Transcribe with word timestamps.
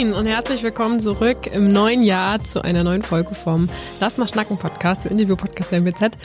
Moin 0.00 0.14
und 0.14 0.24
herzlich 0.24 0.62
willkommen 0.62 0.98
zurück 0.98 1.46
im 1.52 1.70
neuen 1.70 2.02
Jahr 2.02 2.40
zu 2.42 2.62
einer 2.62 2.82
neuen 2.84 3.02
Folge 3.02 3.34
vom 3.34 3.68
Lass 4.00 4.16
mal 4.16 4.26
schnacken 4.26 4.56
Podcast, 4.56 5.04
der 5.04 5.10
Interview-Podcast 5.10 5.72
der 5.72 5.82
MWZ. 5.82 6.16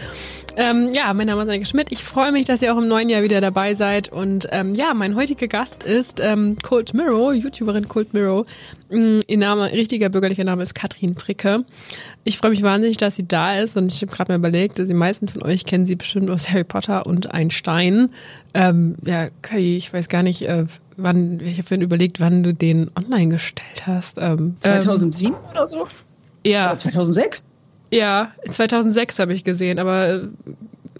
Ähm, 0.56 0.92
ja, 0.94 1.14
mein 1.14 1.28
Name 1.28 1.42
ist 1.42 1.50
Anke 1.50 1.66
Schmidt. 1.66 1.92
Ich 1.92 2.02
freue 2.02 2.32
mich, 2.32 2.46
dass 2.46 2.62
ihr 2.62 2.74
auch 2.74 2.78
im 2.78 2.88
neuen 2.88 3.10
Jahr 3.10 3.24
wieder 3.24 3.42
dabei 3.42 3.74
seid. 3.74 4.10
Und 4.10 4.48
ähm, 4.52 4.76
ja, 4.76 4.94
mein 4.94 5.18
heutiger 5.18 5.48
Gast 5.48 5.84
ist 5.84 6.22
ähm, 6.22 6.56
Cold 6.64 6.94
Mirror, 6.94 7.34
YouTuberin 7.34 7.90
Cold 7.90 8.14
Mirror. 8.14 8.46
Mm, 8.90 9.20
ihr 9.28 9.38
Name, 9.38 9.70
richtiger 9.74 10.08
bürgerlicher 10.08 10.46
Name 10.46 10.64
ist 10.64 10.74
Katrin 10.74 11.18
Fricke. 11.18 11.66
Ich 12.24 12.38
freue 12.38 12.52
mich 12.52 12.64
wahnsinnig, 12.64 12.96
dass 12.96 13.18
sie 13.18 13.28
da 13.28 13.60
ist 13.60 13.76
und 13.76 13.92
ich 13.92 14.02
habe 14.02 14.12
gerade 14.12 14.32
mal 14.32 14.38
überlegt, 14.38 14.78
die 14.78 14.94
meisten 14.94 15.28
von 15.28 15.44
euch 15.44 15.66
kennen 15.66 15.86
sie 15.86 15.98
bestimmt 15.98 16.30
aus 16.30 16.50
Harry 16.50 16.64
Potter 16.64 17.06
und 17.06 17.34
Einstein. 17.34 18.12
Ähm, 18.54 18.96
ja, 19.06 19.28
Kai, 19.42 19.76
ich 19.76 19.92
weiß 19.92 20.08
gar 20.08 20.24
nicht, 20.24 20.44
äh, 20.44 20.66
wann, 20.98 21.40
ich 21.40 21.60
habe 21.60 21.84
überlegt, 21.84 22.20
wann 22.20 22.44
du 22.44 22.54
den 22.54 22.90
online 22.96 23.34
gestellt 23.34 23.86
hast. 23.86 24.18
Ähm, 24.20 24.56
2007 24.60 25.34
ähm, 25.34 25.40
oder 25.52 25.68
so? 25.68 25.88
Ja. 26.46 26.72
Oder 26.72 26.80
2006? 26.80 27.48
Ja, 27.92 28.32
2006 28.50 29.20
habe 29.20 29.34
ich 29.34 29.44
gesehen, 29.44 29.80
aber 29.80 30.08
äh, 30.08 30.28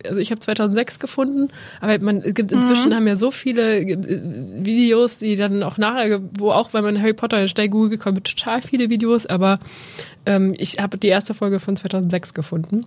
also 0.06 0.20
ich 0.20 0.30
habe 0.32 0.40
2006 0.40 1.00
gefunden, 1.00 1.50
aber 1.82 2.04
man 2.04 2.22
es 2.22 2.36
gibt 2.36 2.52
inzwischen 2.52 2.90
mhm. 2.90 2.96
haben 2.96 3.08
ja 3.08 3.16
so 3.16 3.32
viele 3.32 3.80
äh, 3.80 4.22
Videos, 4.64 5.18
die 5.18 5.36
dann 5.36 5.64
auch 5.64 5.78
nachher, 5.78 6.22
wo 6.38 6.52
auch 6.52 6.74
wenn 6.74 6.84
man 6.84 7.02
Harry 7.02 7.14
Potter 7.14 7.48
schnell 7.48 7.70
Google 7.70 7.90
gekommen, 7.90 8.24
total 8.24 8.62
viele 8.62 8.90
Videos, 8.90 9.26
aber 9.26 9.60
ähm, 10.26 10.54
ich 10.58 10.80
habe 10.80 10.98
die 10.98 11.08
erste 11.08 11.34
Folge 11.34 11.60
von 11.60 11.76
2006 11.76 12.34
gefunden. 12.34 12.86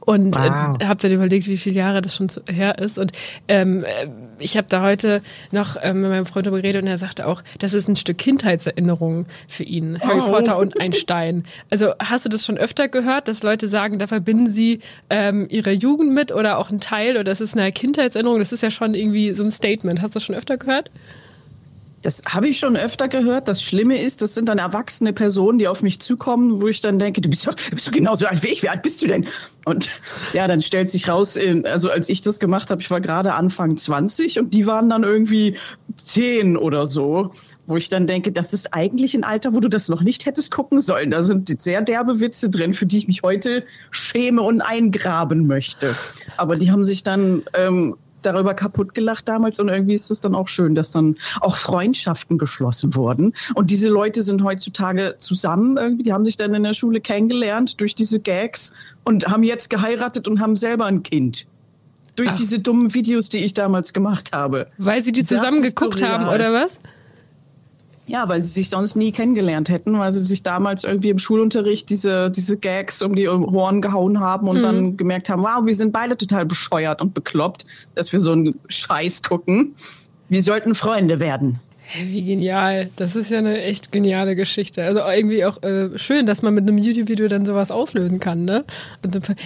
Und 0.00 0.36
äh, 0.36 0.40
wow. 0.40 0.76
äh, 0.80 0.84
habe 0.86 1.00
dann 1.00 1.12
überlegt, 1.12 1.46
wie 1.46 1.56
viele 1.56 1.76
Jahre 1.76 2.00
das 2.00 2.16
schon 2.16 2.28
zu, 2.28 2.42
her 2.50 2.78
ist. 2.78 2.98
Und 2.98 3.12
ähm, 3.48 3.84
äh, 3.84 4.08
ich 4.38 4.56
habe 4.56 4.66
da 4.68 4.82
heute 4.82 5.22
noch 5.50 5.76
ähm, 5.82 6.02
mit 6.02 6.10
meinem 6.10 6.26
Freund 6.26 6.46
darüber 6.46 6.60
geredet 6.60 6.82
und 6.82 6.88
er 6.88 6.98
sagte 6.98 7.26
auch, 7.26 7.42
das 7.58 7.74
ist 7.74 7.88
ein 7.88 7.96
Stück 7.96 8.18
Kindheitserinnerung 8.18 9.26
für 9.48 9.64
ihn, 9.64 10.00
Harry 10.00 10.20
oh. 10.20 10.30
Potter 10.30 10.58
und 10.58 10.80
Einstein. 10.80 11.44
Also 11.70 11.92
hast 11.98 12.24
du 12.24 12.28
das 12.28 12.44
schon 12.44 12.58
öfter 12.58 12.88
gehört, 12.88 13.26
dass 13.26 13.42
Leute 13.42 13.68
sagen, 13.68 13.98
da 13.98 14.06
verbinden 14.06 14.52
sie 14.52 14.80
ähm, 15.10 15.46
ihre 15.50 15.72
Jugend 15.72 16.12
mit 16.12 16.30
oder 16.30 16.58
auch 16.58 16.70
ein 16.70 16.80
Teil 16.80 17.14
oder 17.14 17.24
das 17.24 17.40
ist 17.40 17.56
eine 17.56 17.72
Kindheitserinnerung? 17.72 18.38
Das 18.38 18.52
ist 18.52 18.62
ja 18.62 18.70
schon 18.70 18.94
irgendwie 18.94 19.32
so 19.32 19.42
ein 19.42 19.50
Statement. 19.50 20.02
Hast 20.02 20.14
du 20.14 20.18
das 20.18 20.24
schon 20.24 20.36
öfter 20.36 20.56
gehört? 20.56 20.90
Das 22.04 22.22
habe 22.28 22.48
ich 22.48 22.58
schon 22.58 22.76
öfter 22.76 23.08
gehört. 23.08 23.48
Das 23.48 23.62
Schlimme 23.62 24.00
ist, 24.00 24.20
das 24.20 24.34
sind 24.34 24.46
dann 24.50 24.58
erwachsene 24.58 25.14
Personen, 25.14 25.58
die 25.58 25.68
auf 25.68 25.82
mich 25.82 26.00
zukommen, 26.00 26.60
wo 26.60 26.68
ich 26.68 26.82
dann 26.82 26.98
denke, 26.98 27.22
du 27.22 27.30
bist 27.30 27.46
doch, 27.46 27.54
du 27.54 27.70
bist 27.70 27.86
doch 27.86 27.92
genauso 27.92 28.26
alt 28.26 28.42
wie 28.42 28.48
ich. 28.48 28.62
Wie 28.62 28.68
alt 28.68 28.82
bist 28.82 29.00
du 29.00 29.06
denn? 29.06 29.26
Und 29.64 29.88
ja, 30.34 30.46
dann 30.46 30.60
stellt 30.60 30.90
sich 30.90 31.08
raus, 31.08 31.36
ähm, 31.36 31.64
also 31.64 31.90
als 31.90 32.10
ich 32.10 32.20
das 32.20 32.40
gemacht 32.40 32.70
habe, 32.70 32.82
ich 32.82 32.90
war 32.90 33.00
gerade 33.00 33.32
Anfang 33.32 33.78
20 33.78 34.38
und 34.38 34.52
die 34.52 34.66
waren 34.66 34.90
dann 34.90 35.02
irgendwie 35.02 35.56
10 35.96 36.58
oder 36.58 36.88
so 36.88 37.32
wo 37.66 37.76
ich 37.76 37.88
dann 37.88 38.06
denke, 38.06 38.30
das 38.30 38.52
ist 38.52 38.74
eigentlich 38.74 39.14
ein 39.14 39.24
Alter, 39.24 39.54
wo 39.54 39.60
du 39.60 39.68
das 39.68 39.88
noch 39.88 40.02
nicht 40.02 40.26
hättest 40.26 40.50
gucken 40.50 40.80
sollen. 40.80 41.10
Da 41.10 41.22
sind 41.22 41.60
sehr 41.60 41.80
derbe 41.80 42.20
Witze 42.20 42.50
drin, 42.50 42.74
für 42.74 42.86
die 42.86 42.98
ich 42.98 43.08
mich 43.08 43.22
heute 43.22 43.64
schäme 43.90 44.42
und 44.42 44.60
eingraben 44.60 45.46
möchte. 45.46 45.94
Aber 46.36 46.56
die 46.56 46.70
haben 46.70 46.84
sich 46.84 47.02
dann 47.02 47.42
ähm, 47.54 47.96
darüber 48.26 48.54
kaputt 48.54 48.94
gelacht 48.94 49.28
damals 49.28 49.60
und 49.60 49.68
irgendwie 49.68 49.94
ist 49.94 50.10
es 50.10 50.20
dann 50.20 50.34
auch 50.34 50.48
schön, 50.48 50.74
dass 50.74 50.90
dann 50.90 51.16
auch 51.40 51.56
Freundschaften 51.56 52.38
geschlossen 52.38 52.94
wurden. 52.94 53.34
Und 53.54 53.70
diese 53.70 53.88
Leute 53.88 54.22
sind 54.22 54.42
heutzutage 54.42 55.16
zusammen 55.18 55.76
irgendwie, 55.76 56.04
die 56.04 56.12
haben 56.12 56.24
sich 56.24 56.36
dann 56.36 56.54
in 56.54 56.62
der 56.62 56.74
Schule 56.74 57.00
kennengelernt 57.00 57.80
durch 57.80 57.94
diese 57.94 58.20
Gags 58.20 58.72
und 59.04 59.26
haben 59.28 59.42
jetzt 59.42 59.70
geheiratet 59.70 60.28
und 60.28 60.40
haben 60.40 60.56
selber 60.56 60.86
ein 60.86 61.02
Kind. 61.02 61.46
Durch 62.16 62.30
Ach. 62.30 62.36
diese 62.36 62.60
dummen 62.60 62.94
Videos, 62.94 63.28
die 63.28 63.38
ich 63.38 63.54
damals 63.54 63.92
gemacht 63.92 64.32
habe. 64.32 64.68
Weil 64.78 65.02
sie 65.02 65.12
die 65.12 65.24
zusammen 65.24 65.62
geguckt 65.62 66.00
haben, 66.02 66.28
oder 66.28 66.52
was? 66.52 66.78
Ja, 68.06 68.28
weil 68.28 68.42
sie 68.42 68.48
sich 68.48 68.68
sonst 68.68 68.96
nie 68.96 69.12
kennengelernt 69.12 69.70
hätten, 69.70 69.98
weil 69.98 70.12
sie 70.12 70.20
sich 70.20 70.42
damals 70.42 70.84
irgendwie 70.84 71.08
im 71.08 71.18
Schulunterricht 71.18 71.88
diese, 71.88 72.30
diese 72.30 72.58
Gags 72.58 73.00
um 73.00 73.14
die 73.14 73.26
Ohren 73.28 73.80
gehauen 73.80 74.20
haben 74.20 74.46
und 74.46 74.58
mhm. 74.58 74.62
dann 74.62 74.96
gemerkt 74.98 75.30
haben, 75.30 75.42
wow, 75.42 75.64
wir 75.64 75.74
sind 75.74 75.92
beide 75.92 76.16
total 76.16 76.44
bescheuert 76.44 77.00
und 77.00 77.14
bekloppt, 77.14 77.64
dass 77.94 78.12
wir 78.12 78.20
so 78.20 78.32
einen 78.32 78.60
Scheiß 78.68 79.22
gucken. 79.22 79.74
Wir 80.28 80.42
sollten 80.42 80.74
Freunde 80.74 81.18
werden. 81.18 81.60
Wie 82.02 82.24
genial. 82.24 82.90
Das 82.96 83.14
ist 83.14 83.30
ja 83.30 83.38
eine 83.38 83.60
echt 83.62 83.92
geniale 83.92 84.36
Geschichte. 84.36 84.82
Also 84.82 85.00
irgendwie 85.00 85.44
auch 85.44 85.62
äh, 85.62 85.96
schön, 85.98 86.26
dass 86.26 86.42
man 86.42 86.54
mit 86.54 86.66
einem 86.66 86.78
YouTube-Video 86.78 87.28
dann 87.28 87.46
sowas 87.46 87.70
auslösen 87.70 88.20
kann, 88.20 88.44
ne? 88.44 88.64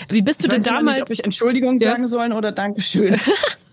Wie 0.08 0.22
bist 0.22 0.40
du 0.40 0.46
ich 0.46 0.50
denn 0.50 0.62
damals? 0.62 0.96
Nicht, 0.96 1.02
ob 1.02 1.10
ich 1.10 1.24
Entschuldigung 1.24 1.78
ja. 1.78 1.90
sagen 1.90 2.06
sollen 2.06 2.32
oder 2.32 2.52
Dankeschön. 2.52 3.16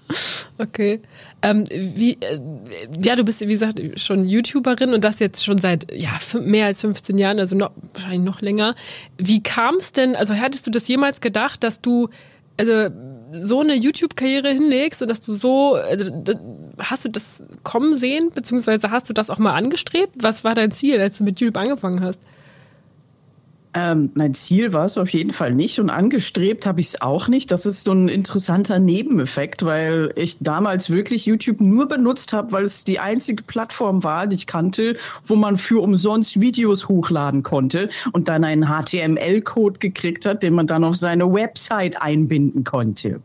Okay. 0.58 1.02
Ähm, 1.42 1.66
wie, 1.70 2.14
äh, 2.22 2.40
ja, 3.04 3.18
du 3.18 3.26
bist, 3.26 3.42
wie 3.42 3.52
gesagt, 3.52 3.82
schon 4.00 4.26
YouTuberin 4.26 4.94
und 4.94 5.04
das 5.04 5.20
jetzt 5.20 5.44
schon 5.44 5.58
seit 5.58 5.92
ja, 5.92 6.12
mehr 6.40 6.68
als 6.68 6.80
15 6.80 7.18
Jahren, 7.18 7.40
also 7.40 7.58
noch, 7.58 7.72
wahrscheinlich 7.94 8.22
noch 8.22 8.40
länger. 8.40 8.74
Wie 9.18 9.44
kam 9.44 9.76
es 9.76 9.92
denn, 9.92 10.16
also 10.16 10.34
hättest 10.34 10.66
du 10.66 10.72
das 10.72 10.88
jemals 10.88 11.20
gedacht, 11.20 11.62
dass 11.62 11.82
du 11.82 12.08
also 12.58 12.90
so 13.32 13.60
eine 13.60 13.76
YouTube-Karriere 13.76 14.50
hinlegst 14.50 15.02
und 15.02 15.10
dass 15.10 15.20
du 15.22 15.34
so, 15.34 15.76
also, 15.76 16.10
hast 16.80 17.06
du 17.06 17.10
das 17.10 17.44
kommen 17.64 17.98
sehen, 17.98 18.32
beziehungsweise 18.34 18.92
hast 18.92 19.10
du 19.10 19.14
das 19.14 19.30
auch 19.30 19.40
mal 19.40 19.54
angestrebt? 19.54 20.14
Was 20.22 20.44
war 20.44 20.56
dein 20.56 20.72
Ziel, 20.72 21.00
als 21.00 21.18
du 21.18 21.24
mit 21.24 21.40
YouTube 21.42 21.58
angefangen 21.58 22.02
hast? 22.02 22.22
Ähm, 23.78 24.10
mein 24.14 24.34
Ziel 24.34 24.72
war 24.72 24.86
es 24.86 24.98
auf 24.98 25.10
jeden 25.10 25.34
Fall 25.34 25.54
nicht 25.54 25.82
und 25.82 25.90
angestrebt 25.90 26.66
habe 26.66 26.80
ich 26.80 26.88
es 26.88 27.02
auch 27.02 27.28
nicht. 27.28 27.52
Das 27.52 27.66
ist 27.66 27.84
so 27.84 27.92
ein 27.92 28.08
interessanter 28.08 28.80
Nebeneffekt, 28.80 29.66
weil 29.66 30.14
ich 30.16 30.38
damals 30.40 30.90
wirklich 30.90 31.26
YouTube 31.26 31.60
nur 31.60 31.86
benutzt 31.86 32.32
habe, 32.32 32.54
weil 32.54 32.64
es 32.64 32.86
die 32.86 33.00
einzige 33.00 33.44
Plattform 33.44 34.06
war, 34.06 34.28
die 34.28 34.36
ich 34.38 34.48
kannte, 34.48 34.96
wo 35.26 35.36
man 35.36 35.58
für 35.58 35.82
umsonst 35.82 36.40
Videos 36.40 36.88
hochladen 36.88 37.44
konnte 37.44 37.90
und 38.14 38.30
dann 38.30 38.46
einen 38.46 38.68
HTML-Code 38.68 39.80
gekriegt 39.80 40.26
hat, 40.26 40.42
den 40.42 40.54
man 40.54 40.68
dann 40.68 40.86
auf 40.86 40.96
seine 40.96 41.32
Website 41.34 42.02
einbinden 42.02 42.64
konnte. 42.64 43.20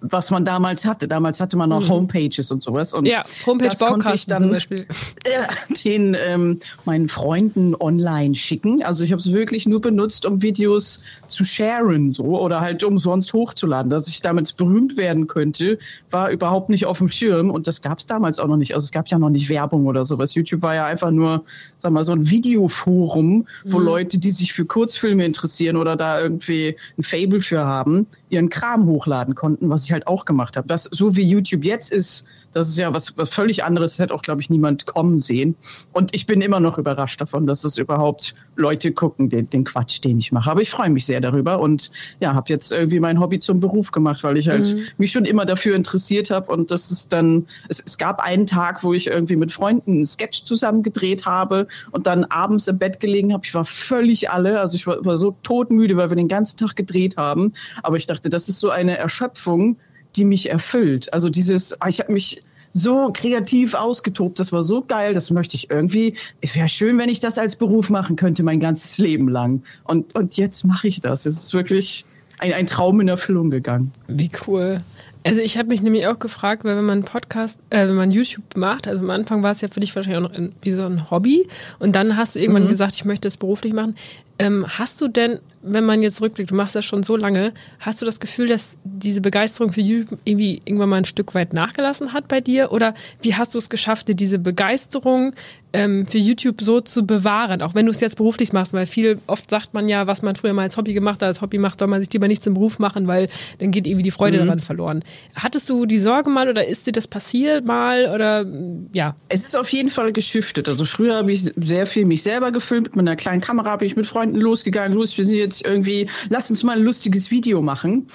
Was 0.00 0.30
man 0.30 0.44
damals 0.44 0.84
hatte. 0.84 1.08
Damals 1.08 1.40
hatte 1.40 1.56
man 1.56 1.70
noch 1.70 1.82
mhm. 1.82 1.90
Homepages 1.90 2.50
und 2.50 2.62
sowas. 2.62 2.94
Und 2.94 3.06
ja, 3.06 3.24
Homepage-Baukasten 3.44 4.36
zum 4.38 4.50
Beispiel. 4.50 4.86
Äh, 5.24 5.74
den 5.84 6.16
ähm, 6.18 6.60
meinen 6.84 7.08
Freunden 7.08 7.74
online 7.74 8.36
schicken. 8.36 8.82
Also 8.84 9.02
ich 9.02 9.10
habe 9.10 9.20
es 9.20 9.32
wirklich 9.32 9.66
nur 9.66 9.80
benutzt 9.80 9.96
benutzt, 9.96 10.26
um 10.26 10.42
Videos 10.42 11.02
zu 11.28 11.44
sharen, 11.44 12.12
so 12.12 12.38
oder 12.40 12.60
halt 12.60 12.84
umsonst 12.84 13.32
hochzuladen. 13.32 13.90
Dass 13.90 14.08
ich 14.08 14.20
damit 14.20 14.56
berühmt 14.56 14.96
werden 14.96 15.26
könnte, 15.26 15.78
war 16.10 16.30
überhaupt 16.30 16.68
nicht 16.68 16.84
auf 16.84 16.98
dem 16.98 17.08
Schirm 17.08 17.50
und 17.50 17.66
das 17.66 17.80
gab 17.80 17.98
es 17.98 18.06
damals 18.06 18.38
auch 18.38 18.46
noch 18.46 18.58
nicht. 18.58 18.74
Also 18.74 18.84
es 18.84 18.92
gab 18.92 19.08
ja 19.08 19.18
noch 19.18 19.30
nicht 19.30 19.48
Werbung 19.48 19.86
oder 19.86 20.04
sowas. 20.04 20.34
YouTube 20.34 20.62
war 20.62 20.74
ja 20.74 20.84
einfach 20.84 21.10
nur, 21.10 21.44
sag 21.78 21.92
mal, 21.92 22.04
so 22.04 22.12
ein 22.12 22.28
Videoforum, 22.28 23.46
wo 23.64 23.78
mhm. 23.78 23.84
Leute, 23.84 24.18
die 24.18 24.30
sich 24.30 24.52
für 24.52 24.66
Kurzfilme 24.66 25.24
interessieren 25.24 25.76
oder 25.76 25.96
da 25.96 26.20
irgendwie 26.20 26.76
ein 26.98 27.02
Fable 27.02 27.40
für 27.40 27.64
haben, 27.64 28.06
ihren 28.28 28.50
Kram 28.50 28.86
hochladen 28.86 29.34
konnten, 29.34 29.55
was 29.60 29.84
ich 29.84 29.92
halt 29.92 30.06
auch 30.06 30.24
gemacht 30.24 30.56
habe. 30.56 30.68
Das 30.68 30.84
so 30.84 31.16
wie 31.16 31.22
YouTube 31.22 31.64
jetzt 31.64 31.92
ist, 31.92 32.26
das 32.52 32.68
ist 32.68 32.78
ja 32.78 32.92
was, 32.94 33.16
was 33.18 33.28
völlig 33.28 33.64
anderes. 33.64 33.96
Das 33.96 34.04
hätte 34.04 34.14
auch, 34.14 34.22
glaube 34.22 34.40
ich, 34.40 34.50
niemand 34.50 34.86
kommen 34.86 35.20
sehen. 35.20 35.56
Und 35.92 36.14
ich 36.14 36.26
bin 36.26 36.40
immer 36.40 36.60
noch 36.60 36.78
überrascht 36.78 37.20
davon, 37.20 37.46
dass 37.46 37.64
es 37.64 37.78
überhaupt 37.78 38.34
Leute 38.56 38.92
gucken, 38.92 39.28
den, 39.28 39.50
den 39.50 39.64
Quatsch, 39.64 40.02
den 40.02 40.18
ich 40.18 40.32
mache. 40.32 40.50
Aber 40.50 40.62
ich 40.62 40.70
freue 40.70 40.90
mich 40.90 41.04
sehr 41.04 41.20
darüber 41.20 41.60
und 41.60 41.90
ja, 42.20 42.34
habe 42.34 42.48
jetzt 42.48 42.72
irgendwie 42.72 43.00
mein 43.00 43.20
Hobby 43.20 43.38
zum 43.38 43.60
Beruf 43.60 43.92
gemacht, 43.92 44.24
weil 44.24 44.36
ich 44.36 44.48
halt 44.48 44.74
mhm. 44.74 44.84
mich 44.96 45.12
schon 45.12 45.24
immer 45.24 45.44
dafür 45.44 45.76
interessiert 45.76 46.30
habe. 46.30 46.50
Und 46.50 46.70
das 46.70 46.90
ist 46.90 47.12
dann, 47.12 47.46
es, 47.68 47.82
es 47.84 47.98
gab 47.98 48.22
einen 48.22 48.46
Tag, 48.46 48.82
wo 48.82 48.94
ich 48.94 49.06
irgendwie 49.08 49.36
mit 49.36 49.52
Freunden 49.52 49.92
einen 49.92 50.06
Sketch 50.06 50.44
zusammen 50.44 50.82
gedreht 50.82 51.26
habe 51.26 51.66
und 51.90 52.06
dann 52.06 52.24
abends 52.24 52.68
im 52.68 52.78
Bett 52.78 53.00
gelegen 53.00 53.32
habe. 53.32 53.44
Ich 53.44 53.54
war 53.54 53.64
völlig 53.64 54.30
alle, 54.30 54.60
also 54.60 54.76
ich 54.76 54.86
war, 54.86 55.04
war 55.04 55.18
so 55.18 55.36
todmüde, 55.42 55.96
weil 55.96 56.10
wir 56.10 56.16
den 56.16 56.28
ganzen 56.28 56.56
Tag 56.58 56.76
gedreht 56.76 57.16
haben. 57.16 57.52
Aber 57.82 57.96
ich 57.96 58.06
dachte, 58.06 58.30
das 58.30 58.48
ist 58.48 58.60
so 58.60 58.70
eine 58.70 58.96
Erschöpfung, 58.96 59.76
die 60.16 60.24
mich 60.24 60.50
erfüllt. 60.50 61.12
Also 61.12 61.28
dieses, 61.28 61.80
ah, 61.80 61.88
ich 61.88 62.00
habe 62.00 62.12
mich 62.12 62.42
so 62.72 63.10
kreativ 63.12 63.74
ausgetobt, 63.74 64.38
das 64.38 64.52
war 64.52 64.62
so 64.62 64.82
geil, 64.82 65.14
das 65.14 65.30
möchte 65.30 65.56
ich 65.56 65.70
irgendwie, 65.70 66.14
es 66.42 66.54
wäre 66.54 66.68
schön, 66.68 66.98
wenn 66.98 67.08
ich 67.08 67.20
das 67.20 67.38
als 67.38 67.56
Beruf 67.56 67.88
machen 67.88 68.16
könnte, 68.16 68.42
mein 68.42 68.60
ganzes 68.60 68.98
Leben 68.98 69.28
lang. 69.28 69.62
Und, 69.84 70.14
und 70.14 70.36
jetzt 70.36 70.64
mache 70.64 70.88
ich 70.88 71.00
das. 71.00 71.24
Es 71.24 71.36
ist 71.36 71.54
wirklich 71.54 72.04
ein, 72.38 72.52
ein 72.52 72.66
Traum 72.66 73.00
in 73.00 73.08
Erfüllung 73.08 73.50
gegangen. 73.50 73.92
Wie 74.08 74.30
cool. 74.46 74.82
Also 75.24 75.40
ich 75.40 75.58
habe 75.58 75.70
mich 75.70 75.82
nämlich 75.82 76.06
auch 76.06 76.18
gefragt, 76.18 76.64
weil 76.64 76.76
wenn 76.76 76.84
man 76.84 77.02
Podcast, 77.02 77.58
äh, 77.70 77.88
wenn 77.88 77.96
man 77.96 78.10
YouTube 78.12 78.56
macht, 78.56 78.86
also 78.86 79.02
am 79.02 79.10
Anfang 79.10 79.42
war 79.42 79.50
es 79.50 79.60
ja 79.60 79.68
für 79.68 79.80
dich 79.80 79.96
wahrscheinlich 79.96 80.18
auch 80.18 80.28
noch 80.28 80.38
ein, 80.38 80.52
wie 80.62 80.70
so 80.70 80.84
ein 80.84 81.10
Hobby 81.10 81.48
und 81.80 81.96
dann 81.96 82.16
hast 82.16 82.36
du 82.36 82.40
irgendwann 82.40 82.64
mhm. 82.64 82.68
gesagt, 82.68 82.94
ich 82.94 83.04
möchte 83.04 83.26
es 83.26 83.36
beruflich 83.36 83.72
machen. 83.72 83.96
Ähm, 84.38 84.66
hast 84.68 85.00
du 85.00 85.08
denn, 85.08 85.40
wenn 85.66 85.84
man 85.84 86.02
jetzt 86.02 86.20
rückblickt, 86.22 86.50
du 86.50 86.54
machst 86.54 86.74
das 86.74 86.84
schon 86.84 87.02
so 87.02 87.16
lange, 87.16 87.52
hast 87.80 88.00
du 88.00 88.06
das 88.06 88.20
Gefühl, 88.20 88.48
dass 88.48 88.78
diese 88.84 89.20
Begeisterung 89.20 89.72
für 89.72 89.80
YouTube 89.80 90.18
irgendwie 90.24 90.62
irgendwann 90.64 90.88
mal 90.88 90.96
ein 90.96 91.04
Stück 91.04 91.34
weit 91.34 91.52
nachgelassen 91.52 92.12
hat 92.12 92.28
bei 92.28 92.40
dir? 92.40 92.72
Oder 92.72 92.94
wie 93.22 93.34
hast 93.34 93.54
du 93.54 93.58
es 93.58 93.68
geschafft, 93.68 94.08
dir 94.08 94.14
diese 94.14 94.38
Begeisterung 94.38 95.34
ähm, 95.72 96.06
für 96.06 96.18
YouTube 96.18 96.60
so 96.60 96.80
zu 96.80 97.06
bewahren, 97.06 97.62
auch 97.62 97.74
wenn 97.74 97.86
du 97.86 97.90
es 97.90 98.00
jetzt 98.00 98.16
beruflich 98.16 98.52
machst? 98.52 98.72
Weil 98.72 98.86
viel, 98.86 99.18
oft 99.26 99.50
sagt 99.50 99.74
man 99.74 99.88
ja, 99.88 100.06
was 100.06 100.22
man 100.22 100.36
früher 100.36 100.52
mal 100.52 100.62
als 100.62 100.76
Hobby 100.76 100.94
gemacht 100.94 101.22
hat, 101.22 101.28
als 101.28 101.40
Hobby 101.40 101.58
macht, 101.58 101.80
soll 101.80 101.88
man 101.88 102.00
sich 102.00 102.12
lieber 102.12 102.28
nicht 102.28 102.42
zum 102.42 102.54
Beruf 102.54 102.78
machen, 102.78 103.06
weil 103.06 103.28
dann 103.58 103.70
geht 103.70 103.86
irgendwie 103.86 104.04
die 104.04 104.10
Freude 104.10 104.38
mhm. 104.38 104.46
daran 104.46 104.60
verloren. 104.60 105.04
hattest 105.34 105.68
du 105.68 105.86
die 105.86 105.98
Sorge 105.98 106.30
mal 106.30 106.48
oder 106.48 106.66
ist 106.66 106.86
dir 106.86 106.92
das 106.92 107.08
passiert 107.08 107.66
mal 107.66 108.12
oder 108.14 108.46
ja? 108.92 109.16
Es 109.28 109.44
ist 109.44 109.56
auf 109.56 109.70
jeden 109.72 109.90
Fall 109.90 110.12
geschiftet. 110.12 110.68
Also 110.68 110.84
früher 110.84 111.16
habe 111.16 111.32
ich 111.32 111.50
sehr 111.56 111.86
viel 111.86 112.04
mich 112.04 112.22
selber 112.22 112.52
gefilmt. 112.52 112.94
Mit 112.96 113.06
einer 113.06 113.16
kleinen 113.16 113.40
Kamera 113.40 113.76
bin 113.76 113.86
ich 113.86 113.96
mit 113.96 114.06
Freunden 114.06 114.38
losgegangen. 114.38 114.96
Los, 114.96 115.16
wir 115.18 115.24
sind 115.24 115.34
jetzt 115.34 115.55
irgendwie, 115.64 116.08
lass 116.28 116.50
uns 116.50 116.62
mal 116.62 116.76
ein 116.76 116.82
lustiges 116.82 117.30
Video 117.30 117.62
machen. 117.62 118.06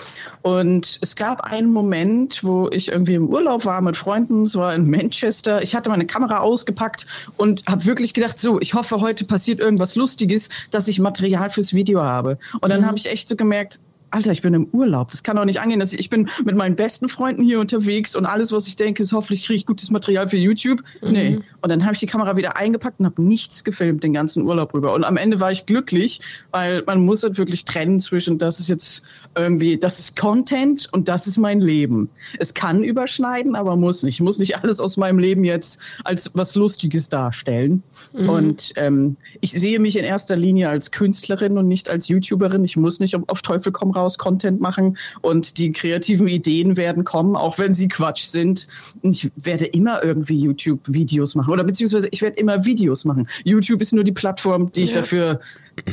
Und 0.42 1.00
es 1.02 1.16
gab 1.16 1.42
einen 1.42 1.72
Moment, 1.72 2.44
wo 2.44 2.70
ich 2.72 2.90
irgendwie 2.90 3.16
im 3.16 3.28
Urlaub 3.28 3.66
war 3.66 3.82
mit 3.82 3.98
Freunden. 3.98 4.44
Es 4.44 4.56
war 4.56 4.74
in 4.74 4.90
Manchester. 4.90 5.62
Ich 5.62 5.76
hatte 5.76 5.90
meine 5.90 6.06
Kamera 6.06 6.40
ausgepackt 6.40 7.06
und 7.38 7.66
habe 7.68 7.86
wirklich 7.86 8.14
gedacht, 8.14 8.40
so, 8.40 8.60
ich 8.60 8.74
hoffe, 8.74 9.02
heute 9.02 9.26
passiert 9.26 9.60
irgendwas 9.60 9.96
Lustiges, 9.96 10.50
dass 10.72 10.88
ich 10.88 11.00
Material 11.00 11.50
fürs 11.50 11.74
Video 11.74 12.02
habe. 12.02 12.38
Und 12.62 12.70
dann 12.70 12.82
mhm. 12.82 12.86
habe 12.86 12.98
ich 12.98 13.10
echt 13.10 13.28
so 13.28 13.36
gemerkt, 13.36 13.80
Alter, 14.12 14.32
ich 14.32 14.42
bin 14.42 14.54
im 14.54 14.68
Urlaub. 14.74 15.12
Das 15.12 15.24
kann 15.24 15.38
doch 15.38 15.46
nicht 15.46 15.62
angehen. 15.62 15.80
Dass 15.80 15.94
ich, 15.94 16.00
ich 16.00 16.10
bin 16.10 16.30
mit 16.44 16.56
meinen 16.56 16.76
besten 16.76 17.08
Freunden 17.08 17.44
hier 17.44 17.60
unterwegs 17.62 18.14
und 18.16 18.26
alles, 18.26 18.52
was 18.52 18.68
ich 18.68 18.76
denke, 18.76 19.02
ist 19.02 19.14
hoffentlich 19.14 19.46
kriege 19.46 19.58
ich 19.58 19.66
gutes 19.66 19.90
Material 19.90 20.28
für 20.28 20.38
YouTube. 20.38 20.84
Mhm. 21.02 21.12
Nee. 21.12 21.40
Und 21.62 21.70
dann 21.70 21.84
habe 21.84 21.94
ich 21.94 22.00
die 22.00 22.08
Kamera 22.08 22.36
wieder 22.36 22.58
eingepackt 22.58 23.00
und 23.00 23.06
habe 23.06 23.22
nichts 23.22 23.64
gefilmt 23.64 24.04
den 24.04 24.14
ganzen 24.14 24.44
Urlaub 24.44 24.74
rüber. 24.74 24.94
Und 24.94 25.06
am 25.06 25.16
Ende 25.16 25.40
war 25.40 25.52
ich 25.52 25.66
glücklich, 25.66 26.20
weil 26.52 26.84
man 26.86 27.06
muss 27.06 27.24
halt 27.24 27.38
wirklich 27.38 27.64
trennen 27.64 28.00
zwischen, 28.00 28.38
das 28.38 28.60
ist 28.60 28.68
jetzt 28.68 29.04
irgendwie, 29.36 29.78
das 29.78 30.00
ist 30.00 30.20
Content 30.20 30.90
und 30.92 31.08
das 31.08 31.26
ist 31.26 31.38
mein 31.38 31.62
Leben. 31.62 32.10
Es 32.38 32.54
kann 32.54 32.84
überschneiden, 32.84 33.56
aber 33.56 33.78
muss 33.78 34.04
nicht. 34.04 34.16
Ich 34.16 34.22
muss 34.22 34.40
nicht 34.40 34.58
alles 34.58 34.82
aus 34.82 34.98
meinem 34.98 35.20
Leben 35.20 35.46
jetzt 35.46 35.80
als 36.04 36.32
was 36.34 36.56
Lustiges 36.56 37.08
darstellen. 37.08 37.82
Mhm. 38.14 38.30
Und 38.30 38.74
ähm, 38.76 39.16
ich 39.40 39.54
sehe 39.54 39.80
mich 39.80 39.98
in 39.98 40.04
erster 40.04 40.36
Linie 40.36 40.68
als 40.68 40.92
Künstlerin 40.92 41.58
und 41.58 41.70
nicht 41.70 41.90
als 41.90 42.10
YouTuberin. 42.10 42.66
Ich 42.66 42.76
muss 42.76 43.00
nicht 43.00 43.16
auf 43.16 43.42
Teufel 43.42 43.72
komm 43.72 43.92
raus 43.92 44.01
Content 44.18 44.62
machen 44.62 44.98
und 45.22 45.58
die 45.58 45.72
kreativen 45.72 46.28
Ideen 46.28 46.78
werden 46.78 47.04
kommen, 47.04 47.36
auch 47.36 47.58
wenn 47.58 47.74
sie 47.74 47.88
Quatsch 47.88 48.26
sind. 48.26 48.68
Ich 49.02 49.32
werde 49.36 49.66
immer 49.66 50.04
irgendwie 50.04 50.38
YouTube-Videos 50.38 51.36
machen 51.36 51.52
oder 51.52 51.64
beziehungsweise 51.64 52.08
ich 52.12 52.22
werde 52.22 52.38
immer 52.38 52.66
Videos 52.66 53.06
machen. 53.06 53.28
YouTube 53.44 53.82
ist 53.82 53.94
nur 53.94 54.04
die 54.04 54.12
Plattform, 54.12 54.72
die 54.72 54.84
ich 54.84 54.92
ja. 54.92 55.02
dafür 55.02 55.40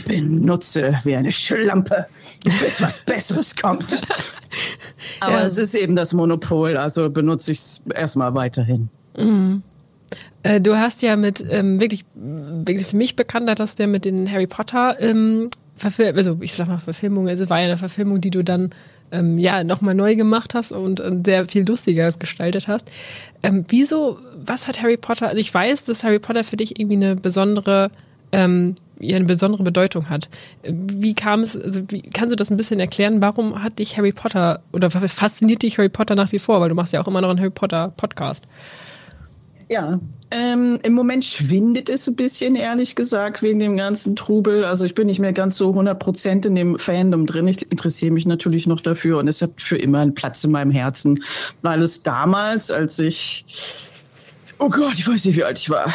benutze 0.06 0.99
wie 1.05 1.14
eine 1.14 1.32
Schlampe, 1.32 2.06
bis 2.44 2.82
was 2.82 3.00
Besseres 3.06 3.55
kommt. 3.55 4.02
Aber 5.20 5.38
ja. 5.38 5.44
es 5.44 5.58
ist 5.58 5.75
eben 5.75 5.96
das 5.96 6.12
Monopol, 6.12 6.76
also 6.76 7.08
benutze 7.10 7.52
ich 7.52 7.58
es 7.58 7.82
erstmal 7.94 8.34
weiterhin. 8.34 8.88
Mhm. 9.16 9.62
Äh, 10.43 10.60
du 10.60 10.76
hast 10.76 11.02
ja 11.02 11.16
mit 11.16 11.44
ähm, 11.49 11.81
wirklich, 11.81 12.05
wirklich 12.14 12.87
für 12.87 12.96
mich 12.96 13.16
bekannt, 13.16 13.58
dass 13.58 13.75
der 13.75 13.87
mit 13.87 14.05
den 14.05 14.31
Harry 14.31 14.46
Potter 14.46 15.00
ähm, 15.00 15.50
Verfil 15.78 16.12
also 16.16 16.36
ich 16.40 16.52
sag 16.54 16.69
mal 16.69 16.78
Verfilmung, 16.78 17.28
also 17.28 17.44
es 17.44 17.50
war 17.50 17.58
ja 17.58 17.66
eine 17.66 17.78
Verfilmung, 17.78 18.20
die 18.20 18.30
du 18.30 18.42
dann 18.42 18.70
ähm, 19.10 19.38
ja 19.38 19.64
nochmal 19.64 19.94
neu 19.94 20.16
gemacht 20.16 20.54
hast 20.54 20.72
und 20.72 21.00
äh, 21.00 21.20
sehr 21.25 21.46
viel 21.46 21.66
lustiger 21.66 22.10
gestaltet 22.12 22.69
hast. 22.69 22.90
Ähm, 23.42 23.64
wieso, 23.69 24.19
was 24.44 24.66
hat 24.66 24.82
Harry 24.82 24.96
Potter, 24.96 25.28
also 25.28 25.40
ich 25.40 25.52
weiß, 25.52 25.84
dass 25.84 26.04
Harry 26.04 26.19
Potter 26.19 26.44
für 26.44 26.56
dich 26.56 26.78
irgendwie 26.78 26.96
eine 26.96 27.16
besondere 27.16 27.90
ähm, 28.32 28.76
ja, 29.00 29.16
eine 29.16 29.26
besondere 29.26 29.62
Bedeutung 29.62 30.10
hat. 30.10 30.28
Wie 30.64 31.14
kam 31.14 31.42
es, 31.42 31.56
also 31.56 31.82
wie, 31.88 32.02
kannst 32.02 32.32
du 32.32 32.36
das 32.36 32.50
ein 32.50 32.56
bisschen 32.56 32.81
erklären? 32.81 33.22
Warum 33.22 33.62
hat 33.62 33.78
dich 33.78 33.96
Harry 33.96 34.12
Potter 34.12 34.60
oder 34.72 34.90
fasziniert 34.90 35.62
dich 35.62 35.78
Harry 35.78 35.88
Potter 35.88 36.14
nach 36.14 36.32
wie 36.32 36.38
vor? 36.38 36.60
Weil 36.60 36.69
du 36.69 36.74
machst 36.74 36.92
ja 36.92 37.00
auch 37.00 37.08
immer 37.08 37.20
noch 37.20 37.31
einen 37.31 37.38
Harry 37.38 37.50
Potter 37.50 37.92
Podcast. 37.96 38.44
Ja, 39.70 40.00
ähm, 40.31 40.79
im 40.82 40.94
Moment 40.94 41.25
schwindet 41.25 41.91
es 41.91 42.09
ein 42.09 42.17
bisschen, 42.17 42.56
ehrlich 42.56 42.94
gesagt, 42.94 43.43
wegen 43.43 43.59
dem 43.59 43.76
ganzen 43.76 44.17
Trubel. 44.17 44.65
Also 44.65 44.87
ich 44.87 44.94
bin 44.94 45.06
nicht 45.06 45.19
mehr 45.19 45.35
ganz 45.35 45.56
so 45.56 45.70
100 45.70 45.99
Prozent 45.99 46.47
in 46.47 46.55
dem 46.55 46.79
Fandom 46.79 47.26
drin. 47.26 47.47
Ich 47.47 47.70
interessiere 47.70 48.12
mich 48.12 48.25
natürlich 48.25 48.67
noch 48.67 48.81
dafür 48.81 49.19
und 49.19 49.29
es 49.29 49.43
hat 49.43 49.61
für 49.61 49.76
immer 49.76 50.00
einen 50.00 50.15
Platz 50.15 50.43
in 50.43 50.53
meinem 50.53 50.70
Herzen, 50.70 51.23
weil 51.61 51.82
es 51.82 52.03
damals, 52.03 52.70
als 52.70 52.99
ich, 52.99 53.44
oh 54.59 54.70
Gott, 54.70 54.99
ich 54.99 55.06
weiß 55.06 55.26
nicht, 55.26 55.37
wie 55.37 55.44
alt 55.44 55.59
ich 55.59 55.69
war, 55.69 55.93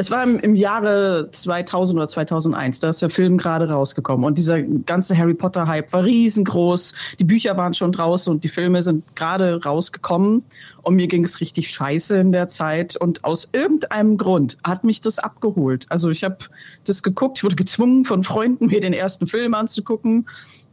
es 0.00 0.10
war 0.10 0.24
im, 0.24 0.38
im, 0.38 0.54
Jahre 0.54 1.28
2000 1.30 1.98
oder 1.98 2.08
2001, 2.08 2.80
da 2.80 2.88
ist 2.88 3.02
der 3.02 3.10
Film 3.10 3.36
gerade 3.36 3.68
rausgekommen 3.68 4.24
und 4.24 4.38
dieser 4.38 4.62
ganze 4.62 5.14
Harry 5.16 5.34
Potter 5.34 5.68
Hype 5.68 5.92
war 5.92 6.04
riesengroß. 6.04 6.94
Die 7.18 7.24
Bücher 7.24 7.58
waren 7.58 7.74
schon 7.74 7.92
draußen 7.92 8.32
und 8.32 8.42
die 8.42 8.48
Filme 8.48 8.82
sind 8.82 9.14
gerade 9.14 9.62
rausgekommen 9.62 10.42
und 10.80 10.94
mir 10.94 11.06
ging 11.06 11.22
es 11.22 11.42
richtig 11.42 11.70
scheiße 11.70 12.16
in 12.16 12.32
der 12.32 12.48
Zeit 12.48 12.96
und 12.96 13.24
aus 13.24 13.50
irgendeinem 13.52 14.16
Grund 14.16 14.56
hat 14.64 14.84
mich 14.84 15.02
das 15.02 15.18
abgeholt. 15.18 15.84
Also 15.90 16.08
ich 16.08 16.24
habe 16.24 16.38
das 16.86 17.02
geguckt, 17.02 17.36
ich 17.36 17.44
wurde 17.44 17.56
gezwungen 17.56 18.06
von 18.06 18.24
Freunden, 18.24 18.68
mir 18.68 18.80
den 18.80 18.94
ersten 18.94 19.26
Film 19.26 19.52
anzugucken 19.52 20.26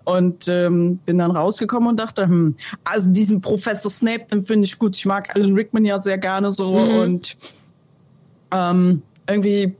und 0.05 0.47
ähm, 0.47 0.99
bin 0.99 1.17
dann 1.17 1.31
rausgekommen 1.31 1.89
und 1.89 1.99
dachte, 1.99 2.23
hm, 2.23 2.55
also 2.85 3.11
diesen 3.11 3.41
Professor 3.41 3.91
Snape, 3.91 4.27
den 4.31 4.43
finde 4.43 4.67
ich 4.67 4.79
gut. 4.79 4.95
Ich 4.95 5.05
mag 5.05 5.35
Alan 5.35 5.53
Rickman 5.53 5.83
ja 5.83 5.99
sehr 5.99 6.17
gerne 6.17 6.53
so 6.53 6.71
mhm. 6.71 6.99
und 6.99 7.37
ähm, 8.51 9.01
irgendwie 9.29 9.75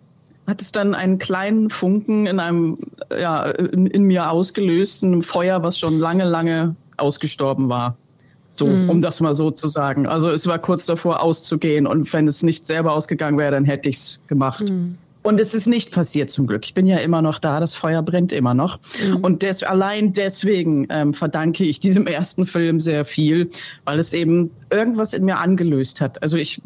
hat 0.48 0.62
es 0.62 0.72
dann 0.72 0.96
einen 0.96 1.20
kleinen 1.20 1.70
Funken 1.70 2.26
in 2.26 2.40
einem, 2.40 2.78
ja, 3.12 3.44
in, 3.44 3.88
in 3.88 4.04
mir 4.04 4.32
ausgelöst, 4.32 5.04
ein 5.04 5.22
Feuer, 5.22 5.62
was 5.64 5.78
schon 5.78 6.00
lange, 6.00 6.24
lange 6.24 6.76
ausgestorben 6.96 7.70
war. 7.70 7.98
So, 8.56 8.66
mhm. 8.66 8.90
um 8.90 9.02
das 9.02 9.20
mal 9.20 9.36
so 9.36 9.52
zu 9.52 9.68
sagen. 9.68 10.08
Also 10.08 10.30
es 10.30 10.48
war 10.48 10.58
kurz 10.58 10.86
davor 10.86 11.22
auszugehen 11.22 11.86
und 11.86 12.12
wenn 12.14 12.28
es 12.28 12.42
nicht 12.42 12.66
selber 12.66 12.94
ausgegangen 12.94 13.38
wäre, 13.38 13.52
dann 13.52 13.66
hätte 13.66 13.90
ich 13.90 13.98
es 13.98 14.22
gemacht. 14.28 14.70
Mhm. 14.70 14.98
Und 15.22 15.42
es 15.42 15.54
ist 15.54 15.68
nicht 15.68 15.92
passiert 15.92 16.30
zum 16.30 16.48
Glück. 16.48 16.64
Ich 16.64 16.74
bin 16.74 16.88
ja 16.88 16.98
immer 16.98 17.22
noch 17.22 17.38
da, 17.38 17.60
das 17.60 17.76
Feuer 17.76 18.02
brennt 18.02 18.32
immer 18.32 18.54
noch. 18.54 18.80
Mhm. 19.06 19.18
Und 19.18 19.44
des, 19.44 19.62
allein 19.62 20.14
deswegen 20.14 20.88
ähm, 20.90 21.14
verdanke 21.14 21.66
ich 21.66 21.82
diesem 21.82 22.08
ersten 22.08 22.46
Film 22.46 22.80
sehr 22.80 23.04
viel, 23.04 23.50
weil 23.84 24.00
es 24.00 24.14
eben 24.14 24.50
irgendwas 24.72 25.14
in 25.14 25.26
mir 25.26 25.38
angelöst 25.38 26.00
hat. 26.00 26.22
Also 26.24 26.38
ich 26.38 26.62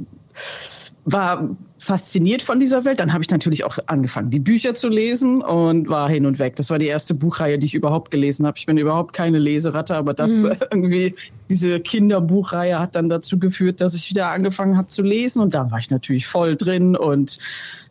war 1.05 1.49
fasziniert 1.81 2.43
von 2.43 2.59
dieser 2.59 2.85
Welt. 2.85 2.99
Dann 2.99 3.11
habe 3.11 3.23
ich 3.23 3.29
natürlich 3.31 3.63
auch 3.63 3.79
angefangen, 3.87 4.29
die 4.29 4.39
Bücher 4.39 4.75
zu 4.75 4.87
lesen 4.87 5.41
und 5.41 5.89
war 5.89 6.07
hin 6.07 6.27
und 6.27 6.37
weg. 6.37 6.55
Das 6.55 6.69
war 6.69 6.77
die 6.77 6.85
erste 6.85 7.15
Buchreihe, 7.15 7.57
die 7.57 7.65
ich 7.65 7.73
überhaupt 7.73 8.11
gelesen 8.11 8.45
habe. 8.45 8.55
Ich 8.59 8.67
bin 8.67 8.77
überhaupt 8.77 9.13
keine 9.13 9.39
Leseratte, 9.39 9.95
aber 9.95 10.13
das 10.13 10.43
mhm. 10.43 10.51
irgendwie, 10.71 11.15
diese 11.49 11.79
Kinderbuchreihe 11.79 12.77
hat 12.79 12.95
dann 12.95 13.09
dazu 13.09 13.39
geführt, 13.39 13.81
dass 13.81 13.95
ich 13.95 14.11
wieder 14.11 14.29
angefangen 14.29 14.77
habe 14.77 14.89
zu 14.89 15.01
lesen 15.01 15.41
und 15.41 15.55
da 15.55 15.71
war 15.71 15.79
ich 15.79 15.89
natürlich 15.89 16.27
voll 16.27 16.55
drin 16.55 16.95
und 16.95 17.39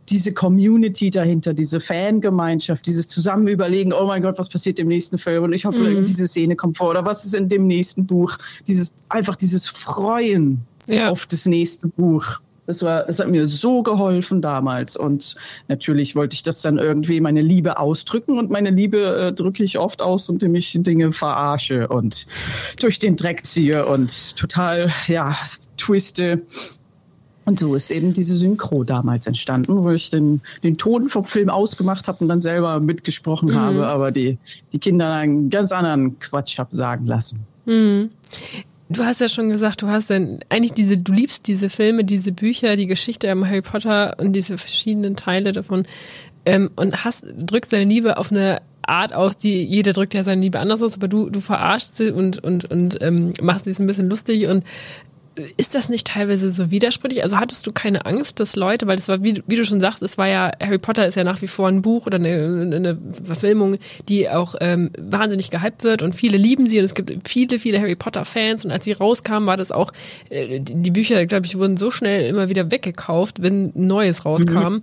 diese 0.09 0.33
Community 0.33 1.11
dahinter, 1.11 1.53
diese 1.53 1.81
Fangemeinschaft, 1.81 2.87
dieses 2.87 3.09
Zusammenüberlegen, 3.09 3.93
oh 3.93 4.07
mein 4.07 4.23
Gott, 4.23 4.39
was 4.39 4.49
passiert 4.49 4.79
im 4.79 4.87
nächsten 4.87 5.19
Film 5.19 5.43
und 5.43 5.53
ich 5.53 5.65
hoffe, 5.65 5.81
mhm. 5.81 6.05
diese 6.05 6.29
Szene 6.29 6.55
kommt 6.55 6.77
vor 6.77 6.91
oder 6.91 7.05
was 7.05 7.25
ist 7.25 7.35
in 7.35 7.49
dem 7.49 7.67
nächsten 7.67 8.07
Buch, 8.07 8.37
dieses, 8.69 8.95
einfach 9.09 9.35
dieses 9.35 9.67
Freuen 9.67 10.61
ja. 10.87 11.11
auf 11.11 11.27
das 11.27 11.47
nächste 11.47 11.89
Buch. 11.89 12.41
Das 12.71 12.85
war, 12.85 13.03
das 13.03 13.19
hat 13.19 13.29
mir 13.29 13.47
so 13.47 13.83
geholfen 13.83 14.41
damals. 14.41 14.97
Und 14.97 15.35
natürlich 15.67 16.15
wollte 16.15 16.35
ich 16.35 16.45
das 16.45 16.63
dann 16.63 16.79
irgendwie 16.79 17.21
meine 17.21 17.43
Liebe 17.43 17.81
ausdrücken. 17.81 18.39
Und 18.39 18.49
meine 18.49 18.71
Liebe 18.71 18.99
äh, 18.99 19.33
drücke 19.33 19.65
ich 19.65 19.77
oft 19.77 20.01
aus, 20.01 20.29
indem 20.29 20.55
ich 20.55 20.73
Dinge 20.81 21.11
verarsche 21.11 21.89
und 21.89 22.29
durch 22.79 23.01
den 23.01 23.17
Dreck 23.17 23.45
ziehe 23.45 23.87
und 23.87 24.37
total, 24.37 24.93
ja, 25.09 25.37
twiste. 25.77 26.43
Und 27.45 27.59
so 27.59 27.75
ist 27.75 27.91
eben 27.91 28.13
diese 28.13 28.37
Synchro 28.37 28.85
damals 28.85 29.27
entstanden, 29.27 29.83
wo 29.83 29.91
ich 29.91 30.11
den, 30.11 30.41
den 30.63 30.79
Ton 30.79 31.09
vom 31.09 31.25
Film 31.25 31.49
ausgemacht 31.49 32.07
habe 32.07 32.19
und 32.21 32.29
dann 32.29 32.41
selber 32.41 32.79
mitgesprochen 32.79 33.49
mhm. 33.49 33.57
habe, 33.57 33.87
aber 33.89 34.13
die, 34.13 34.39
die 34.73 34.79
Kinder 34.79 35.13
einen 35.13 35.51
ganz 35.51 35.73
anderen 35.73 36.21
Quatsch 36.21 36.57
habe 36.61 36.77
sagen 36.77 37.07
lassen. 37.07 37.41
Mhm. 37.67 38.11
Du 38.93 39.05
hast 39.05 39.21
ja 39.21 39.29
schon 39.29 39.51
gesagt, 39.51 39.83
du 39.83 39.87
hast 39.87 40.11
dann 40.11 40.41
eigentlich 40.49 40.73
diese, 40.73 40.99
du 40.99 41.13
liebst 41.13 41.47
diese 41.47 41.69
Filme, 41.69 42.05
diese 42.05 42.33
Bücher, 42.33 42.75
die 42.75 42.89
Geschichte 42.89 43.31
am 43.31 43.47
Harry 43.47 43.63
Potter 43.63 44.17
und 44.19 44.33
diese 44.33 44.59
verschiedenen 44.59 45.15
Teile 45.15 45.53
davon 45.53 45.87
ähm, 46.45 46.71
und 46.75 47.05
hast, 47.05 47.25
drückst 47.25 47.73
deine 47.73 47.85
Liebe 47.85 48.19
auf 48.19 48.33
eine 48.33 48.61
Art 48.83 49.13
aus, 49.13 49.37
die 49.37 49.65
jeder 49.65 49.93
drückt 49.93 50.15
ja 50.15 50.25
seine 50.25 50.43
Liebe 50.43 50.59
anders 50.59 50.83
aus, 50.83 50.97
aber 50.97 51.07
du, 51.07 51.31
du 51.31 51.41
verarschst 51.41 51.99
sie 51.99 52.11
und, 52.11 52.43
und, 52.43 52.69
und 52.69 53.01
ähm, 53.01 53.33
machst 53.41 53.65
sie 53.67 53.81
ein 53.81 53.87
bisschen 53.87 54.11
lustig 54.11 54.49
und 54.49 54.65
ist 55.57 55.75
das 55.75 55.89
nicht 55.89 56.09
teilweise 56.09 56.51
so 56.51 56.71
widersprüchlich? 56.71 57.23
Also 57.23 57.39
hattest 57.39 57.67
du 57.67 57.73
keine 57.73 58.05
Angst, 58.05 58.41
dass 58.41 58.57
Leute, 58.57 58.87
weil 58.87 58.97
das 58.97 59.09
war, 59.09 59.23
wie, 59.23 59.43
wie, 59.47 59.57
du 59.57 59.65
schon 59.65 59.81
sagst, 59.81 60.03
es 60.03 60.19
war 60.19 60.27
ja, 60.27 60.51
Harry 60.61 60.79
Potter 60.79 61.07
ist 61.07 61.15
ja 61.15 61.25
nach 61.25 61.41
wie 61.41 61.47
vor 61.47 61.69
ein 61.69 61.83
Buch 61.83 62.07
oder 62.07 62.17
eine, 62.17 62.75
eine 62.75 62.99
Verfilmung, 63.25 63.79
die 64.09 64.29
auch 64.29 64.57
ähm, 64.61 64.91
wahnsinnig 64.99 65.51
gehypt 65.51 65.85
wird 65.85 66.03
und 66.03 66.15
viele 66.15 66.37
lieben 66.37 66.67
sie 66.67 66.79
und 66.79 66.85
es 66.85 66.95
gibt 66.95 67.29
viele, 67.29 67.59
viele 67.59 67.81
Harry 67.81 67.95
Potter-Fans 67.95 68.65
und 68.65 68.73
als 68.73 68.85
sie 68.85 68.93
rauskamen, 68.93 69.47
war 69.47 69.57
das 69.57 69.71
auch, 69.71 69.93
äh, 70.31 70.61
die 70.61 70.91
Bücher, 70.91 71.25
glaube 71.27 71.47
ich, 71.47 71.57
wurden 71.57 71.77
so 71.77 71.91
schnell 71.91 72.27
immer 72.27 72.49
wieder 72.49 72.71
weggekauft, 72.71 73.41
wenn 73.41 73.73
Neues 73.75 74.25
rauskam. 74.25 74.75
Mhm. 74.75 74.83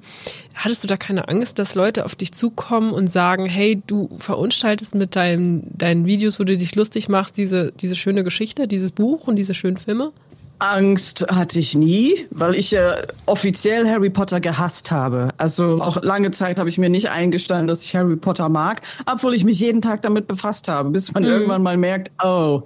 Hattest 0.56 0.84
du 0.84 0.88
da 0.88 0.96
keine 0.96 1.28
Angst, 1.28 1.60
dass 1.60 1.76
Leute 1.76 2.06
auf 2.06 2.16
dich 2.16 2.32
zukommen 2.32 2.94
und 2.94 3.08
sagen, 3.08 3.48
hey, 3.48 3.82
du 3.86 4.10
verunstaltest 4.18 4.96
mit 4.96 5.16
deinen, 5.16 5.78
deinen 5.78 6.06
Videos, 6.06 6.40
wo 6.40 6.46
du 6.46 6.58
dich 6.58 6.74
lustig 6.76 7.10
machst, 7.10 7.38
diese, 7.38 7.74
diese 7.74 7.96
schöne 7.96 8.24
Geschichte, 8.24 8.68
dieses 8.68 8.94
Buch 8.94 9.28
und 9.28 9.36
diese 9.36 9.54
schönen 9.54 9.78
Filme? 9.78 10.14
Angst 10.60 11.26
hatte 11.30 11.60
ich 11.60 11.76
nie, 11.76 12.26
weil 12.32 12.56
ich 12.56 12.72
ja 12.72 12.96
offiziell 13.28 13.88
Harry 13.88 14.10
Potter 14.10 14.40
gehasst 14.40 14.92
habe. 14.92 15.30
Also 15.38 15.82
auch 15.82 16.02
lange 16.02 16.32
Zeit 16.32 16.58
habe 16.58 16.70
ich 16.70 16.78
mir 16.78 16.90
nicht 16.90 17.10
eingestanden, 17.10 17.68
dass 17.68 17.84
ich 17.84 17.96
Harry 17.96 18.16
Potter 18.16 18.50
mag, 18.50 18.82
obwohl 19.06 19.36
ich 19.36 19.44
mich 19.44 19.60
jeden 19.60 19.82
Tag 19.82 20.02
damit 20.02 20.28
befasst 20.28 20.68
habe, 20.68 20.90
bis 20.90 21.14
man 21.14 21.24
mhm. 21.24 21.30
irgendwann 21.30 21.64
mal 21.64 21.78
merkt, 21.78 22.12
oh, 22.24 22.64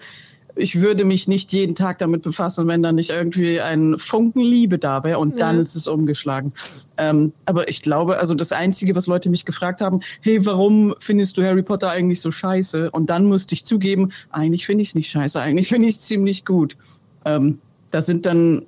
ich 0.56 0.80
würde 0.80 1.06
mich 1.06 1.28
nicht 1.28 1.52
jeden 1.54 1.76
Tag 1.76 1.98
damit 1.98 2.24
befassen, 2.24 2.68
wenn 2.68 2.84
da 2.84 2.92
nicht 2.92 3.10
irgendwie 3.10 3.62
ein 3.62 3.98
Funken 3.98 4.42
Liebe 4.42 4.78
da 4.78 5.04
wäre 5.04 5.20
und 5.20 5.40
dann 5.40 5.56
ja. 5.56 5.62
ist 5.62 5.76
es 5.76 5.88
umgeschlagen. 5.88 6.54
Ähm, 6.98 7.34
aber 7.46 7.70
ich 7.70 7.82
glaube, 7.82 8.20
also 8.20 8.36
das 8.36 8.52
Einzige, 8.52 8.96
was 8.96 9.08
Leute 9.08 9.30
mich 9.30 9.46
gefragt 9.46 9.82
haben, 9.82 10.02
hey, 10.22 10.46
warum 10.46 10.94
findest 11.00 11.38
du 11.38 11.44
Harry 11.44 11.64
Potter 11.64 11.90
eigentlich 11.90 12.22
so 12.22 12.32
scheiße? 12.32 12.92
Und 12.92 13.10
dann 13.10 13.26
musste 13.26 13.56
ich 13.56 13.66
zugeben, 13.66 14.12
eigentlich 14.30 14.66
finde 14.66 14.82
ich 14.82 14.90
es 14.90 14.96
nicht 14.96 15.10
scheiße, 15.10 15.40
eigentlich 15.40 15.70
finde 15.70 15.88
ich 15.88 15.96
es 15.96 16.02
ziemlich 16.02 16.46
gut. 16.46 16.78
Ähm, 17.26 17.60
da 17.92 18.02
sind 18.02 18.26
dann 18.26 18.64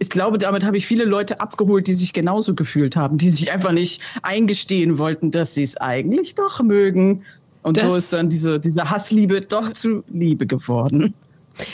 ich 0.00 0.08
glaube, 0.08 0.38
damit 0.38 0.64
habe 0.64 0.78
ich 0.78 0.86
viele 0.86 1.04
Leute 1.04 1.42
abgeholt, 1.42 1.88
die 1.88 1.94
sich 1.94 2.14
genauso 2.14 2.54
gefühlt 2.54 2.96
haben, 2.96 3.18
die 3.18 3.30
sich 3.30 3.52
einfach 3.52 3.72
nicht 3.72 4.00
eingestehen 4.22 4.96
wollten, 4.96 5.30
dass 5.30 5.52
sie 5.52 5.62
es 5.62 5.76
eigentlich 5.76 6.34
doch 6.34 6.62
mögen 6.62 7.22
und 7.62 7.76
das 7.76 7.84
so 7.84 7.96
ist 7.96 8.12
dann 8.12 8.28
diese, 8.30 8.60
diese 8.60 8.90
Hassliebe 8.90 9.42
doch 9.42 9.72
zu 9.72 10.02
Liebe 10.08 10.46
geworden. 10.46 11.12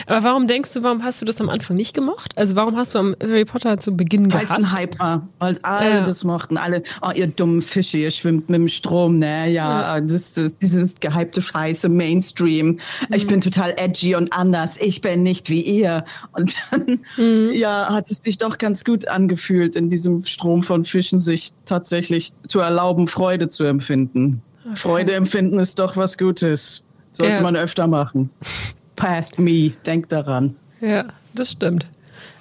Aber 0.06 0.22
warum 0.24 0.46
denkst 0.46 0.72
du, 0.72 0.82
warum 0.82 1.02
hast 1.02 1.20
du 1.20 1.24
das 1.24 1.40
am 1.40 1.48
Anfang 1.48 1.76
nicht 1.76 1.94
gemocht? 1.94 2.32
Also 2.36 2.56
warum 2.56 2.76
hast 2.76 2.94
du 2.94 2.98
am 2.98 3.16
Harry 3.20 3.44
Potter 3.44 3.78
zu 3.78 3.96
Beginn 3.96 4.28
gehasst? 4.28 4.50
Weil 4.50 4.58
es 4.58 4.64
ein 4.64 4.72
Hype 4.72 4.98
war, 4.98 5.28
weil 5.38 5.58
alle 5.62 5.90
ja. 5.90 6.04
das 6.04 6.24
mochten, 6.24 6.56
alle, 6.56 6.82
oh 7.02 7.10
ihr 7.14 7.26
dummen 7.26 7.62
Fische, 7.62 7.98
ihr 7.98 8.10
schwimmt 8.10 8.48
mit 8.48 8.60
dem 8.60 8.68
Strom, 8.68 9.18
ne, 9.18 9.50
ja, 9.50 9.98
ja. 9.98 10.00
Das, 10.00 10.34
das, 10.34 10.56
dieses 10.58 10.94
gehypte 10.94 11.42
Scheiße, 11.42 11.88
Mainstream, 11.88 12.66
mhm. 12.66 12.78
ich 13.10 13.26
bin 13.26 13.40
total 13.40 13.74
edgy 13.76 14.14
und 14.14 14.32
anders, 14.32 14.78
ich 14.80 15.00
bin 15.00 15.22
nicht 15.22 15.48
wie 15.48 15.60
ihr. 15.60 16.04
Und 16.32 16.54
dann, 16.70 17.00
mhm. 17.16 17.52
ja, 17.52 17.88
hat 17.90 18.10
es 18.10 18.20
dich 18.20 18.38
doch 18.38 18.58
ganz 18.58 18.84
gut 18.84 19.08
angefühlt, 19.08 19.76
in 19.76 19.90
diesem 19.90 20.24
Strom 20.24 20.62
von 20.62 20.84
Fischen 20.84 21.18
sich 21.18 21.52
tatsächlich 21.64 22.32
zu 22.48 22.60
erlauben, 22.60 23.08
Freude 23.08 23.48
zu 23.48 23.64
empfinden. 23.64 24.42
Okay. 24.64 24.76
Freude 24.76 25.12
empfinden 25.12 25.58
ist 25.58 25.78
doch 25.78 25.96
was 25.96 26.16
Gutes. 26.16 26.82
Sollte 27.12 27.36
ja. 27.36 27.42
man 27.42 27.56
öfter 27.56 27.86
machen. 27.86 28.30
Past 28.96 29.38
me, 29.38 29.72
denk 29.86 30.08
daran. 30.08 30.54
Ja, 30.80 31.04
das 31.34 31.52
stimmt. 31.52 31.90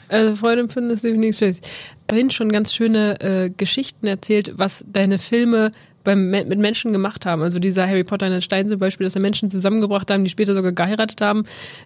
Also 0.10 0.36
Freude 0.36 0.62
empfinden 0.62 0.92
ist 0.92 1.04
definitiv 1.04 1.38
schlecht. 1.38 1.70
Vorhin 2.10 2.30
schon 2.30 2.52
ganz 2.52 2.74
schöne 2.74 3.20
äh, 3.22 3.50
Geschichten 3.50 4.06
erzählt, 4.06 4.54
was 4.58 4.86
deine 4.88 5.18
Filme 5.18 5.72
beim, 6.04 6.30
mit 6.30 6.58
Menschen 6.58 6.92
gemacht 6.92 7.26
haben. 7.26 7.42
Also 7.42 7.60
dieser 7.60 7.88
Harry 7.88 8.04
Potter 8.04 8.28
in 8.28 8.34
den 8.34 8.42
Stein 8.42 8.68
zum 8.68 8.78
Beispiel, 8.78 9.06
dass 9.06 9.16
er 9.16 9.22
Menschen 9.22 9.50
zusammengebracht 9.50 10.12
haben, 10.12 10.24
die 10.24 10.30
später 10.30 10.54
sogar 10.54 10.74
geheiratet 10.74 11.22
haben. 11.22 11.44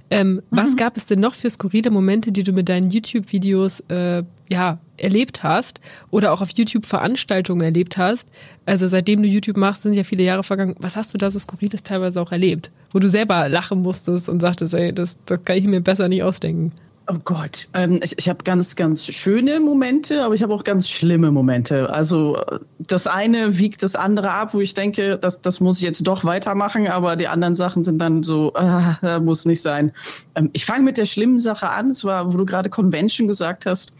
Ähm, 0.09 0.33
mhm. 0.33 0.41
Was 0.49 0.75
gab 0.75 0.97
es 0.97 1.05
denn 1.05 1.19
noch 1.19 1.35
für 1.35 1.49
skurrile 1.49 1.91
Momente, 1.91 2.31
die 2.31 2.43
du 2.43 2.51
mit 2.51 2.67
deinen 2.67 2.89
YouTube-Videos 2.89 3.81
äh, 3.89 4.23
ja, 4.49 4.79
erlebt 4.97 5.43
hast 5.43 5.81
oder 6.11 6.33
auch 6.33 6.41
auf 6.41 6.49
YouTube 6.55 6.85
Veranstaltungen 6.85 7.61
erlebt 7.61 7.97
hast? 7.97 8.27
Also 8.65 8.87
seitdem 8.87 9.21
du 9.21 9.27
YouTube 9.27 9.57
machst, 9.57 9.83
sind 9.83 9.93
ja 9.93 10.03
viele 10.03 10.23
Jahre 10.23 10.43
vergangen. 10.43 10.75
Was 10.79 10.95
hast 10.95 11.13
du 11.13 11.17
da 11.17 11.31
so 11.31 11.39
skurriles 11.39 11.83
teilweise 11.83 12.21
auch 12.21 12.31
erlebt? 12.31 12.71
Wo 12.91 12.99
du 12.99 13.09
selber 13.09 13.49
lachen 13.49 13.81
musstest 13.81 14.29
und 14.29 14.41
sagtest, 14.41 14.73
ey, 14.73 14.93
das, 14.93 15.17
das 15.25 15.43
kann 15.43 15.57
ich 15.57 15.65
mir 15.65 15.81
besser 15.81 16.07
nicht 16.07 16.23
ausdenken. 16.23 16.71
Oh 17.09 17.19
Gott, 17.23 17.69
ähm, 17.73 18.01
ich, 18.03 18.17
ich 18.17 18.27
habe 18.27 18.43
ganz, 18.43 18.75
ganz 18.75 19.05
schöne 19.05 19.61
Momente, 19.61 20.25
aber 20.25 20.35
ich 20.35 20.43
habe 20.43 20.53
auch 20.53 20.65
ganz 20.65 20.89
schlimme 20.89 21.31
Momente. 21.31 21.89
Also 21.89 22.43
das 22.79 23.07
eine 23.07 23.57
wiegt 23.57 23.81
das 23.81 23.95
andere 23.95 24.31
ab, 24.31 24.53
wo 24.53 24.59
ich 24.59 24.73
denke, 24.73 25.17
das, 25.17 25.39
das 25.39 25.61
muss 25.61 25.77
ich 25.77 25.83
jetzt 25.83 26.05
doch 26.05 26.25
weitermachen, 26.25 26.89
aber 26.89 27.15
die 27.15 27.29
anderen 27.29 27.55
Sachen 27.55 27.85
sind 27.85 27.99
dann 27.99 28.23
so, 28.23 28.51
äh, 28.55 29.19
muss 29.21 29.45
nicht 29.45 29.61
sein. 29.61 29.93
Ähm, 30.35 30.49
ich 30.51 30.65
fange 30.65 30.83
mit 30.83 30.97
der 30.97 31.05
schlimmen 31.05 31.39
Sache 31.39 31.69
an, 31.69 31.91
es 31.91 32.03
war, 32.03 32.33
wo 32.33 32.37
du 32.37 32.45
gerade 32.45 32.69
Convention 32.69 33.25
gesagt 33.25 33.65
hast 33.65 33.93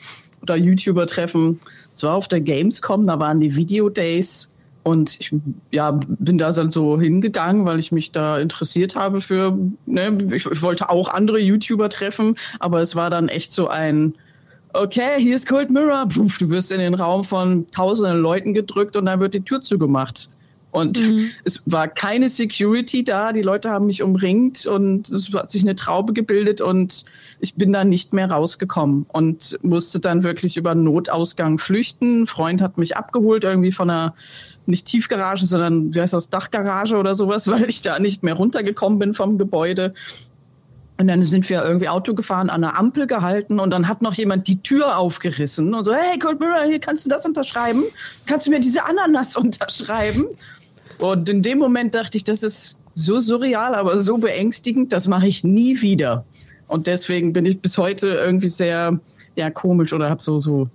oder 0.49 0.57
YouTuber-Treffen. 0.57 1.59
Es 1.93 2.03
war 2.03 2.15
auf 2.15 2.27
der 2.27 2.41
Gamescom, 2.41 3.05
da 3.07 3.19
waren 3.19 3.39
die 3.39 3.55
Video 3.55 3.89
Days 3.89 4.49
und 4.83 5.19
ich 5.19 5.35
ja, 5.71 5.91
bin 5.91 6.37
da 6.37 6.49
dann 6.51 6.71
so 6.71 6.99
hingegangen, 6.99 7.65
weil 7.65 7.77
ich 7.77 7.91
mich 7.91 8.13
da 8.13 8.39
interessiert 8.39 8.95
habe 8.95 9.19
für, 9.19 9.57
ne, 9.85 10.17
ich, 10.31 10.45
ich 10.45 10.61
wollte 10.61 10.89
auch 10.89 11.09
andere 11.09 11.39
YouTuber 11.39 11.89
treffen, 11.89 12.35
aber 12.59 12.79
es 12.79 12.95
war 12.95 13.09
dann 13.09 13.27
echt 13.27 13.51
so 13.51 13.67
ein, 13.67 14.13
okay, 14.71 15.19
hier 15.19 15.35
ist 15.35 15.47
Cold 15.47 15.71
Mirror, 15.71 16.07
du 16.07 16.49
wirst 16.49 16.71
in 16.71 16.79
den 16.79 16.93
Raum 16.93 17.25
von 17.25 17.67
tausenden 17.71 18.21
Leuten 18.21 18.53
gedrückt 18.53 18.95
und 18.95 19.07
dann 19.07 19.19
wird 19.19 19.33
die 19.33 19.41
Tür 19.41 19.59
zugemacht. 19.59 20.29
Und 20.71 20.99
mhm. 20.99 21.31
es 21.45 21.61
war 21.65 21.87
keine 21.87 22.29
Security 22.29 23.03
da, 23.03 23.31
die 23.31 23.41
Leute 23.41 23.69
haben 23.71 23.85
mich 23.85 24.03
umringt 24.03 24.65
und 24.65 25.09
es 25.09 25.33
hat 25.33 25.49
sich 25.49 25.61
eine 25.61 25.75
Traube 25.75 26.13
gebildet 26.13 26.59
und 26.59 27.05
ich 27.39 27.55
bin 27.55 27.71
da 27.71 27.85
nicht 27.85 28.13
mehr 28.13 28.29
rausgekommen 28.29 29.05
und 29.07 29.57
musste 29.63 29.99
dann 29.99 30.23
wirklich 30.23 30.57
über 30.57 30.75
Notausgang 30.75 31.57
flüchten. 31.57 32.23
Ein 32.23 32.27
Freund 32.27 32.61
hat 32.61 32.77
mich 32.77 32.97
abgeholt, 32.97 33.43
irgendwie 33.43 33.71
von 33.71 33.89
einer 33.89 34.13
nicht 34.65 34.85
Tiefgarage, 34.85 35.45
sondern 35.45 35.95
wie 35.95 36.01
heißt 36.01 36.13
das, 36.13 36.29
Dachgarage 36.29 36.97
oder 36.97 37.13
sowas, 37.13 37.47
weil 37.51 37.69
ich 37.69 37.81
da 37.81 37.97
nicht 37.97 38.23
mehr 38.23 38.33
runtergekommen 38.33 38.99
bin 38.99 39.13
vom 39.13 39.37
Gebäude. 39.37 39.93
Und 40.99 41.07
dann 41.07 41.21
sind 41.21 41.47
wir 41.47 41.63
irgendwie 41.63 41.89
Auto 41.89 42.15
gefahren, 42.15 42.49
an 42.49 42.61
der 42.61 42.77
Ampel 42.77 43.05
gehalten 43.05 43.59
und 43.59 43.69
dann 43.69 43.87
hat 43.87 44.01
noch 44.01 44.15
jemand 44.15 44.47
die 44.47 44.61
Tür 44.63 44.97
aufgerissen 44.97 45.73
und 45.75 45.83
so, 45.83 45.93
hey 45.93 46.17
Cold 46.17 46.39
Mirror, 46.39 46.63
hier 46.63 46.79
kannst 46.79 47.05
du 47.05 47.09
das 47.09 47.23
unterschreiben? 47.23 47.83
Kannst 48.25 48.47
du 48.47 48.51
mir 48.51 48.59
diese 48.59 48.83
Ananas 48.83 49.35
unterschreiben? 49.37 50.25
Und 50.99 51.29
in 51.29 51.41
dem 51.41 51.57
Moment 51.57 51.95
dachte 51.95 52.17
ich, 52.17 52.23
das 52.23 52.43
ist 52.43 52.77
so 52.93 53.19
surreal, 53.19 53.75
aber 53.75 53.97
so 53.99 54.17
beängstigend, 54.17 54.91
das 54.91 55.07
mache 55.07 55.27
ich 55.27 55.43
nie 55.43 55.81
wieder. 55.81 56.25
Und 56.67 56.87
deswegen 56.87 57.33
bin 57.33 57.45
ich 57.45 57.61
bis 57.61 57.77
heute 57.77 58.07
irgendwie 58.07 58.47
sehr 58.47 58.99
ja, 59.35 59.49
komisch 59.49 59.93
oder 59.93 60.09
habe 60.09 60.21
so, 60.21 60.39
so 60.39 60.67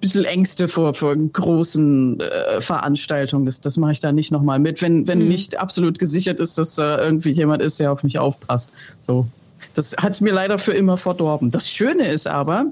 bisschen 0.00 0.24
Ängste 0.24 0.68
vor, 0.68 0.94
vor 0.94 1.14
großen 1.14 2.20
äh, 2.20 2.60
Veranstaltungen. 2.60 3.44
Das, 3.44 3.60
das 3.60 3.76
mache 3.76 3.92
ich 3.92 4.00
da 4.00 4.12
nicht 4.12 4.32
nochmal 4.32 4.58
mit, 4.58 4.82
wenn, 4.82 5.06
wenn 5.06 5.20
mhm. 5.20 5.28
nicht 5.28 5.58
absolut 5.58 5.98
gesichert 5.98 6.40
ist, 6.40 6.58
dass 6.58 6.74
da 6.74 6.96
äh, 6.96 7.04
irgendwie 7.04 7.30
jemand 7.30 7.62
ist, 7.62 7.78
der 7.78 7.92
auf 7.92 8.02
mich 8.02 8.18
aufpasst. 8.18 8.72
So. 9.02 9.26
Das 9.74 9.96
hat 9.96 10.12
es 10.12 10.20
mir 10.20 10.32
leider 10.32 10.58
für 10.58 10.72
immer 10.72 10.96
verdorben. 10.96 11.50
Das 11.50 11.68
Schöne 11.68 12.08
ist 12.08 12.26
aber, 12.26 12.66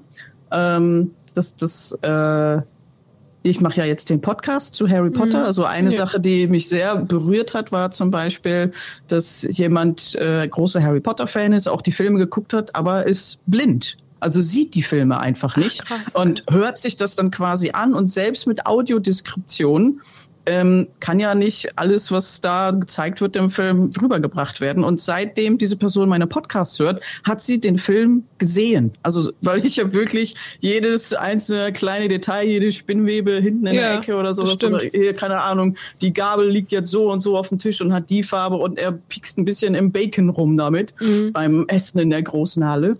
ähm, 0.50 1.12
dass 1.34 1.56
das 1.56 1.92
äh, 2.02 2.62
ich 3.46 3.60
mache 3.60 3.76
ja 3.76 3.84
jetzt 3.84 4.10
den 4.10 4.20
Podcast 4.20 4.74
zu 4.74 4.88
Harry 4.88 5.10
Potter. 5.10 5.40
Mhm. 5.40 5.44
Also 5.44 5.64
eine 5.64 5.90
ja. 5.90 5.96
Sache, 5.96 6.20
die 6.20 6.46
mich 6.46 6.68
sehr 6.68 6.96
berührt 6.96 7.54
hat, 7.54 7.72
war 7.72 7.90
zum 7.90 8.10
Beispiel, 8.10 8.72
dass 9.08 9.46
jemand 9.50 10.14
äh, 10.16 10.46
großer 10.48 10.82
Harry 10.82 11.00
Potter-Fan 11.00 11.52
ist, 11.52 11.68
auch 11.68 11.82
die 11.82 11.92
Filme 11.92 12.18
geguckt 12.18 12.52
hat, 12.52 12.74
aber 12.74 13.06
ist 13.06 13.38
blind. 13.46 13.96
Also 14.18 14.40
sieht 14.40 14.74
die 14.74 14.82
Filme 14.82 15.20
einfach 15.20 15.56
nicht 15.56 15.82
Ach, 15.84 16.02
krass, 16.02 16.14
und 16.14 16.42
hört 16.50 16.78
sich 16.78 16.96
das 16.96 17.16
dann 17.16 17.30
quasi 17.30 17.70
an 17.70 17.94
und 17.94 18.08
selbst 18.08 18.46
mit 18.46 18.66
Audiodeskription 18.66 20.00
ähm, 20.46 20.86
kann 21.00 21.18
ja 21.18 21.34
nicht 21.34 21.76
alles, 21.76 22.10
was 22.10 22.40
da 22.40 22.70
gezeigt 22.70 23.20
wird 23.20 23.36
im 23.36 23.50
Film, 23.50 23.90
rübergebracht 24.00 24.60
werden. 24.60 24.84
Und 24.84 25.00
seitdem 25.00 25.58
diese 25.58 25.76
Person 25.76 26.08
meine 26.08 26.26
Podcasts 26.26 26.78
hört, 26.78 27.02
hat 27.24 27.42
sie 27.42 27.60
den 27.60 27.78
Film 27.78 28.24
gesehen. 28.38 28.92
Also, 29.02 29.32
weil 29.42 29.64
ich 29.66 29.76
ja 29.76 29.92
wirklich 29.92 30.36
jedes 30.60 31.12
einzelne 31.12 31.72
kleine 31.72 32.08
Detail, 32.08 32.46
jede 32.46 32.72
Spinnwebe 32.72 33.32
hinten 33.32 33.66
in 33.66 33.74
ja, 33.74 33.80
der 33.80 33.94
Ecke 33.98 34.16
oder 34.16 34.34
sowas, 34.34 34.62
oder 34.62 34.78
hier, 34.78 35.14
keine 35.14 35.42
Ahnung, 35.42 35.76
die 36.00 36.12
Gabel 36.12 36.48
liegt 36.48 36.70
jetzt 36.70 36.90
so 36.90 37.10
und 37.10 37.20
so 37.20 37.36
auf 37.36 37.48
dem 37.48 37.58
Tisch 37.58 37.80
und 37.80 37.92
hat 37.92 38.08
die 38.10 38.22
Farbe 38.22 38.56
und 38.56 38.78
er 38.78 38.92
piekst 38.92 39.38
ein 39.38 39.44
bisschen 39.44 39.74
im 39.74 39.92
Bacon 39.92 40.30
rum 40.30 40.56
damit 40.56 40.94
mhm. 41.00 41.32
beim 41.32 41.66
Essen 41.68 41.98
in 41.98 42.10
der 42.10 42.22
großen 42.22 42.64
Halle 42.64 42.96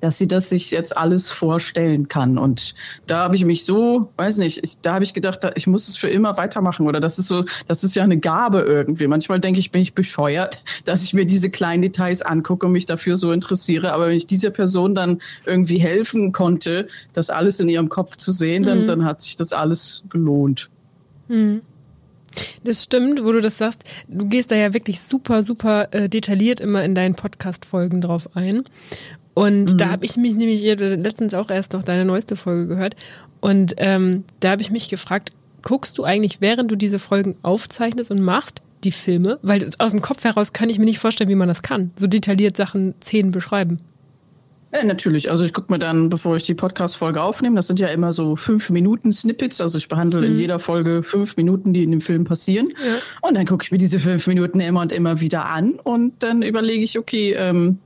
dass 0.00 0.18
sie 0.18 0.28
das 0.28 0.48
sich 0.48 0.70
jetzt 0.70 0.96
alles 0.96 1.30
vorstellen 1.30 2.08
kann. 2.08 2.38
Und 2.38 2.74
da 3.06 3.18
habe 3.24 3.36
ich 3.36 3.44
mich 3.44 3.64
so, 3.64 4.10
weiß 4.16 4.38
nicht, 4.38 4.62
ich, 4.62 4.80
da 4.80 4.94
habe 4.94 5.04
ich 5.04 5.14
gedacht, 5.14 5.40
ich 5.54 5.66
muss 5.66 5.88
es 5.88 5.96
für 5.96 6.08
immer 6.08 6.36
weitermachen. 6.36 6.86
Oder 6.86 7.00
das 7.00 7.18
ist 7.18 7.26
so, 7.26 7.44
das 7.66 7.84
ist 7.84 7.94
ja 7.94 8.04
eine 8.04 8.18
Gabe 8.18 8.60
irgendwie. 8.60 9.06
Manchmal 9.06 9.40
denke 9.40 9.60
ich, 9.60 9.70
bin 9.70 9.82
ich 9.82 9.94
bescheuert, 9.94 10.62
dass 10.84 11.02
ich 11.02 11.14
mir 11.14 11.26
diese 11.26 11.50
kleinen 11.50 11.82
Details 11.82 12.22
angucke 12.22 12.66
und 12.66 12.72
mich 12.72 12.86
dafür 12.86 13.16
so 13.16 13.32
interessiere. 13.32 13.92
Aber 13.92 14.08
wenn 14.08 14.16
ich 14.16 14.26
dieser 14.26 14.50
Person 14.50 14.94
dann 14.94 15.20
irgendwie 15.46 15.78
helfen 15.78 16.32
konnte, 16.32 16.88
das 17.12 17.30
alles 17.30 17.60
in 17.60 17.68
ihrem 17.68 17.88
Kopf 17.88 18.16
zu 18.16 18.32
sehen, 18.32 18.64
dann, 18.64 18.82
mhm. 18.82 18.86
dann 18.86 19.04
hat 19.04 19.20
sich 19.20 19.36
das 19.36 19.52
alles 19.52 20.04
gelohnt. 20.10 20.70
Mhm. 21.28 21.62
Das 22.64 22.84
stimmt, 22.84 23.24
wo 23.24 23.32
du 23.32 23.40
das 23.40 23.58
sagst. 23.58 23.84
Du 24.06 24.26
gehst 24.26 24.50
da 24.50 24.56
ja 24.56 24.74
wirklich 24.74 25.00
super, 25.00 25.42
super 25.42 25.88
äh, 25.92 26.08
detailliert 26.08 26.60
immer 26.60 26.84
in 26.84 26.94
deinen 26.94 27.14
Podcast-Folgen 27.14 28.00
drauf 28.00 28.36
ein. 28.36 28.64
Und 29.38 29.74
mhm. 29.74 29.76
da 29.76 29.90
habe 29.90 30.04
ich 30.04 30.16
mich 30.16 30.34
nämlich 30.34 30.64
letztens 30.64 31.32
auch 31.32 31.48
erst 31.48 31.72
noch 31.72 31.84
deine 31.84 32.04
neueste 32.04 32.34
Folge 32.34 32.66
gehört. 32.66 32.96
Und 33.38 33.72
ähm, 33.76 34.24
da 34.40 34.50
habe 34.50 34.62
ich 34.62 34.72
mich 34.72 34.88
gefragt, 34.88 35.30
guckst 35.62 35.96
du 35.96 36.02
eigentlich, 36.02 36.40
während 36.40 36.72
du 36.72 36.74
diese 36.74 36.98
Folgen 36.98 37.36
aufzeichnest 37.42 38.10
und 38.10 38.20
machst, 38.20 38.62
die 38.82 38.90
Filme? 38.90 39.38
Weil 39.42 39.70
aus 39.78 39.92
dem 39.92 40.02
Kopf 40.02 40.24
heraus 40.24 40.52
kann 40.52 40.70
ich 40.70 40.80
mir 40.80 40.86
nicht 40.86 40.98
vorstellen, 40.98 41.30
wie 41.30 41.36
man 41.36 41.46
das 41.46 41.62
kann. 41.62 41.92
So 41.94 42.08
detailliert 42.08 42.56
Sachen, 42.56 42.96
Szenen 43.00 43.30
beschreiben. 43.30 43.78
Ja, 44.72 44.84
natürlich. 44.84 45.30
Also 45.30 45.44
ich 45.44 45.52
gucke 45.52 45.72
mir 45.72 45.78
dann, 45.78 46.08
bevor 46.08 46.34
ich 46.34 46.42
die 46.42 46.54
Podcast-Folge 46.54 47.22
aufnehme, 47.22 47.54
das 47.54 47.68
sind 47.68 47.78
ja 47.78 47.86
immer 47.86 48.12
so 48.12 48.34
fünf 48.34 48.70
Minuten 48.70 49.12
Snippets. 49.12 49.60
Also 49.60 49.78
ich 49.78 49.86
behandle 49.86 50.18
mhm. 50.18 50.26
in 50.26 50.38
jeder 50.40 50.58
Folge 50.58 51.04
fünf 51.04 51.36
Minuten, 51.36 51.72
die 51.72 51.84
in 51.84 51.92
dem 51.92 52.00
Film 52.00 52.24
passieren. 52.24 52.70
Ja. 52.84 53.28
Und 53.28 53.36
dann 53.36 53.46
gucke 53.46 53.62
ich 53.62 53.70
mir 53.70 53.78
diese 53.78 54.00
fünf 54.00 54.26
Minuten 54.26 54.58
immer 54.58 54.80
und 54.80 54.90
immer 54.90 55.20
wieder 55.20 55.48
an 55.48 55.74
und 55.74 56.24
dann 56.24 56.42
überlege 56.42 56.82
ich, 56.82 56.98
okay, 56.98 57.34
ähm, 57.38 57.78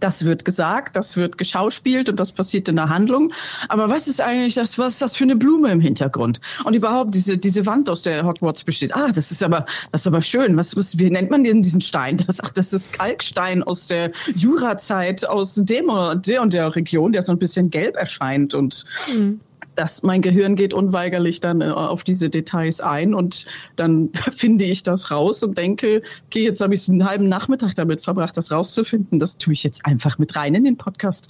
das 0.00 0.24
wird 0.24 0.44
gesagt, 0.44 0.96
das 0.96 1.16
wird 1.16 1.38
geschauspielt 1.38 2.08
und 2.08 2.20
das 2.20 2.32
passiert 2.32 2.68
in 2.68 2.76
der 2.76 2.88
Handlung. 2.88 3.32
Aber 3.68 3.88
was 3.88 4.08
ist 4.08 4.20
eigentlich 4.20 4.54
das, 4.54 4.78
was 4.78 4.94
ist 4.94 5.02
das 5.02 5.16
für 5.16 5.24
eine 5.24 5.36
Blume 5.36 5.70
im 5.70 5.80
Hintergrund? 5.80 6.40
Und 6.64 6.74
überhaupt 6.74 7.14
diese, 7.14 7.38
diese 7.38 7.66
Wand, 7.66 7.88
aus 7.88 8.02
der 8.02 8.24
Hogwarts 8.24 8.64
besteht. 8.64 8.94
Ah, 8.94 9.08
das 9.12 9.30
ist 9.30 9.42
aber, 9.42 9.66
das 9.92 10.02
ist 10.02 10.06
aber 10.06 10.22
schön. 10.22 10.56
Was, 10.56 10.76
was, 10.76 10.98
wie 10.98 11.10
nennt 11.10 11.30
man 11.30 11.44
denn 11.44 11.62
diesen 11.62 11.80
Stein? 11.80 12.16
Das, 12.26 12.40
ach, 12.40 12.50
das 12.50 12.72
ist 12.72 12.92
Kalkstein 12.92 13.62
aus 13.62 13.86
der 13.86 14.10
Jurazeit, 14.34 15.26
aus 15.26 15.54
dem, 15.54 15.90
der 16.22 16.42
und 16.42 16.52
der 16.52 16.74
Region, 16.74 17.12
der 17.12 17.22
so 17.22 17.32
ein 17.32 17.38
bisschen 17.38 17.70
gelb 17.70 17.96
erscheint 17.96 18.54
und 18.54 18.84
mhm 19.14 19.40
das, 19.76 20.02
mein 20.02 20.22
Gehirn 20.22 20.56
geht 20.56 20.74
unweigerlich 20.74 21.40
dann 21.40 21.60
äh, 21.60 21.66
auf 21.66 22.02
diese 22.02 22.30
Details 22.30 22.80
ein 22.80 23.14
und 23.14 23.46
dann 23.76 24.10
finde 24.32 24.64
ich 24.64 24.82
das 24.82 25.10
raus 25.10 25.42
und 25.42 25.56
denke, 25.56 26.02
okay, 26.26 26.42
jetzt 26.42 26.60
habe 26.60 26.74
ich 26.74 26.88
einen 26.88 27.04
halben 27.04 27.28
Nachmittag 27.28 27.74
damit 27.74 28.02
verbracht, 28.02 28.36
das 28.36 28.50
rauszufinden. 28.50 29.18
Das 29.18 29.38
tue 29.38 29.52
ich 29.52 29.62
jetzt 29.62 29.86
einfach 29.86 30.18
mit 30.18 30.34
rein 30.34 30.54
in 30.54 30.64
den 30.64 30.76
Podcast. 30.76 31.28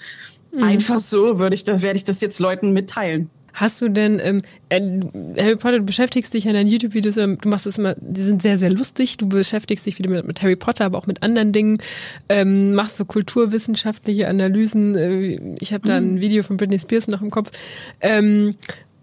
Mhm. 0.52 0.62
Einfach 0.62 1.00
so 1.00 1.38
würde 1.38 1.54
ich, 1.54 1.64
da 1.64 1.82
werde 1.82 1.96
ich 1.96 2.04
das 2.04 2.20
jetzt 2.20 2.38
Leuten 2.38 2.72
mitteilen. 2.72 3.30
Hast 3.56 3.80
du 3.80 3.88
denn, 3.88 4.20
ähm, 4.22 4.42
äh, 4.68 5.42
Harry 5.42 5.56
Potter, 5.56 5.78
du 5.78 5.84
beschäftigst 5.84 6.34
dich 6.34 6.44
in 6.44 6.52
deinen 6.52 6.66
YouTube-Videos, 6.68 7.16
ähm, 7.16 7.38
du 7.40 7.48
machst 7.48 7.66
es 7.66 7.78
immer, 7.78 7.94
die 7.98 8.20
sind 8.20 8.42
sehr, 8.42 8.58
sehr 8.58 8.68
lustig, 8.68 9.16
du 9.16 9.26
beschäftigst 9.26 9.86
dich 9.86 9.98
wieder 9.98 10.10
mit, 10.10 10.26
mit 10.26 10.42
Harry 10.42 10.56
Potter, 10.56 10.84
aber 10.84 10.98
auch 10.98 11.06
mit 11.06 11.22
anderen 11.22 11.54
Dingen, 11.54 11.78
ähm, 12.28 12.74
machst 12.74 12.98
so 12.98 13.06
kulturwissenschaftliche 13.06 14.28
Analysen. 14.28 14.94
Äh, 14.94 15.56
ich 15.58 15.72
habe 15.72 15.88
da 15.88 15.96
ein 15.96 16.16
mhm. 16.16 16.20
Video 16.20 16.42
von 16.42 16.58
Britney 16.58 16.78
Spears 16.78 17.08
noch 17.08 17.22
im 17.22 17.30
Kopf. 17.30 17.50
Ähm, 18.02 18.56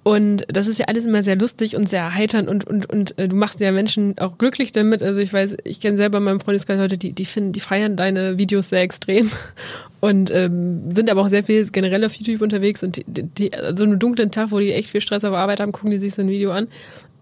und 0.04 0.46
das 0.50 0.68
ist 0.68 0.80
ja 0.80 0.86
alles 0.88 1.06
immer 1.06 1.24
sehr 1.24 1.38
lustig 1.38 1.78
und 1.78 1.88
sehr 1.88 2.14
heitern 2.14 2.50
und, 2.50 2.68
und, 2.68 2.90
und 2.90 3.18
äh, 3.18 3.30
du 3.30 3.38
machst 3.38 3.62
ja 3.62 3.72
Menschen 3.72 4.18
auch 4.20 4.38
glücklich 4.38 4.74
damit. 4.74 5.02
Also 5.02 5.22
ich 5.22 5.32
weiß, 5.32 5.56
ich 5.64 5.80
kenne 5.80 5.96
selber 5.96 6.18
in 6.18 6.26
meinem 6.26 6.42
Freundeskreis 6.42 6.78
Leute, 6.78 6.98
die, 6.98 7.14
die 7.14 7.24
finden, 7.24 7.54
die 7.54 7.62
feiern 7.62 7.96
deine 7.96 8.38
Videos 8.38 8.68
sehr 8.68 8.82
extrem 8.82 9.32
und 10.02 10.30
ähm, 10.32 10.92
sind 10.94 11.10
aber 11.10 11.22
auch 11.22 11.30
sehr 11.30 11.44
viel 11.44 11.66
generell 11.70 12.04
auf 12.04 12.14
YouTube 12.16 12.42
unterwegs 12.42 12.84
und 12.84 12.98
die, 12.98 13.24
die, 13.24 13.52
so 13.76 13.86
einen 13.86 13.98
dunklen 13.98 14.30
Tag, 14.30 14.52
wo 14.52 14.60
die 14.60 14.74
echt 14.74 14.90
viel 14.90 15.00
Stress 15.00 15.24
auf 15.24 15.34
Arbeit 15.34 15.62
haben, 15.62 15.72
gucken 15.72 15.92
die 15.92 16.00
sich 16.00 16.14
so 16.14 16.22
ein 16.22 16.30
Video 16.30 16.52
an 16.52 16.68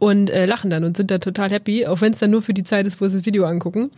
und 0.01 0.31
äh, 0.31 0.48
lachen 0.48 0.72
dann 0.72 0.84
und 0.84 0.98
sind 0.98 1.12
da 1.12 1.20
total 1.20 1.51
happy, 1.51 1.86
auch 1.86 2.01
wenn 2.01 2.12
es 2.12 2.17
dann 2.17 2.31
nur 2.31 2.41
für 2.41 2.55
die 2.55 2.63
Zeit 2.63 2.88
ist, 2.88 3.00
wo 3.00 3.08
sie 3.08 3.17
das 3.17 3.25
Video 3.27 3.46
angucken. 3.46 3.91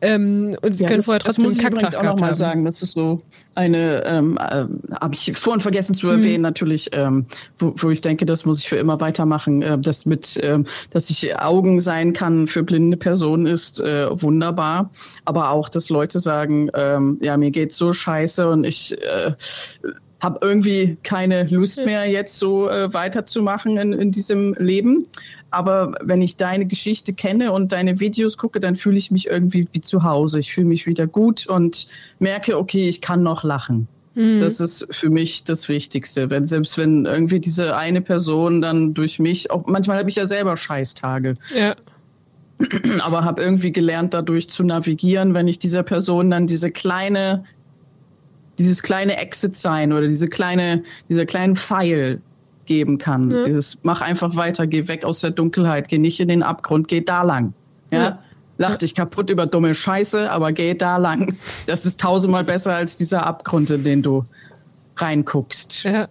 Ähm, 0.00 0.56
und 0.62 0.72
sie 0.74 0.82
ja, 0.82 0.88
können 0.88 0.98
das, 0.98 1.04
vorher 1.04 1.20
trotzdem 1.20 1.44
einen 1.44 1.58
Kacktag 1.58 1.92
gehabt 1.92 1.96
auch 1.96 2.02
noch 2.14 2.20
mal 2.20 2.26
haben. 2.26 2.34
sagen, 2.34 2.64
das 2.64 2.82
ist 2.82 2.94
so 2.94 3.22
eine, 3.54 4.02
ähm, 4.04 4.36
äh, 4.36 4.64
habe 5.00 5.14
ich 5.14 5.32
vorhin 5.38 5.60
vergessen 5.60 5.94
zu 5.94 6.08
erwähnen, 6.08 6.34
hm. 6.34 6.42
natürlich, 6.42 6.90
ähm, 6.92 7.26
wo, 7.60 7.72
wo 7.76 7.90
ich 7.90 8.00
denke, 8.00 8.26
das 8.26 8.44
muss 8.44 8.58
ich 8.58 8.68
für 8.68 8.78
immer 8.78 9.00
weitermachen. 9.00 9.62
Äh, 9.62 9.78
das 9.78 10.06
mit, 10.06 10.40
ähm, 10.42 10.66
dass 10.90 11.08
ich 11.08 11.38
Augen 11.38 11.80
sein 11.80 12.14
kann 12.14 12.48
für 12.48 12.64
blinde 12.64 12.96
Personen 12.96 13.46
ist 13.46 13.78
äh, 13.78 14.08
wunderbar, 14.10 14.90
aber 15.24 15.50
auch, 15.50 15.68
dass 15.68 15.88
Leute 15.88 16.18
sagen, 16.18 16.68
ähm, 16.74 17.18
ja, 17.22 17.36
mir 17.36 17.52
geht's 17.52 17.76
so 17.76 17.92
scheiße 17.92 18.50
und 18.50 18.64
ich 18.64 19.00
äh, 19.00 19.34
habe 20.24 20.38
irgendwie 20.40 20.96
keine 21.02 21.44
Lust 21.44 21.84
mehr, 21.84 22.06
jetzt 22.06 22.38
so 22.38 22.70
äh, 22.70 22.92
weiterzumachen 22.94 23.76
in, 23.76 23.92
in 23.92 24.10
diesem 24.10 24.54
Leben. 24.54 25.04
Aber 25.50 25.92
wenn 26.02 26.22
ich 26.22 26.38
deine 26.38 26.64
Geschichte 26.64 27.12
kenne 27.12 27.52
und 27.52 27.72
deine 27.72 28.00
Videos 28.00 28.38
gucke, 28.38 28.58
dann 28.58 28.74
fühle 28.74 28.96
ich 28.96 29.10
mich 29.10 29.26
irgendwie 29.28 29.68
wie 29.72 29.82
zu 29.82 30.02
Hause. 30.02 30.38
Ich 30.38 30.52
fühle 30.52 30.66
mich 30.66 30.86
wieder 30.86 31.06
gut 31.06 31.46
und 31.46 31.88
merke, 32.20 32.58
okay, 32.58 32.88
ich 32.88 33.02
kann 33.02 33.22
noch 33.22 33.44
lachen. 33.44 33.86
Mhm. 34.14 34.38
Das 34.38 34.60
ist 34.60 34.88
für 34.90 35.10
mich 35.10 35.44
das 35.44 35.68
Wichtigste. 35.68 36.30
Wenn, 36.30 36.46
selbst 36.46 36.78
wenn 36.78 37.04
irgendwie 37.04 37.38
diese 37.38 37.76
eine 37.76 38.00
Person 38.00 38.62
dann 38.62 38.94
durch 38.94 39.18
mich, 39.18 39.50
auch 39.50 39.66
manchmal 39.66 39.98
habe 39.98 40.08
ich 40.08 40.16
ja 40.16 40.24
selber 40.24 40.56
Scheißtage. 40.56 41.34
Ja. 41.54 41.74
Aber 43.02 43.24
habe 43.24 43.42
irgendwie 43.42 43.72
gelernt, 43.72 44.14
dadurch 44.14 44.48
zu 44.48 44.64
navigieren, 44.64 45.34
wenn 45.34 45.48
ich 45.48 45.58
dieser 45.58 45.82
Person 45.82 46.30
dann 46.30 46.46
diese 46.46 46.70
kleine 46.70 47.44
dieses 48.58 48.82
kleine 48.82 49.16
Exit 49.16 49.54
sein 49.54 49.92
oder 49.92 50.06
diese 50.06 50.28
kleine, 50.28 50.82
dieser 51.08 51.26
kleinen 51.26 51.56
Pfeil 51.56 52.20
geben 52.66 52.98
kann. 52.98 53.30
Ja. 53.30 53.44
Dieses, 53.44 53.80
mach 53.82 54.00
einfach 54.00 54.36
weiter, 54.36 54.66
geh 54.66 54.88
weg 54.88 55.04
aus 55.04 55.20
der 55.20 55.30
Dunkelheit, 55.30 55.88
geh 55.88 55.98
nicht 55.98 56.20
in 56.20 56.28
den 56.28 56.42
Abgrund, 56.42 56.88
geh 56.88 57.00
da 57.00 57.22
lang. 57.22 57.52
Ja. 57.90 57.98
ja. 57.98 58.18
Lach 58.56 58.76
dich 58.76 58.94
kaputt 58.94 59.30
über 59.30 59.46
dumme 59.46 59.74
Scheiße, 59.74 60.30
aber 60.30 60.52
geh 60.52 60.74
da 60.74 60.96
lang. 60.96 61.36
Das 61.66 61.84
ist 61.84 62.00
tausendmal 62.00 62.44
besser 62.44 62.74
als 62.74 62.94
dieser 62.94 63.26
Abgrund, 63.26 63.68
in 63.70 63.82
den 63.82 64.02
du 64.02 64.24
reinguckst. 64.96 65.82
Ja. 65.82 66.08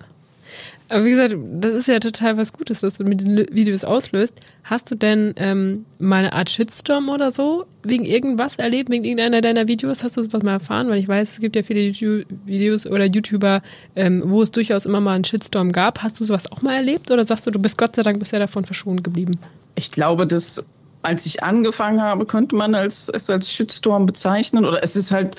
Aber 0.93 1.05
wie 1.05 1.09
gesagt, 1.09 1.35
das 1.49 1.73
ist 1.73 1.87
ja 1.87 1.99
total 1.99 2.37
was 2.37 2.53
Gutes, 2.53 2.83
was 2.83 2.99
du 2.99 3.03
mit 3.03 3.19
diesen 3.19 3.37
Videos 3.51 3.83
auslöst. 3.83 4.35
Hast 4.63 4.91
du 4.91 4.95
denn 4.95 5.33
ähm, 5.37 5.85
mal 5.97 6.17
eine 6.17 6.33
Art 6.33 6.51
Shitstorm 6.51 7.09
oder 7.09 7.31
so 7.31 7.65
wegen 7.81 8.05
irgendwas 8.05 8.57
erlebt, 8.57 8.91
wegen 8.91 9.03
irgendeiner 9.03 9.41
deiner 9.41 9.67
Videos? 9.67 10.03
Hast 10.03 10.17
du 10.17 10.21
sowas 10.21 10.43
mal 10.43 10.51
erfahren? 10.51 10.89
Weil 10.89 10.99
ich 10.99 11.07
weiß, 11.07 11.31
es 11.31 11.39
gibt 11.39 11.55
ja 11.55 11.63
viele 11.63 11.81
YouTube-Videos 11.81 12.85
oder 12.85 13.05
YouTuber, 13.05 13.63
ähm, 13.95 14.21
wo 14.23 14.43
es 14.43 14.51
durchaus 14.51 14.85
immer 14.85 15.01
mal 15.01 15.15
einen 15.15 15.23
Shitstorm 15.23 15.71
gab. 15.71 16.03
Hast 16.03 16.19
du 16.19 16.25
sowas 16.25 16.51
auch 16.51 16.61
mal 16.61 16.75
erlebt 16.75 17.09
oder 17.09 17.25
sagst 17.25 17.47
du, 17.47 17.51
du 17.51 17.57
bist 17.57 17.79
Gott 17.79 17.95
sei 17.95 18.03
Dank 18.03 18.19
bisher 18.19 18.37
davon 18.37 18.63
verschont 18.63 19.03
geblieben? 19.03 19.39
Ich 19.73 19.91
glaube, 19.91 20.27
dass 20.27 20.63
als 21.01 21.25
ich 21.25 21.43
angefangen 21.43 22.01
habe, 22.01 22.27
könnte 22.27 22.55
man 22.55 22.75
als, 22.75 23.09
es 23.09 23.29
als 23.31 23.51
Shitstorm 23.51 24.05
bezeichnen. 24.05 24.63
Oder 24.63 24.83
es 24.83 24.95
ist 24.95 25.11
halt 25.11 25.35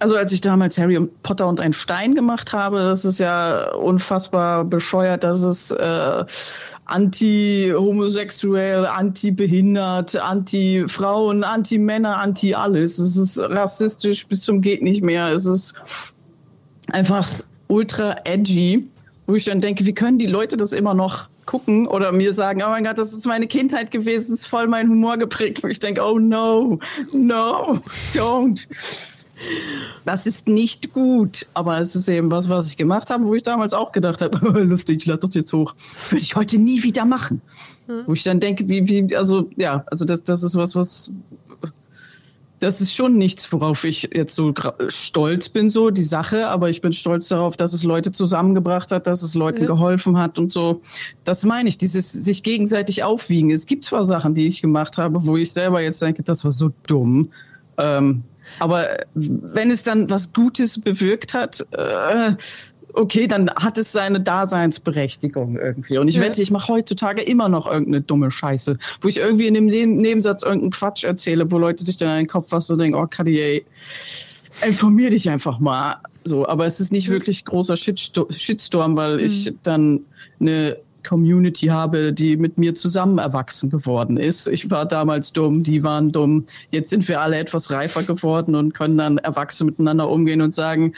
also 0.00 0.16
als 0.16 0.32
ich 0.32 0.40
damals 0.40 0.78
Harry 0.78 0.98
Potter 1.22 1.46
und 1.46 1.60
ein 1.60 1.72
Stein 1.72 2.14
gemacht 2.14 2.52
habe, 2.52 2.78
das 2.78 3.04
ist 3.04 3.20
ja 3.20 3.72
unfassbar 3.74 4.64
bescheuert, 4.64 5.24
dass 5.24 5.42
es 5.42 5.70
äh, 5.70 6.24
anti-homosexuell, 6.86 8.86
anti-behindert, 8.86 10.16
anti-Frauen, 10.16 11.44
anti-Männer, 11.44 12.16
anti-alles. 12.16 12.98
Es 12.98 13.16
ist 13.16 13.38
rassistisch 13.38 14.26
bis 14.26 14.42
zum 14.42 14.62
geht 14.62 14.82
nicht 14.82 15.02
mehr. 15.02 15.28
Es 15.28 15.46
ist 15.46 15.74
einfach 16.90 17.28
ultra 17.68 18.16
edgy, 18.24 18.88
wo 19.26 19.34
ich 19.34 19.44
dann 19.44 19.60
denke, 19.60 19.86
wie 19.86 19.94
können 19.94 20.18
die 20.18 20.26
Leute 20.26 20.56
das 20.56 20.72
immer 20.72 20.94
noch 20.94 21.28
gucken 21.46 21.86
oder 21.86 22.12
mir 22.12 22.32
sagen, 22.32 22.62
oh 22.62 22.68
mein 22.68 22.84
Gott, 22.84 22.98
das 22.98 23.12
ist 23.12 23.26
meine 23.26 23.46
Kindheit 23.46 23.90
gewesen, 23.90 24.34
ist 24.34 24.46
voll 24.46 24.66
mein 24.66 24.88
Humor 24.88 25.18
geprägt. 25.18 25.62
Und 25.62 25.70
ich 25.70 25.78
denke, 25.78 26.02
oh 26.02 26.18
no, 26.18 26.78
no, 27.12 27.78
don't. 28.14 28.66
Das 30.04 30.26
ist 30.26 30.48
nicht 30.48 30.92
gut, 30.92 31.46
aber 31.54 31.80
es 31.80 31.94
ist 31.94 32.08
eben 32.08 32.30
was, 32.30 32.48
was 32.48 32.66
ich 32.68 32.76
gemacht 32.76 33.10
habe, 33.10 33.24
wo 33.24 33.34
ich 33.34 33.42
damals 33.42 33.74
auch 33.74 33.92
gedacht 33.92 34.22
habe, 34.22 34.38
lustig, 34.62 34.98
ich 34.98 35.06
lade 35.06 35.20
das 35.20 35.34
jetzt 35.34 35.52
hoch. 35.52 35.74
Würde 36.10 36.22
ich 36.22 36.36
heute 36.36 36.58
nie 36.58 36.82
wieder 36.82 37.04
machen. 37.04 37.40
Hm. 37.86 38.04
Wo 38.06 38.12
ich 38.12 38.22
dann 38.22 38.40
denke, 38.40 38.68
wie, 38.68 38.88
wie, 38.88 39.16
also 39.16 39.48
ja, 39.56 39.84
also 39.86 40.04
das, 40.04 40.24
das 40.24 40.42
ist 40.42 40.56
was, 40.56 40.74
was, 40.74 41.12
das 42.60 42.80
ist 42.82 42.94
schon 42.94 43.16
nichts, 43.16 43.50
worauf 43.52 43.84
ich 43.84 44.10
jetzt 44.14 44.34
so 44.34 44.52
stolz 44.88 45.48
bin, 45.48 45.70
so 45.70 45.90
die 45.90 46.04
Sache, 46.04 46.48
aber 46.48 46.68
ich 46.68 46.82
bin 46.82 46.92
stolz 46.92 47.28
darauf, 47.28 47.56
dass 47.56 47.72
es 47.72 47.84
Leute 47.84 48.12
zusammengebracht 48.12 48.92
hat, 48.92 49.06
dass 49.06 49.22
es 49.22 49.34
Leuten 49.34 49.62
ja. 49.62 49.66
geholfen 49.66 50.18
hat 50.18 50.38
und 50.38 50.52
so. 50.52 50.82
Das 51.24 51.44
meine 51.44 51.68
ich, 51.68 51.78
dieses 51.78 52.12
sich 52.12 52.42
gegenseitig 52.42 53.02
aufwiegen. 53.02 53.50
Es 53.50 53.66
gibt 53.66 53.86
zwar 53.86 54.04
Sachen, 54.04 54.34
die 54.34 54.46
ich 54.46 54.60
gemacht 54.60 54.98
habe, 54.98 55.26
wo 55.26 55.36
ich 55.36 55.52
selber 55.52 55.80
jetzt 55.80 56.02
denke, 56.02 56.22
das 56.22 56.44
war 56.44 56.52
so 56.52 56.70
dumm. 56.86 57.32
Ähm, 57.78 58.24
aber 58.58 59.04
wenn 59.14 59.70
es 59.70 59.82
dann 59.82 60.10
was 60.10 60.32
Gutes 60.32 60.80
bewirkt 60.80 61.34
hat, 61.34 61.66
äh, 61.72 62.34
okay, 62.94 63.26
dann 63.26 63.50
hat 63.50 63.78
es 63.78 63.92
seine 63.92 64.20
Daseinsberechtigung 64.20 65.56
irgendwie. 65.56 65.98
Und 65.98 66.08
ich 66.08 66.16
ja. 66.16 66.22
wette, 66.22 66.42
ich 66.42 66.50
mache 66.50 66.72
heutzutage 66.72 67.22
immer 67.22 67.48
noch 67.48 67.66
irgendeine 67.66 68.00
dumme 68.00 68.30
Scheiße, 68.30 68.78
wo 69.00 69.08
ich 69.08 69.18
irgendwie 69.18 69.46
in 69.46 69.54
dem 69.54 69.66
Nebensatz 69.66 70.42
irgendeinen 70.42 70.70
Quatsch 70.70 71.04
erzähle, 71.04 71.50
wo 71.50 71.58
Leute 71.58 71.84
sich 71.84 71.96
dann 71.96 72.10
in 72.10 72.16
den 72.24 72.26
Kopf 72.28 72.48
was 72.50 72.66
so 72.66 72.76
denken, 72.76 72.98
oh 72.98 73.06
Kadi, 73.08 73.64
informier 74.66 75.10
dich 75.10 75.28
einfach 75.30 75.58
mal. 75.58 75.96
So, 76.24 76.46
aber 76.46 76.66
es 76.66 76.80
ist 76.80 76.92
nicht 76.92 77.08
wirklich 77.08 77.44
großer 77.44 77.76
Shitstorm, 77.76 78.96
weil 78.96 79.18
mhm. 79.18 79.24
ich 79.24 79.52
dann 79.62 80.00
eine 80.38 80.76
Community 81.06 81.66
habe, 81.66 82.12
die 82.12 82.36
mit 82.36 82.58
mir 82.58 82.74
zusammen 82.74 83.18
erwachsen 83.18 83.70
geworden 83.70 84.16
ist. 84.16 84.46
Ich 84.46 84.70
war 84.70 84.86
damals 84.86 85.32
dumm, 85.32 85.62
die 85.62 85.82
waren 85.82 86.12
dumm. 86.12 86.46
Jetzt 86.70 86.90
sind 86.90 87.08
wir 87.08 87.20
alle 87.20 87.38
etwas 87.38 87.70
reifer 87.70 88.02
geworden 88.02 88.54
und 88.54 88.74
können 88.74 88.98
dann 88.98 89.18
erwachsen 89.18 89.66
miteinander 89.66 90.08
umgehen 90.08 90.40
und 90.40 90.54
sagen, 90.54 90.94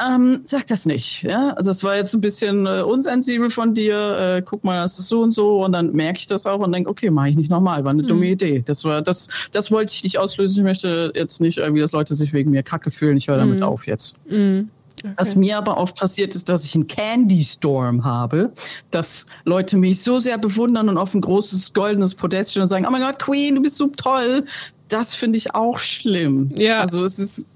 ähm, 0.00 0.42
sag 0.44 0.66
das 0.66 0.86
nicht. 0.86 1.22
Ja, 1.22 1.50
also 1.54 1.70
das 1.70 1.82
war 1.82 1.96
jetzt 1.96 2.14
ein 2.14 2.20
bisschen 2.20 2.66
äh, 2.66 2.82
unsensibel 2.82 3.50
von 3.50 3.74
dir. 3.74 4.36
Äh, 4.36 4.42
guck 4.42 4.62
mal, 4.62 4.82
das 4.82 4.98
ist 4.98 5.08
so 5.08 5.22
und 5.22 5.32
so 5.32 5.64
und 5.64 5.72
dann 5.72 5.92
merke 5.92 6.20
ich 6.20 6.26
das 6.26 6.46
auch 6.46 6.60
und 6.60 6.72
denke, 6.72 6.88
okay, 6.88 7.10
mache 7.10 7.30
ich 7.30 7.36
nicht 7.36 7.50
nochmal. 7.50 7.84
War 7.84 7.90
eine 7.90 8.02
mhm. 8.04 8.08
dumme 8.08 8.26
Idee. 8.26 8.62
Das 8.64 8.84
war 8.84 9.02
das. 9.02 9.28
Das 9.52 9.70
wollte 9.70 9.92
ich 9.92 10.04
nicht 10.04 10.18
auslösen. 10.18 10.58
Ich 10.58 10.64
möchte 10.64 11.12
jetzt 11.14 11.40
nicht 11.40 11.58
irgendwie, 11.58 11.80
dass 11.80 11.92
Leute 11.92 12.14
sich 12.14 12.32
wegen 12.32 12.50
mir 12.50 12.62
Kacke 12.62 12.90
fühlen. 12.90 13.16
Ich 13.16 13.28
höre 13.28 13.38
damit 13.38 13.58
mhm. 13.58 13.64
auf 13.64 13.86
jetzt. 13.86 14.18
Mhm. 14.28 14.70
Okay. 15.04 15.14
Was 15.16 15.34
mir 15.34 15.58
aber 15.58 15.76
oft 15.76 15.96
passiert 15.96 16.34
ist, 16.34 16.48
dass 16.48 16.64
ich 16.64 16.74
einen 16.74 16.86
Candy 16.86 17.44
Storm 17.44 18.04
habe, 18.04 18.52
dass 18.90 19.26
Leute 19.44 19.76
mich 19.76 20.02
so 20.02 20.18
sehr 20.18 20.38
bewundern 20.38 20.88
und 20.88 20.98
auf 20.98 21.14
ein 21.14 21.20
großes 21.20 21.72
goldenes 21.72 22.14
Podest 22.14 22.50
stellen 22.50 22.62
und 22.62 22.68
sagen, 22.68 22.86
oh 22.86 22.90
mein 22.90 23.02
Gott, 23.02 23.18
Queen, 23.18 23.54
du 23.54 23.62
bist 23.62 23.76
so 23.76 23.88
toll. 23.88 24.44
Das 24.88 25.14
finde 25.14 25.38
ich 25.38 25.54
auch 25.54 25.78
schlimm. 25.78 26.50
Ja. 26.54 26.80
Also 26.80 27.04
es 27.04 27.18
ist. 27.18 27.48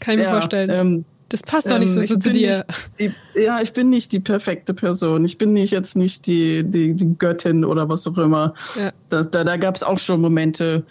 Kann 0.00 0.14
ich 0.14 0.20
mir 0.20 0.24
ja, 0.24 0.30
vorstellen. 0.30 0.70
Ähm, 0.70 1.04
das 1.30 1.42
passt 1.42 1.70
doch 1.70 1.78
nicht 1.78 1.92
so, 1.92 2.00
ähm, 2.00 2.06
so 2.06 2.16
zu 2.16 2.32
dir. 2.32 2.64
Die, 2.98 3.12
ja, 3.34 3.60
ich 3.60 3.72
bin 3.72 3.88
nicht 3.88 4.10
die 4.10 4.18
perfekte 4.18 4.74
Person. 4.74 5.24
Ich 5.24 5.38
bin 5.38 5.52
nicht 5.52 5.70
jetzt 5.70 5.96
nicht 5.96 6.26
die, 6.26 6.64
die, 6.64 6.94
die 6.94 7.16
Göttin 7.18 7.64
oder 7.64 7.88
was 7.88 8.06
auch 8.08 8.18
immer. 8.18 8.54
Ja. 8.76 8.92
Da, 9.10 9.22
da, 9.22 9.44
da 9.44 9.56
gab 9.56 9.76
es 9.76 9.84
auch 9.84 9.98
schon 9.98 10.20
Momente, 10.20 10.84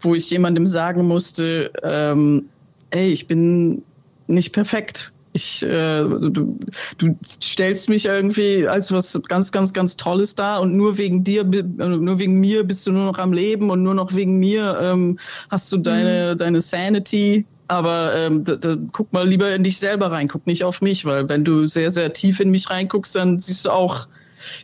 wo 0.00 0.14
ich 0.14 0.28
jemandem 0.28 0.66
sagen 0.66 1.06
musste, 1.06 1.72
ähm, 1.82 2.50
ey, 2.90 3.10
ich 3.10 3.26
bin 3.26 3.82
nicht 4.26 4.52
perfekt. 4.52 5.12
Ich, 5.36 5.62
äh, 5.62 6.02
du, 6.02 6.58
du 6.96 7.18
stellst 7.24 7.90
mich 7.90 8.06
irgendwie 8.06 8.66
als 8.66 8.90
was 8.90 9.20
ganz, 9.28 9.52
ganz, 9.52 9.74
ganz 9.74 9.98
Tolles 9.98 10.34
dar 10.34 10.62
und 10.62 10.74
nur 10.74 10.96
wegen 10.96 11.24
dir, 11.24 11.44
nur 11.44 12.18
wegen 12.18 12.40
mir 12.40 12.64
bist 12.64 12.86
du 12.86 12.92
nur 12.92 13.04
noch 13.04 13.18
am 13.18 13.34
Leben 13.34 13.68
und 13.68 13.82
nur 13.82 13.94
noch 13.94 14.14
wegen 14.14 14.38
mir 14.38 14.78
ähm, 14.80 15.18
hast 15.50 15.70
du 15.70 15.76
deine, 15.76 16.32
mhm. 16.32 16.38
deine 16.38 16.60
Sanity. 16.62 17.44
Aber 17.68 18.14
ähm, 18.14 18.44
da, 18.44 18.56
da, 18.56 18.76
guck 18.92 19.12
mal 19.12 19.28
lieber 19.28 19.54
in 19.54 19.62
dich 19.62 19.78
selber 19.78 20.10
rein, 20.10 20.28
guck 20.28 20.46
nicht 20.46 20.64
auf 20.64 20.80
mich, 20.80 21.04
weil 21.04 21.28
wenn 21.28 21.44
du 21.44 21.68
sehr, 21.68 21.90
sehr 21.90 22.12
tief 22.14 22.40
in 22.40 22.50
mich 22.50 22.70
reinguckst, 22.70 23.14
dann 23.14 23.38
siehst 23.38 23.66
du 23.66 23.70
auch 23.70 24.08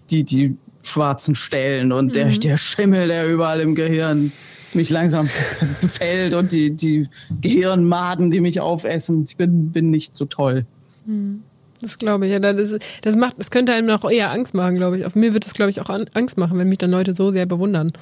die, 0.08 0.24
die 0.24 0.56
schwarzen 0.82 1.34
Stellen 1.34 1.92
und 1.92 2.06
mhm. 2.06 2.12
der, 2.12 2.28
der 2.30 2.56
Schimmel, 2.56 3.08
der 3.08 3.28
überall 3.28 3.60
im 3.60 3.74
Gehirn 3.74 4.32
mich 4.74 4.90
langsam 4.90 5.28
befällt 5.80 6.34
und 6.34 6.52
die, 6.52 6.70
die 6.70 7.08
Gehirnmaden, 7.40 8.30
die 8.30 8.40
mich 8.40 8.60
aufessen. 8.60 9.24
Ich 9.26 9.36
bin, 9.36 9.70
bin 9.70 9.90
nicht 9.90 10.14
so 10.16 10.24
toll. 10.24 10.64
Hm. 11.06 11.42
Das 11.80 11.98
glaube 11.98 12.26
ich. 12.26 12.32
Ja, 12.32 12.38
das, 12.38 12.76
das, 13.02 13.16
macht, 13.16 13.34
das 13.38 13.50
könnte 13.50 13.72
einem 13.72 13.88
noch 13.88 14.08
eher 14.08 14.30
Angst 14.30 14.54
machen, 14.54 14.76
glaube 14.76 14.98
ich. 14.98 15.04
Auf 15.04 15.16
mir 15.16 15.34
wird 15.34 15.44
es, 15.44 15.52
glaube 15.52 15.70
ich, 15.70 15.80
auch 15.80 15.90
Angst 16.14 16.38
machen, 16.38 16.58
wenn 16.58 16.68
mich 16.68 16.78
dann 16.78 16.92
Leute 16.92 17.12
so 17.12 17.30
sehr 17.30 17.44
bewundern. 17.44 17.92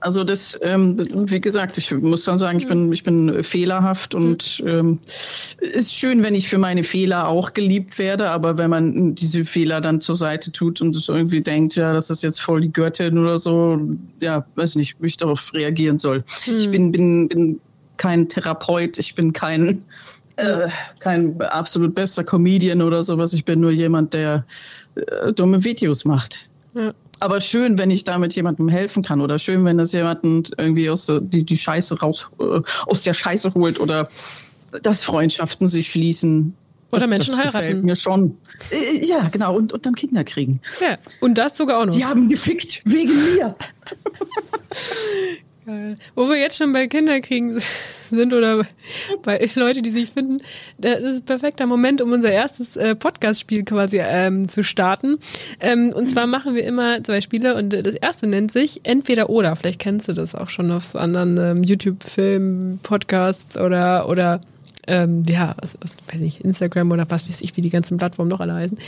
Also 0.00 0.22
das, 0.22 0.58
ähm, 0.62 0.96
wie 1.28 1.40
gesagt, 1.40 1.76
ich 1.76 1.90
muss 1.90 2.24
dann 2.24 2.38
sagen, 2.38 2.58
ich 2.58 2.68
bin, 2.68 2.92
ich 2.92 3.02
bin 3.02 3.42
fehlerhaft 3.42 4.14
und 4.14 4.62
ähm, 4.64 5.00
ist 5.60 5.92
schön, 5.92 6.22
wenn 6.22 6.36
ich 6.36 6.48
für 6.48 6.58
meine 6.58 6.84
Fehler 6.84 7.26
auch 7.26 7.52
geliebt 7.52 7.98
werde, 7.98 8.30
aber 8.30 8.58
wenn 8.58 8.70
man 8.70 9.14
diese 9.16 9.44
Fehler 9.44 9.80
dann 9.80 10.00
zur 10.00 10.14
Seite 10.14 10.52
tut 10.52 10.80
und 10.80 10.94
es 10.94 11.08
irgendwie 11.08 11.40
denkt, 11.40 11.74
ja, 11.74 11.92
das 11.92 12.10
ist 12.10 12.22
jetzt 12.22 12.40
voll 12.40 12.60
die 12.60 12.72
Göttin 12.72 13.18
oder 13.18 13.40
so, 13.40 13.80
ja, 14.20 14.46
weiß 14.54 14.76
nicht, 14.76 14.96
wie 15.00 15.08
ich 15.08 15.16
darauf 15.16 15.52
reagieren 15.52 15.98
soll. 15.98 16.22
Hm. 16.44 16.56
Ich 16.56 16.70
bin, 16.70 16.92
bin, 16.92 17.28
bin 17.28 17.60
kein 17.96 18.28
Therapeut, 18.28 18.98
ich 18.98 19.16
bin 19.16 19.32
kein 19.32 19.82
äh, 20.36 20.68
kein 21.00 21.40
absolut 21.42 21.96
bester 21.96 22.22
Comedian 22.22 22.82
oder 22.82 23.02
sowas. 23.02 23.32
Ich 23.32 23.44
bin 23.44 23.58
nur 23.58 23.72
jemand, 23.72 24.14
der 24.14 24.44
äh, 24.94 25.32
dumme 25.32 25.64
Videos 25.64 26.04
macht. 26.04 26.48
Ja 26.74 26.94
aber 27.20 27.40
schön, 27.40 27.78
wenn 27.78 27.90
ich 27.90 28.04
damit 28.04 28.34
jemandem 28.34 28.68
helfen 28.68 29.02
kann 29.02 29.20
oder 29.20 29.38
schön, 29.38 29.64
wenn 29.64 29.78
das 29.78 29.92
jemanden 29.92 30.44
irgendwie 30.56 30.90
aus 30.90 31.06
der, 31.06 31.20
die, 31.20 31.44
die 31.44 31.56
Scheiße 31.56 31.98
raus, 32.00 32.30
äh, 32.40 32.60
aus 32.86 33.02
der 33.02 33.14
Scheiße 33.14 33.54
holt 33.54 33.80
oder 33.80 34.10
dass 34.82 35.04
Freundschaften 35.04 35.68
sich 35.68 35.90
schließen. 35.90 36.54
Oder 36.90 37.00
das, 37.00 37.10
Menschen 37.10 37.36
das 37.36 37.54
heiraten. 37.54 37.82
mir 37.82 37.96
schon. 37.96 38.38
Äh, 38.70 39.04
ja, 39.04 39.28
genau. 39.28 39.54
Und, 39.56 39.72
und 39.72 39.84
dann 39.84 39.94
Kinder 39.94 40.24
kriegen. 40.24 40.60
Ja, 40.80 40.96
und 41.20 41.36
das 41.36 41.56
sogar 41.56 41.80
auch 41.80 41.86
noch. 41.86 41.94
Die 41.94 42.04
haben 42.04 42.28
gefickt 42.28 42.82
wegen 42.84 43.12
mir. 43.34 43.54
Geil. 45.68 45.96
Wo 46.14 46.30
wir 46.30 46.36
jetzt 46.36 46.56
schon 46.56 46.72
bei 46.72 46.86
Kinderkriegen 46.86 47.60
sind 48.10 48.32
oder 48.32 48.62
bei 49.22 49.46
Leuten, 49.54 49.82
die 49.82 49.90
sich 49.90 50.08
finden, 50.08 50.38
das 50.78 51.00
ist 51.02 51.16
ein 51.16 51.24
perfekter 51.26 51.66
Moment, 51.66 52.00
um 52.00 52.10
unser 52.10 52.30
erstes 52.30 52.74
äh, 52.78 52.94
Podcast-Spiel 52.94 53.64
quasi 53.66 53.98
ähm, 54.00 54.48
zu 54.48 54.64
starten. 54.64 55.18
Ähm, 55.60 55.92
und 55.94 56.06
zwar 56.06 56.26
machen 56.26 56.54
wir 56.54 56.64
immer 56.64 57.04
zwei 57.04 57.20
Spiele 57.20 57.54
und 57.54 57.74
das 57.74 57.94
erste 57.96 58.26
nennt 58.26 58.50
sich 58.50 58.80
Entweder 58.84 59.28
oder. 59.28 59.56
Vielleicht 59.56 59.80
kennst 59.80 60.08
du 60.08 60.14
das 60.14 60.34
auch 60.34 60.48
schon 60.48 60.72
auf 60.72 60.86
so 60.86 60.98
anderen 60.98 61.36
ähm, 61.36 61.62
YouTube-Filmen, 61.62 62.80
Podcasts 62.82 63.58
oder, 63.58 64.08
oder 64.08 64.40
ähm, 64.88 65.24
ja, 65.28 65.54
aus, 65.62 65.76
aus, 65.84 65.96
weiß 66.10 66.20
nicht, 66.20 66.40
Instagram 66.40 66.90
oder 66.90 67.08
was 67.10 67.28
weiß 67.28 67.42
ich, 67.42 67.56
wie 67.56 67.60
die 67.60 67.70
ganzen 67.70 67.98
Plattformen 67.98 68.30
noch 68.30 68.40
alle 68.40 68.54
heißen. 68.54 68.78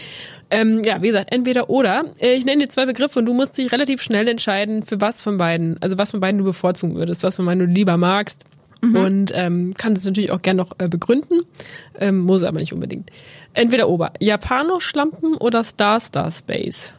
Ähm, 0.50 0.80
ja, 0.82 1.02
wie 1.02 1.08
gesagt, 1.08 1.32
entweder 1.32 1.70
oder. 1.70 2.04
Äh, 2.18 2.32
ich 2.32 2.44
nenne 2.44 2.64
dir 2.64 2.70
zwei 2.70 2.86
Begriffe 2.86 3.18
und 3.18 3.26
du 3.26 3.34
musst 3.34 3.58
dich 3.58 3.70
relativ 3.70 4.02
schnell 4.02 4.26
entscheiden, 4.26 4.82
für 4.82 5.00
was 5.00 5.22
von 5.22 5.36
beiden, 5.36 5.80
also 5.82 5.98
was 5.98 6.10
von 6.10 6.20
beiden 6.20 6.38
du 6.38 6.44
bevorzugen 6.44 6.96
würdest, 6.96 7.22
was 7.22 7.36
von 7.36 7.44
beiden 7.44 7.66
du 7.66 7.72
lieber 7.72 7.96
magst. 7.96 8.44
Mhm. 8.80 8.96
Und 8.96 9.32
ähm, 9.34 9.74
kannst 9.76 10.00
es 10.00 10.06
natürlich 10.06 10.32
auch 10.32 10.40
gerne 10.40 10.62
noch 10.62 10.72
äh, 10.78 10.88
begründen, 10.88 11.42
ähm, 11.98 12.20
muss 12.20 12.42
aber 12.42 12.58
nicht 12.58 12.72
unbedingt. 12.72 13.10
Entweder 13.52 13.88
oder. 13.88 14.12
Japano-Schlampen 14.20 15.34
oder 15.34 15.64
Star 15.64 16.00
Star 16.00 16.30
Space? 16.30 16.94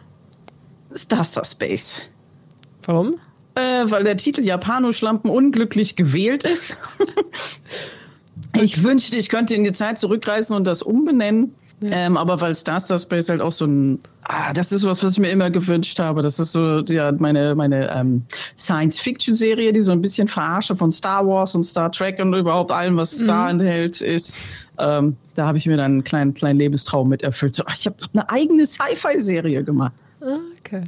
Star 0.96 1.26
Star 1.26 1.44
Space. 1.46 2.04
Warum? 2.84 3.16
Äh, 3.56 3.86
weil 3.86 4.04
der 4.04 4.18
Titel 4.18 4.44
Japano-Schlampen 4.44 5.32
unglücklich 5.32 5.96
gewählt 5.96 6.44
ist. 6.44 6.78
Ich 8.54 8.84
wünschte, 8.84 9.18
ich 9.18 9.30
könnte 9.30 9.56
in 9.56 9.64
die 9.64 9.72
Zeit 9.72 9.98
zurückreisen 9.98 10.56
und 10.56 10.66
das 10.66 10.82
umbenennen. 10.82 11.54
Ja. 11.82 11.90
Ähm, 11.94 12.18
aber 12.18 12.40
weil 12.40 12.54
Star 12.54 12.80
Star 12.80 13.00
Space 13.00 13.30
halt 13.30 13.42
auch 13.42 13.52
so 13.52 13.66
ein, 13.66 14.00
ah, 14.24 14.54
das 14.54 14.72
ist 14.72 14.86
was, 14.86 15.04
was 15.04 15.14
ich 15.14 15.20
mir 15.20 15.30
immer 15.32 15.50
gewünscht 15.50 15.98
habe. 15.98 16.22
Das 16.22 16.38
ist 16.38 16.52
so 16.52 16.82
ja 16.82 17.12
meine 17.12 17.56
meine 17.56 17.90
ähm, 17.92 18.24
Science-Fiction-Serie, 18.56 19.74
die 19.74 19.82
so 19.82 19.92
ein 19.92 20.02
bisschen 20.02 20.28
verarsche 20.28 20.76
von 20.76 20.92
Star 20.92 21.26
Wars 21.26 21.56
und 21.56 21.64
Star 21.64 21.92
Trek 21.92 22.20
und 22.20 22.36
überhaupt 22.36 22.72
allem, 22.72 22.98
was 22.98 23.12
Star 23.12 23.46
mhm. 23.46 23.62
enthält, 23.62 24.02
ist. 24.02 24.38
Ähm, 24.78 25.18
da 25.34 25.48
habe 25.48 25.58
ich 25.58 25.66
mir 25.66 25.76
dann 25.76 25.94
einen 25.94 26.04
kleinen 26.04 26.36
kleinen 26.36 26.60
Lebenstraum 26.60 27.10
mit 27.10 27.24
erfüllt. 27.24 27.56
So, 27.56 27.64
ach, 27.66 27.76
ich 27.76 27.88
habe 27.88 27.98
eine 28.14 28.30
eigene 28.30 28.68
Sci-Fi-Serie 28.68 29.64
gemacht. 29.64 29.94
Ah, 30.22 30.38
okay. 30.60 30.84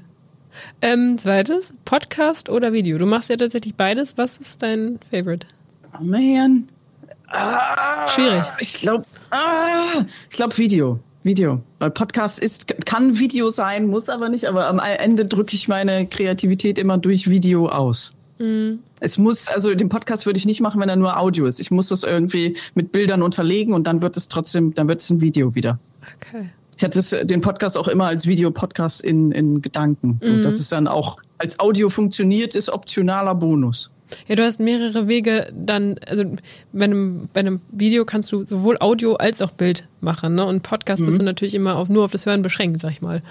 Ähm, 0.83 1.17
zweites, 1.17 1.73
Podcast 1.85 2.49
oder 2.49 2.71
Video? 2.71 2.99
Du 2.99 3.07
machst 3.07 3.29
ja 3.29 3.35
tatsächlich 3.35 3.73
beides. 3.73 4.15
Was 4.17 4.37
ist 4.37 4.61
dein 4.61 4.99
Favorite? 5.09 5.47
Oh 5.99 6.03
man. 6.03 6.67
Ah, 7.33 8.07
Schwierig. 8.07 8.45
Ich 8.59 8.73
glaube, 8.75 9.05
ah, 9.31 10.05
ich 10.29 10.35
glaube 10.35 10.57
Video. 10.57 10.99
Video. 11.23 11.61
Weil 11.79 11.91
Podcast 11.91 12.39
ist, 12.39 12.67
kann 12.85 13.17
Video 13.17 13.49
sein, 13.49 13.87
muss 13.87 14.09
aber 14.09 14.29
nicht, 14.29 14.45
aber 14.45 14.67
am 14.67 14.79
Ende 14.79 15.25
drücke 15.25 15.55
ich 15.55 15.67
meine 15.67 16.05
Kreativität 16.05 16.77
immer 16.77 16.97
durch 16.97 17.29
Video 17.29 17.67
aus. 17.69 18.13
Mhm. 18.39 18.79
Es 18.99 19.17
muss, 19.17 19.47
also 19.47 19.73
den 19.73 19.89
Podcast 19.89 20.25
würde 20.25 20.37
ich 20.37 20.45
nicht 20.45 20.61
machen, 20.61 20.79
wenn 20.81 20.89
er 20.89 20.95
nur 20.95 21.17
Audio 21.17 21.45
ist. 21.45 21.59
Ich 21.59 21.71
muss 21.71 21.89
das 21.89 22.03
irgendwie 22.03 22.57
mit 22.75 22.91
Bildern 22.91 23.21
unterlegen 23.21 23.73
und 23.73 23.87
dann 23.87 24.01
wird 24.01 24.17
es 24.17 24.27
trotzdem, 24.27 24.73
dann 24.73 24.87
wird 24.87 25.01
es 25.01 25.09
ein 25.09 25.21
Video 25.21 25.55
wieder. 25.55 25.79
Okay. 26.15 26.49
Ich 26.77 26.83
hatte 26.83 26.99
es, 26.99 27.09
den 27.09 27.41
Podcast 27.41 27.77
auch 27.77 27.87
immer 27.87 28.07
als 28.07 28.27
Videopodcast 28.27 29.01
in, 29.01 29.31
in 29.31 29.61
Gedanken. 29.61 30.19
Mhm. 30.21 30.35
Und 30.35 30.41
dass 30.43 30.55
es 30.55 30.69
dann 30.69 30.87
auch 30.87 31.17
als 31.37 31.59
Audio 31.59 31.89
funktioniert, 31.89 32.55
ist 32.55 32.69
optionaler 32.69 33.35
Bonus. 33.35 33.92
Ja, 34.27 34.35
du 34.35 34.43
hast 34.43 34.59
mehrere 34.59 35.07
Wege 35.07 35.51
dann, 35.53 35.97
also 36.05 36.23
bei 36.71 36.85
einem, 36.85 37.29
bei 37.33 37.41
einem 37.41 37.61
Video 37.71 38.05
kannst 38.05 38.31
du 38.31 38.45
sowohl 38.45 38.77
Audio 38.79 39.15
als 39.15 39.41
auch 39.41 39.51
Bild 39.51 39.87
machen, 40.01 40.35
ne? 40.35 40.45
Und 40.45 40.63
Podcast 40.63 41.01
mhm. 41.01 41.07
bist 41.07 41.19
du 41.19 41.25
natürlich 41.25 41.53
immer 41.53 41.75
auf, 41.75 41.89
nur 41.89 42.05
auf 42.05 42.11
das 42.11 42.25
Hören 42.25 42.41
beschränkt, 42.41 42.79
sag 42.79 42.91
ich 42.91 43.01
mal. 43.01 43.21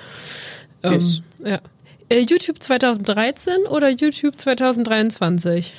Ähm, 0.82 1.00
ja. 1.44 1.60
Äh, 2.08 2.20
YouTube 2.20 2.62
2013 2.62 3.62
oder 3.68 3.90
YouTube 3.90 4.38
2023? 4.38 5.72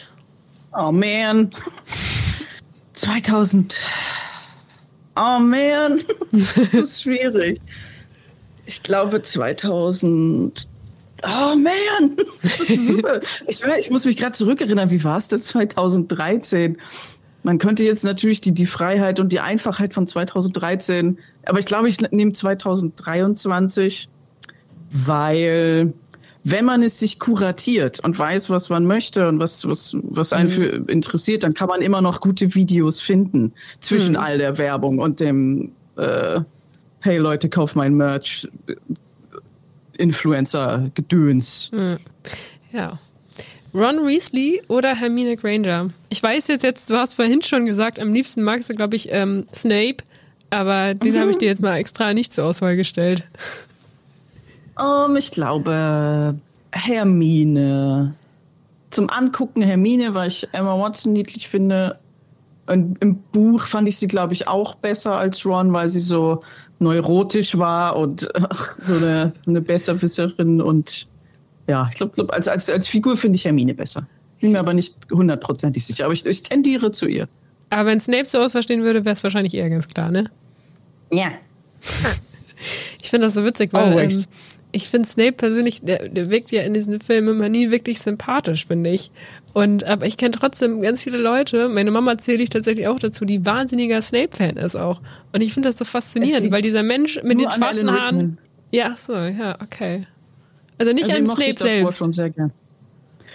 Oh 0.75 0.91
man. 0.91 1.51
2000. 2.93 3.75
Oh 5.15 5.39
man. 5.39 6.01
Das 6.31 6.57
ist 6.57 7.01
schwierig. 7.03 7.61
Ich 8.65 8.81
glaube 8.81 9.21
2000 9.21 10.67
Oh 11.25 11.55
man, 11.55 12.17
das 12.41 12.61
ist 12.61 12.87
super. 12.87 13.21
ich, 13.47 13.63
ich 13.63 13.89
muss 13.89 14.05
mich 14.05 14.17
gerade 14.17 14.33
zurückerinnern, 14.33 14.89
wie 14.89 15.03
war 15.03 15.17
es 15.17 15.29
das 15.29 15.45
2013? 15.45 16.77
Man 17.43 17.57
könnte 17.57 17.83
jetzt 17.83 18.03
natürlich 18.03 18.41
die, 18.41 18.53
die 18.53 18.65
Freiheit 18.65 19.19
und 19.19 19.31
die 19.31 19.39
Einfachheit 19.39 19.93
von 19.93 20.07
2013, 20.07 21.17
aber 21.45 21.59
ich 21.59 21.65
glaube, 21.65 21.87
ich 21.87 21.99
nehme 21.99 22.31
2023, 22.31 24.09
weil 24.91 25.93
wenn 26.45 26.65
man 26.65 26.83
es 26.83 26.99
sich 26.99 27.19
kuratiert 27.19 28.01
und 28.01 28.17
weiß, 28.19 28.49
was 28.49 28.69
man 28.69 28.85
möchte 28.85 29.27
und 29.29 29.39
was, 29.39 29.67
was, 29.67 29.95
was 30.01 30.33
einen 30.33 30.49
mhm. 30.49 30.53
für 30.53 30.91
interessiert, 30.91 31.43
dann 31.43 31.53
kann 31.53 31.69
man 31.69 31.81
immer 31.81 32.01
noch 32.01 32.19
gute 32.19 32.53
Videos 32.53 32.99
finden 32.99 33.53
zwischen 33.79 34.11
mhm. 34.11 34.19
all 34.19 34.37
der 34.37 34.57
Werbung 34.57 34.99
und 34.99 35.19
dem 35.19 35.71
äh, 35.95 36.41
Hey 36.99 37.17
Leute, 37.17 37.49
kauf 37.49 37.75
mein 37.75 37.95
Merch 37.95 38.47
Influencer-Gedöns. 40.03 41.71
Hm. 41.73 41.97
Ja. 42.71 42.99
Ron 43.73 44.05
Weasley 44.05 44.61
oder 44.67 44.95
Hermine 44.95 45.35
Granger? 45.35 45.89
Ich 46.09 46.21
weiß 46.21 46.47
jetzt, 46.47 46.63
jetzt, 46.63 46.89
du 46.89 46.95
hast 46.95 47.15
vorhin 47.15 47.41
schon 47.41 47.65
gesagt, 47.65 47.99
am 47.99 48.13
liebsten 48.13 48.43
magst 48.43 48.69
du, 48.69 48.75
glaube 48.75 48.95
ich, 48.95 49.07
ähm, 49.11 49.47
Snape, 49.53 49.97
aber 50.51 50.93
den 50.93 51.15
mhm. 51.15 51.19
habe 51.19 51.31
ich 51.31 51.37
dir 51.37 51.47
jetzt 51.47 51.61
mal 51.61 51.77
extra 51.77 52.13
nicht 52.13 52.31
zur 52.31 52.45
Auswahl 52.45 52.75
gestellt. 52.75 53.27
Um, 54.77 55.15
ich 55.15 55.31
glaube, 55.31 56.35
Hermine. 56.71 58.13
Zum 58.91 59.09
Angucken 59.09 59.63
Hermine, 59.63 60.13
weil 60.13 60.27
ich 60.27 60.47
Emma 60.51 60.77
Watson 60.77 61.13
niedlich 61.13 61.47
finde. 61.47 61.97
Und 62.67 63.01
Im 63.01 63.15
Buch 63.31 63.65
fand 63.65 63.87
ich 63.87 63.97
sie, 63.97 64.07
glaube 64.07 64.33
ich, 64.33 64.47
auch 64.47 64.75
besser 64.75 65.17
als 65.17 65.45
Ron, 65.45 65.73
weil 65.73 65.89
sie 65.89 65.99
so 65.99 66.41
neurotisch 66.79 67.57
war 67.57 67.95
und 67.95 68.29
ach, 68.49 68.77
so 68.81 68.95
eine, 68.95 69.31
eine 69.47 69.61
Besserwisserin 69.61 70.61
und 70.61 71.07
ja, 71.67 71.87
ich 71.89 71.95
glaube, 71.95 72.13
glaub, 72.13 72.33
als, 72.33 72.47
als, 72.47 72.69
als 72.69 72.87
Figur 72.87 73.15
finde 73.15 73.37
ich 73.37 73.45
Hermine 73.45 73.73
besser. 73.73 74.05
Bin 74.41 74.51
mir 74.51 74.59
aber 74.59 74.73
nicht 74.73 74.95
hundertprozentig 75.09 75.85
sicher, 75.85 76.05
aber 76.05 76.13
ich, 76.13 76.25
ich 76.25 76.43
tendiere 76.43 76.91
zu 76.91 77.07
ihr. 77.07 77.29
Aber 77.69 77.85
wenn 77.85 77.99
Snape 78.01 78.25
so 78.25 78.39
ausverstehen 78.39 78.83
würde, 78.83 79.05
wäre 79.05 79.13
es 79.13 79.23
wahrscheinlich 79.23 79.53
eher 79.53 79.69
ganz 79.69 79.87
klar, 79.87 80.11
ne? 80.11 80.29
Ja. 81.11 81.31
Ich 83.01 83.09
finde 83.09 83.27
das 83.27 83.33
so 83.33 83.43
witzig, 83.43 83.73
weil 83.73 83.99
ähm, 83.99 84.25
ich 84.73 84.89
finde 84.89 85.07
Snape 85.07 85.33
persönlich, 85.33 85.81
der, 85.83 86.09
der 86.09 86.29
wirkt 86.29 86.51
ja 86.51 86.63
in 86.63 86.73
diesen 86.73 86.99
Filmen 86.99 87.35
immer 87.35 87.47
nie 87.47 87.71
wirklich 87.71 88.01
sympathisch, 88.01 88.67
finde 88.67 88.89
ich. 88.89 89.11
Und 89.53 89.83
aber 89.83 90.07
ich 90.07 90.17
kenne 90.17 90.31
trotzdem 90.31 90.81
ganz 90.81 91.03
viele 91.03 91.19
Leute, 91.19 91.69
meine 91.69 91.91
Mama 91.91 92.17
zähle 92.17 92.43
ich 92.43 92.49
tatsächlich 92.49 92.87
auch 92.87 92.99
dazu, 92.99 93.23
die 93.23 93.45
wahnsinniger 93.45 94.01
Snape-Fan 94.01 94.57
ist 94.57 94.75
auch. 94.75 94.99
Und 95.31 95.41
ich 95.41 95.53
finde 95.53 95.69
das 95.69 95.77
so 95.77 95.85
faszinierend, 95.85 96.51
weil 96.51 96.63
dieser 96.63 96.83
Mensch 96.83 97.21
mit 97.23 97.39
den 97.39 97.51
schwarzen 97.51 97.91
Haaren. 97.91 98.39
Ja, 98.71 98.89
ach 98.93 98.97
so, 98.97 99.13
ja, 99.13 99.55
okay. 99.61 100.07
Also 100.79 100.91
nicht 100.91 101.05
also 101.05 101.17
an 101.17 101.27
Snape 101.27 101.53
selbst. 101.53 101.97
Schon 101.97 102.11
sehr 102.11 102.31
gern. 102.31 102.51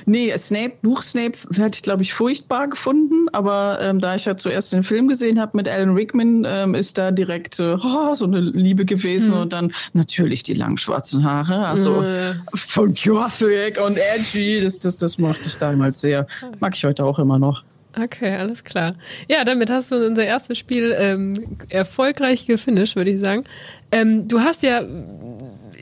Nee, 0.07 0.37
Snape, 0.37 0.75
Buch 0.83 1.03
Snape 1.03 1.39
hätte 1.55 1.77
ich, 1.77 1.83
glaube 1.83 2.03
ich, 2.03 2.15
furchtbar 2.15 2.69
gefunden, 2.69 3.29
aber 3.33 3.79
ähm, 3.81 4.01
da 4.01 4.15
ich 4.15 4.25
ja 4.25 4.37
zuerst 4.37 4.73
den 4.73 4.83
Film 4.83 5.09
gesehen 5.09 5.41
habe 5.41 5.57
mit 5.57 5.69
Alan 5.69 5.95
Rickman, 5.95 6.47
ähm, 6.47 6.75
ist 6.75 6.99
da 6.99 7.11
direkt 7.11 7.59
äh, 7.59 7.75
oh, 7.83 8.15
so 8.15 8.25
eine 8.25 8.41
Liebe 8.41 8.85
gewesen 8.85 9.35
mhm. 9.35 9.43
und 9.43 9.53
dann 9.53 9.73
natürlich 9.93 10.43
die 10.43 10.55
langen 10.55 10.79
schwarzen 10.79 11.25
Haare, 11.25 11.67
also 11.67 12.03
mhm. 12.03 12.43
von 12.55 12.95
Gothic 12.95 13.81
und 13.81 13.99
edgy, 14.15 14.61
das, 14.61 14.79
das, 14.79 14.97
das 14.97 15.19
mochte 15.19 15.47
ich 15.47 15.57
damals 15.57 16.01
sehr. 16.01 16.27
Mag 16.61 16.75
ich 16.75 16.85
heute 16.85 17.05
auch 17.05 17.19
immer 17.19 17.39
noch. 17.39 17.65
Okay, 17.97 18.37
alles 18.37 18.63
klar. 18.65 18.95
Ja, 19.29 19.45
damit 19.45 19.71
hast 19.71 19.91
du 19.91 20.07
unser 20.07 20.25
erstes 20.25 20.59
Spiel 20.59 20.95
ähm, 20.97 21.35
erfolgreich 21.69 22.47
gefinisht, 22.47 22.97
würde 22.97 23.11
ich 23.11 23.21
sagen. 23.21 23.45
Ähm, 23.91 24.29
du 24.29 24.41
hast 24.41 24.63
ja 24.63 24.83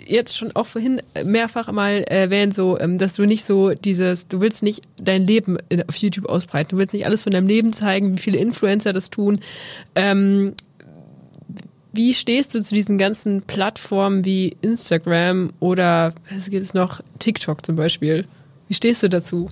jetzt 0.06 0.36
schon 0.36 0.54
auch 0.54 0.66
vorhin 0.66 1.02
mehrfach 1.24 1.70
mal 1.72 2.02
erwähnt, 2.02 2.54
so, 2.54 2.78
ähm, 2.78 2.98
dass 2.98 3.14
du 3.14 3.26
nicht 3.26 3.44
so 3.44 3.74
dieses, 3.74 4.28
du 4.28 4.40
willst 4.40 4.62
nicht 4.62 4.82
dein 5.00 5.26
Leben 5.26 5.58
auf 5.86 5.96
YouTube 5.96 6.26
ausbreiten, 6.26 6.70
du 6.70 6.78
willst 6.78 6.94
nicht 6.94 7.06
alles 7.06 7.22
von 7.22 7.32
deinem 7.32 7.46
Leben 7.46 7.72
zeigen, 7.72 8.16
wie 8.16 8.20
viele 8.20 8.38
Influencer 8.38 8.92
das 8.92 9.10
tun. 9.10 9.40
Ähm, 9.94 10.54
wie 11.92 12.12
stehst 12.12 12.54
du 12.54 12.62
zu 12.62 12.74
diesen 12.74 12.98
ganzen 12.98 13.42
Plattformen 13.42 14.24
wie 14.24 14.56
Instagram 14.60 15.52
oder 15.60 16.12
was 16.34 16.50
gibt 16.50 16.62
es 16.62 16.74
noch, 16.74 17.00
TikTok 17.18 17.64
zum 17.64 17.76
Beispiel? 17.76 18.26
Wie 18.68 18.74
stehst 18.74 19.02
du 19.02 19.08
dazu? 19.08 19.50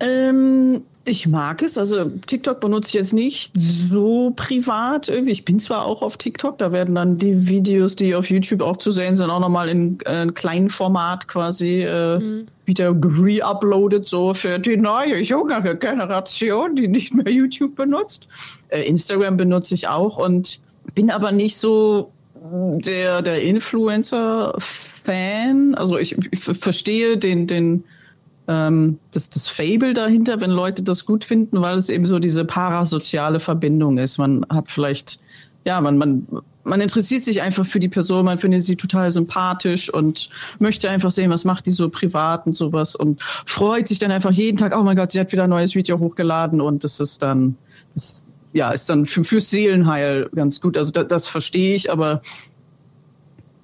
Ähm, 0.00 0.82
ich 1.04 1.26
mag 1.26 1.62
es. 1.62 1.76
Also 1.76 2.10
TikTok 2.26 2.60
benutze 2.60 2.88
ich 2.88 2.94
jetzt 2.94 3.12
nicht 3.12 3.52
so 3.56 4.32
privat 4.36 5.08
irgendwie. 5.08 5.32
Ich 5.32 5.44
bin 5.44 5.58
zwar 5.58 5.84
auch 5.84 6.00
auf 6.02 6.16
TikTok, 6.16 6.58
da 6.58 6.70
werden 6.70 6.94
dann 6.94 7.18
die 7.18 7.48
Videos, 7.48 7.96
die 7.96 8.14
auf 8.14 8.30
YouTube 8.30 8.62
auch 8.62 8.76
zu 8.76 8.92
sehen 8.92 9.16
sind, 9.16 9.30
auch 9.30 9.40
nochmal 9.40 9.68
in 9.68 9.98
äh, 10.04 10.28
kleinen 10.28 10.70
Format 10.70 11.26
quasi 11.26 11.80
äh, 11.80 12.18
mhm. 12.18 12.46
wieder 12.66 12.90
re-uploaded, 12.90 14.06
so 14.06 14.32
für 14.32 14.60
die 14.60 14.76
neue, 14.76 15.18
jüngere 15.18 15.74
Generation, 15.74 16.76
die 16.76 16.86
nicht 16.88 17.14
mehr 17.14 17.32
YouTube 17.32 17.74
benutzt. 17.74 18.28
Äh, 18.68 18.82
Instagram 18.82 19.36
benutze 19.36 19.74
ich 19.74 19.88
auch 19.88 20.18
und 20.18 20.60
bin 20.94 21.10
aber 21.10 21.32
nicht 21.32 21.56
so 21.56 22.12
der, 22.44 23.22
der 23.22 23.42
Influencer-Fan. 23.42 25.74
Also 25.74 25.98
ich, 25.98 26.16
ich 26.30 26.40
verstehe 26.40 27.18
den, 27.18 27.46
den 27.46 27.84
ähm, 28.52 28.98
das, 29.10 29.30
das 29.30 29.48
Fable 29.48 29.94
dahinter, 29.94 30.40
wenn 30.40 30.50
Leute 30.50 30.82
das 30.82 31.06
gut 31.06 31.24
finden, 31.24 31.60
weil 31.60 31.78
es 31.78 31.88
eben 31.88 32.06
so 32.06 32.18
diese 32.18 32.44
parasoziale 32.44 33.40
Verbindung 33.40 33.98
ist. 33.98 34.18
Man 34.18 34.44
hat 34.50 34.70
vielleicht, 34.70 35.20
ja, 35.64 35.80
man, 35.80 35.96
man, 35.96 36.26
man 36.64 36.80
interessiert 36.80 37.24
sich 37.24 37.40
einfach 37.40 37.64
für 37.64 37.80
die 37.80 37.88
Person, 37.88 38.26
man 38.26 38.38
findet 38.38 38.64
sie 38.64 38.76
total 38.76 39.10
sympathisch 39.10 39.92
und 39.92 40.28
möchte 40.58 40.90
einfach 40.90 41.10
sehen, 41.10 41.30
was 41.30 41.44
macht 41.44 41.66
die 41.66 41.70
so 41.70 41.88
privat 41.88 42.46
und 42.46 42.54
sowas 42.54 42.94
und 42.94 43.22
freut 43.46 43.88
sich 43.88 43.98
dann 43.98 44.10
einfach 44.10 44.32
jeden 44.32 44.58
Tag, 44.58 44.76
oh 44.76 44.82
mein 44.82 44.96
Gott, 44.96 45.12
sie 45.12 45.20
hat 45.20 45.32
wieder 45.32 45.44
ein 45.44 45.50
neues 45.50 45.74
Video 45.74 45.98
hochgeladen 45.98 46.60
und 46.60 46.84
das 46.84 47.00
ist 47.00 47.22
dann, 47.22 47.56
das, 47.94 48.26
ja, 48.52 48.70
ist 48.70 48.88
dann 48.90 49.06
für, 49.06 49.24
fürs 49.24 49.50
Seelenheil 49.50 50.28
ganz 50.34 50.60
gut. 50.60 50.76
Also 50.76 50.90
das, 50.92 51.08
das 51.08 51.26
verstehe 51.26 51.74
ich, 51.74 51.90
aber 51.90 52.20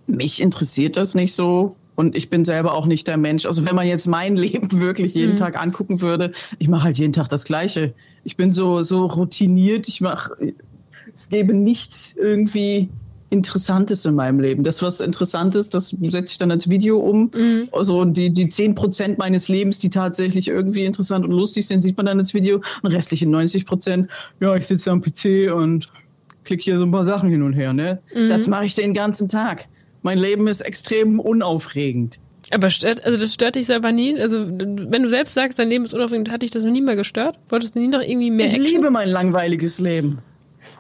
mich 0.06 0.40
interessiert 0.40 0.96
das 0.96 1.14
nicht 1.14 1.34
so. 1.34 1.76
Und 1.98 2.16
ich 2.16 2.30
bin 2.30 2.44
selber 2.44 2.74
auch 2.74 2.86
nicht 2.86 3.08
der 3.08 3.16
Mensch. 3.16 3.44
Also 3.44 3.66
wenn 3.66 3.74
man 3.74 3.84
jetzt 3.88 4.06
mein 4.06 4.36
Leben 4.46 4.78
wirklich 4.78 5.14
jeden 5.14 5.32
mhm. 5.32 5.36
Tag 5.36 5.60
angucken 5.60 6.00
würde, 6.00 6.30
ich 6.60 6.68
mache 6.68 6.84
halt 6.84 6.96
jeden 6.96 7.12
Tag 7.12 7.28
das 7.28 7.42
Gleiche. 7.42 7.92
Ich 8.22 8.36
bin 8.36 8.52
so, 8.52 8.84
so 8.84 9.06
routiniert. 9.06 9.88
Ich 9.88 10.00
mache, 10.00 10.54
es 11.12 11.28
gäbe 11.28 11.54
nichts 11.54 12.14
irgendwie 12.14 12.88
Interessantes 13.30 14.04
in 14.04 14.14
meinem 14.14 14.38
Leben. 14.38 14.62
Das, 14.62 14.80
was 14.80 15.00
interessant 15.00 15.56
ist, 15.56 15.74
das 15.74 15.88
setze 15.88 16.30
ich 16.30 16.38
dann 16.38 16.52
als 16.52 16.68
Video 16.68 17.00
um. 17.00 17.32
Mhm. 17.34 17.68
Also 17.72 18.04
die, 18.04 18.30
die 18.30 18.46
10 18.46 18.76
Prozent 18.76 19.18
meines 19.18 19.48
Lebens, 19.48 19.80
die 19.80 19.90
tatsächlich 19.90 20.46
irgendwie 20.46 20.84
interessant 20.84 21.24
und 21.24 21.32
lustig 21.32 21.66
sind, 21.66 21.82
sieht 21.82 21.96
man 21.96 22.06
dann 22.06 22.20
als 22.20 22.32
Video. 22.32 22.62
Und 22.82 22.92
restliche 22.92 23.28
90 23.28 23.66
Prozent, 23.66 24.08
ja, 24.38 24.54
ich 24.54 24.68
sitze 24.68 24.92
am 24.92 25.02
PC 25.02 25.52
und 25.52 25.88
klicke 26.44 26.62
hier 26.62 26.78
so 26.78 26.84
ein 26.84 26.92
paar 26.92 27.06
Sachen 27.06 27.28
hin 27.28 27.42
und 27.42 27.54
her. 27.54 27.72
Ne? 27.72 28.00
Mhm. 28.14 28.28
Das 28.28 28.46
mache 28.46 28.66
ich 28.66 28.76
den 28.76 28.94
ganzen 28.94 29.26
Tag 29.26 29.66
mein 30.08 30.16
Leben 30.16 30.48
ist 30.48 30.62
extrem 30.62 31.20
unaufregend. 31.20 32.18
Aber 32.50 32.70
stört, 32.70 33.04
also 33.04 33.20
das 33.20 33.34
stört 33.34 33.56
dich 33.56 33.66
selber 33.66 33.92
nie? 33.92 34.18
Also, 34.18 34.38
wenn 34.48 35.02
du 35.02 35.10
selbst 35.10 35.34
sagst, 35.34 35.58
dein 35.58 35.68
Leben 35.68 35.84
ist 35.84 35.92
unaufregend, 35.92 36.30
hat 36.30 36.40
dich 36.40 36.50
das 36.50 36.64
noch 36.64 36.72
nie 36.72 36.80
mal 36.80 36.96
gestört? 36.96 37.38
Wolltest 37.50 37.74
du 37.74 37.80
nie 37.80 37.88
noch 37.88 38.00
irgendwie 38.00 38.30
mehr 38.30 38.46
Ich 38.46 38.54
Action? 38.54 38.76
liebe 38.76 38.90
mein 38.90 39.10
langweiliges 39.10 39.78
Leben. 39.78 40.20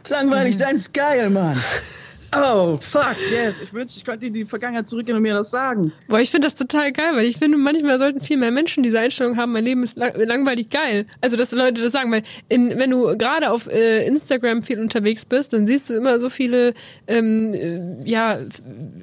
Langweilig 0.08 0.54
mhm. 0.54 0.58
sein 0.58 0.76
ist 0.76 0.94
geil, 0.94 1.28
Mann. 1.28 1.62
Oh, 2.36 2.78
fuck, 2.80 3.16
yes. 3.30 3.56
Ich 3.62 3.72
wünschte, 3.72 3.98
ich 3.98 4.04
könnte 4.04 4.26
in 4.26 4.34
die 4.34 4.44
Vergangenheit 4.44 4.86
zurückgehen 4.86 5.16
und 5.16 5.22
mir 5.22 5.34
das 5.34 5.50
sagen. 5.50 5.92
Boah, 6.08 6.20
ich 6.20 6.30
finde 6.30 6.46
das 6.46 6.54
total 6.54 6.92
geil, 6.92 7.12
weil 7.14 7.24
ich 7.24 7.38
finde, 7.38 7.56
manchmal 7.56 7.98
sollten 7.98 8.20
viel 8.20 8.36
mehr 8.36 8.50
Menschen 8.50 8.82
diese 8.82 9.00
Einstellung 9.00 9.38
haben, 9.38 9.52
mein 9.52 9.64
Leben 9.64 9.82
ist 9.82 9.96
lang 9.96 10.12
langweilig 10.14 10.68
geil. 10.68 11.06
Also, 11.22 11.36
dass 11.36 11.52
Leute 11.52 11.82
das 11.82 11.92
sagen, 11.92 12.12
weil 12.12 12.22
in, 12.50 12.78
wenn 12.78 12.90
du 12.90 13.16
gerade 13.16 13.50
auf 13.50 13.66
äh, 13.66 14.06
Instagram 14.06 14.62
viel 14.62 14.78
unterwegs 14.78 15.24
bist, 15.24 15.54
dann 15.54 15.66
siehst 15.66 15.88
du 15.88 15.94
immer 15.94 16.20
so 16.20 16.28
viele, 16.28 16.74
ähm, 17.06 17.54
äh, 17.54 18.08
ja, 18.08 18.38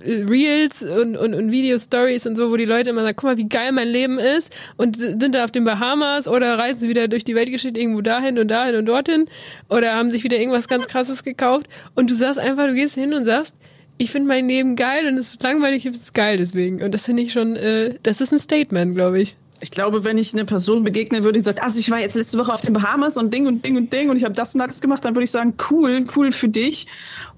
Reels 0.06 0.84
und, 0.84 1.18
und, 1.18 1.34
und 1.34 1.52
Video-Stories 1.52 2.28
und 2.28 2.36
so, 2.36 2.52
wo 2.52 2.58
die 2.58 2.66
Leute 2.66 2.92
immer 2.92 3.02
sagen, 3.02 3.16
guck 3.16 3.30
mal, 3.30 3.38
wie 3.38 3.50
geil 3.50 3.72
mein 3.72 3.88
Leben 3.88 4.20
ist 4.20 4.56
und 4.78 4.98
sind 4.98 5.34
da 5.34 5.46
auf 5.46 5.52
den 5.52 5.64
Bahamas 5.64 6.28
oder 6.28 6.60
reisen 6.60 6.90
wieder 6.90 7.08
durch 7.08 7.24
die 7.24 7.34
Weltgeschichte 7.34 7.80
irgendwo 7.80 8.02
dahin 8.02 8.38
und 8.38 8.50
dahin 8.50 8.76
und 8.76 8.86
dorthin 8.86 9.26
oder 9.70 9.96
haben 9.96 10.12
sich 10.12 10.24
wieder 10.24 10.38
irgendwas 10.38 10.68
ganz 10.68 10.86
krasses 10.88 11.24
gekauft 11.24 11.68
und 11.96 12.10
du 12.12 12.14
sagst 12.14 12.38
einfach, 12.38 12.68
du 12.68 12.76
gehst 12.76 12.94
hin 12.94 13.15
und 13.16 13.26
sagst, 13.26 13.56
ich 13.98 14.12
finde 14.12 14.28
mein 14.28 14.48
Leben 14.48 14.76
geil 14.76 15.08
und 15.08 15.18
es 15.18 15.32
ist 15.32 15.44
langweilig, 15.44 15.86
es 15.86 15.98
ist 15.98 16.14
geil 16.14 16.38
deswegen. 16.38 16.82
Und 16.82 16.94
das 16.94 17.06
finde 17.06 17.24
ich 17.24 17.32
schon, 17.32 17.56
äh, 17.56 17.98
das 18.04 18.22
ist 18.22 18.34
ein 18.34 18.40
Statement, 18.40 18.96
glaube 18.96 19.22
ich. 19.22 19.38
Ich 19.62 19.72
glaube, 19.72 20.04
wenn 20.04 20.18
ich 20.18 20.34
eine 20.34 20.44
Person 20.44 20.84
begegnen 20.84 21.24
würde, 21.24 21.40
die 21.40 21.44
sagt, 21.44 21.64
also 21.64 21.80
ich 21.80 21.90
war 21.90 22.00
jetzt 22.00 22.16
letzte 22.16 22.38
Woche 22.38 22.54
auf 22.54 22.62
den 22.62 22.74
Bahamas 22.74 23.16
und 23.16 23.34
Ding 23.34 23.48
und 23.48 23.64
Ding 23.64 23.78
und 23.78 23.92
Ding 23.92 24.10
und 24.10 24.18
ich 24.18 24.26
habe 24.26 24.34
das 24.34 24.54
und 24.54 24.60
das 24.60 24.82
gemacht, 24.82 25.06
dann 25.06 25.16
würde 25.16 25.24
ich 25.24 25.32
sagen, 25.32 25.54
cool, 25.72 26.06
cool 26.16 26.32
für 26.34 26.50
dich. 26.50 26.88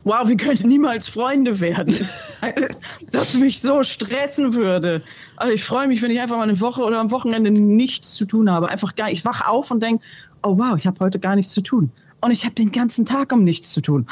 Wow, 0.03 0.27
wir 0.27 0.35
könnten 0.35 0.67
niemals 0.67 1.07
Freunde 1.07 1.59
werden. 1.59 1.93
das 3.11 3.35
mich 3.35 3.61
so 3.61 3.83
stressen 3.83 4.55
würde. 4.55 5.03
Also 5.35 5.53
ich 5.53 5.63
freue 5.63 5.87
mich, 5.87 6.01
wenn 6.01 6.11
ich 6.11 6.19
einfach 6.19 6.37
mal 6.37 6.43
eine 6.43 6.59
Woche 6.59 6.81
oder 6.81 6.99
am 6.99 7.11
Wochenende 7.11 7.51
nichts 7.51 8.15
zu 8.15 8.25
tun 8.25 8.49
habe. 8.49 8.69
Einfach 8.69 8.95
geil. 8.95 9.13
Ich 9.13 9.23
wache 9.23 9.47
auf 9.47 9.69
und 9.69 9.83
denke, 9.83 10.03
oh 10.43 10.57
wow, 10.57 10.75
ich 10.77 10.87
habe 10.87 10.99
heute 11.01 11.19
gar 11.19 11.35
nichts 11.35 11.51
zu 11.51 11.61
tun. 11.61 11.91
Und 12.19 12.31
ich 12.31 12.45
habe 12.45 12.55
den 12.55 12.71
ganzen 12.71 13.05
Tag 13.05 13.31
um 13.31 13.43
nichts 13.43 13.71
zu 13.71 13.81
tun 13.81 14.07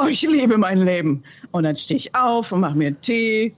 oh, 0.00 0.06
ich 0.06 0.22
liebe 0.22 0.58
mein 0.58 0.82
Leben. 0.82 1.22
Und 1.50 1.64
dann 1.64 1.76
stehe 1.76 1.96
ich 1.96 2.14
auf 2.14 2.52
und 2.52 2.60
mache 2.60 2.76
mir 2.76 2.88
einen 2.88 3.00
Tee, 3.00 3.54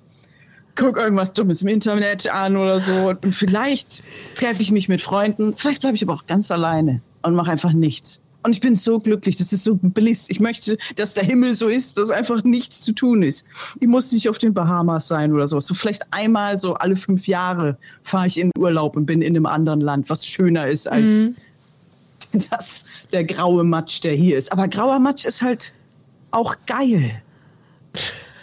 gucke 0.76 1.00
irgendwas 1.00 1.32
Dummes 1.32 1.62
im 1.62 1.68
Internet 1.68 2.32
an 2.32 2.56
oder 2.56 2.80
so. 2.80 3.10
Und 3.10 3.34
vielleicht 3.34 4.02
treffe 4.34 4.62
ich 4.62 4.70
mich 4.70 4.88
mit 4.88 5.02
Freunden, 5.02 5.56
vielleicht 5.56 5.80
bleibe 5.80 5.96
ich 5.96 6.02
aber 6.02 6.14
auch 6.14 6.26
ganz 6.26 6.50
alleine 6.50 7.00
und 7.22 7.34
mache 7.34 7.50
einfach 7.50 7.72
nichts. 7.72 8.20
Und 8.42 8.52
ich 8.52 8.60
bin 8.60 8.74
so 8.74 8.98
glücklich, 8.98 9.36
das 9.36 9.52
ist 9.52 9.64
so 9.64 9.78
Bliss. 9.82 10.30
Ich 10.30 10.40
möchte, 10.40 10.78
dass 10.96 11.12
der 11.12 11.24
Himmel 11.24 11.54
so 11.54 11.68
ist, 11.68 11.98
dass 11.98 12.10
einfach 12.10 12.42
nichts 12.42 12.80
zu 12.80 12.92
tun 12.92 13.22
ist. 13.22 13.46
Ich 13.80 13.88
muss 13.88 14.10
nicht 14.12 14.30
auf 14.30 14.38
den 14.38 14.54
Bahamas 14.54 15.08
sein 15.08 15.34
oder 15.34 15.46
so. 15.46 15.60
So 15.60 15.74
vielleicht 15.74 16.10
einmal 16.10 16.56
so 16.56 16.74
alle 16.74 16.96
fünf 16.96 17.26
Jahre 17.26 17.76
fahre 18.02 18.26
ich 18.26 18.38
in 18.38 18.50
Urlaub 18.56 18.96
und 18.96 19.04
bin 19.04 19.20
in 19.20 19.36
einem 19.36 19.44
anderen 19.44 19.82
Land, 19.82 20.08
was 20.08 20.24
schöner 20.24 20.68
ist 20.68 20.90
als 20.90 21.26
mhm. 21.26 21.36
das, 22.50 22.86
der 23.12 23.24
graue 23.24 23.62
Matsch, 23.62 24.02
der 24.02 24.14
hier 24.14 24.38
ist. 24.38 24.50
Aber 24.52 24.68
grauer 24.68 24.98
Matsch 24.98 25.26
ist 25.26 25.42
halt 25.42 25.74
auch 26.30 26.56
geil. 26.66 27.22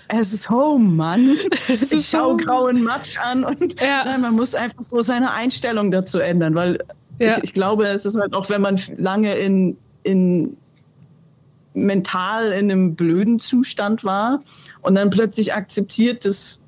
Es 0.10 0.34
ist 0.34 0.50
Home, 0.50 0.86
Mann. 0.86 1.38
Ist 1.68 1.92
ich 1.92 2.08
schaue 2.08 2.34
home. 2.34 2.44
grauen 2.44 2.84
Matsch 2.84 3.18
an 3.18 3.44
und 3.44 3.80
ja. 3.82 4.06
nein, 4.06 4.22
man 4.22 4.36
muss 4.36 4.56
einfach 4.56 4.82
so 4.82 5.02
seine 5.02 5.32
Einstellung 5.32 5.92
dazu 5.92 6.20
ändern, 6.20 6.56
weil 6.56 6.80
ja. 7.20 7.38
ich, 7.38 7.46
ich, 7.46 7.54
glaube, 7.54 7.88
es 7.88 8.06
ist 8.06 8.18
halt 8.18 8.34
auch, 8.34 8.50
wenn 8.50 8.62
man 8.62 8.80
lange 8.98 9.36
in, 9.36 9.76
in 10.04 10.56
mental 11.74 12.52
in 12.52 12.72
einem 12.72 12.96
blöden 12.96 13.40
Zustand 13.40 14.04
war 14.04 14.44
und 14.82 14.96
dann 14.96 15.10
plötzlich 15.10 15.54
akzeptiert, 15.54 16.26
dass 16.26 16.62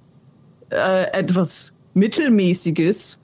äh, 0.72 1.12
etwas 1.14 1.74
Mittelmäßiges 1.94 3.20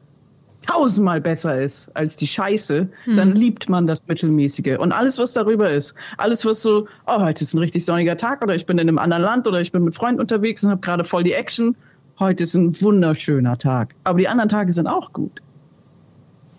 tausendmal 0.65 1.21
besser 1.21 1.61
ist 1.61 1.95
als 1.95 2.15
die 2.15 2.27
Scheiße, 2.27 2.87
hm. 3.03 3.15
dann 3.15 3.35
liebt 3.35 3.69
man 3.69 3.87
das 3.87 4.05
Mittelmäßige. 4.07 4.77
Und 4.79 4.91
alles, 4.91 5.17
was 5.17 5.33
darüber 5.33 5.69
ist, 5.69 5.95
alles, 6.17 6.45
was 6.45 6.61
so, 6.61 6.87
oh, 7.07 7.21
heute 7.21 7.43
ist 7.43 7.53
ein 7.53 7.59
richtig 7.59 7.85
sonniger 7.85 8.17
Tag 8.17 8.43
oder 8.43 8.55
ich 8.55 8.65
bin 8.65 8.77
in 8.77 8.87
einem 8.87 8.97
anderen 8.97 9.23
Land 9.23 9.47
oder 9.47 9.61
ich 9.61 9.71
bin 9.71 9.83
mit 9.83 9.95
Freunden 9.95 10.21
unterwegs 10.21 10.63
und 10.63 10.71
habe 10.71 10.81
gerade 10.81 11.03
voll 11.03 11.23
die 11.23 11.33
Action, 11.33 11.75
heute 12.19 12.43
ist 12.43 12.55
ein 12.55 12.79
wunderschöner 12.81 13.57
Tag. 13.57 13.95
Aber 14.03 14.19
die 14.19 14.27
anderen 14.27 14.49
Tage 14.49 14.71
sind 14.71 14.87
auch 14.87 15.13
gut. 15.13 15.41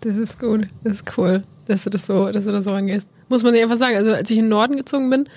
Das 0.01 0.17
ist 0.17 0.39
gut, 0.39 0.67
das 0.83 0.97
ist 0.97 1.17
cool. 1.17 1.43
dass 1.67 1.83
du 1.83 1.89
das 1.89 2.05
so, 2.05 2.31
dass 2.31 2.45
du 2.45 2.51
das 2.51 2.65
so 2.65 2.71
rangehst. 2.71 3.09
Muss 3.29 3.43
man 3.43 3.53
dir 3.53 3.63
einfach 3.63 3.77
sagen. 3.77 3.95
Also 3.97 4.13
als 4.13 4.29
ich 4.31 4.37
in 4.37 4.45
den 4.45 4.49
Norden 4.49 4.77
gezogen 4.77 5.09
bin, 5.09 5.27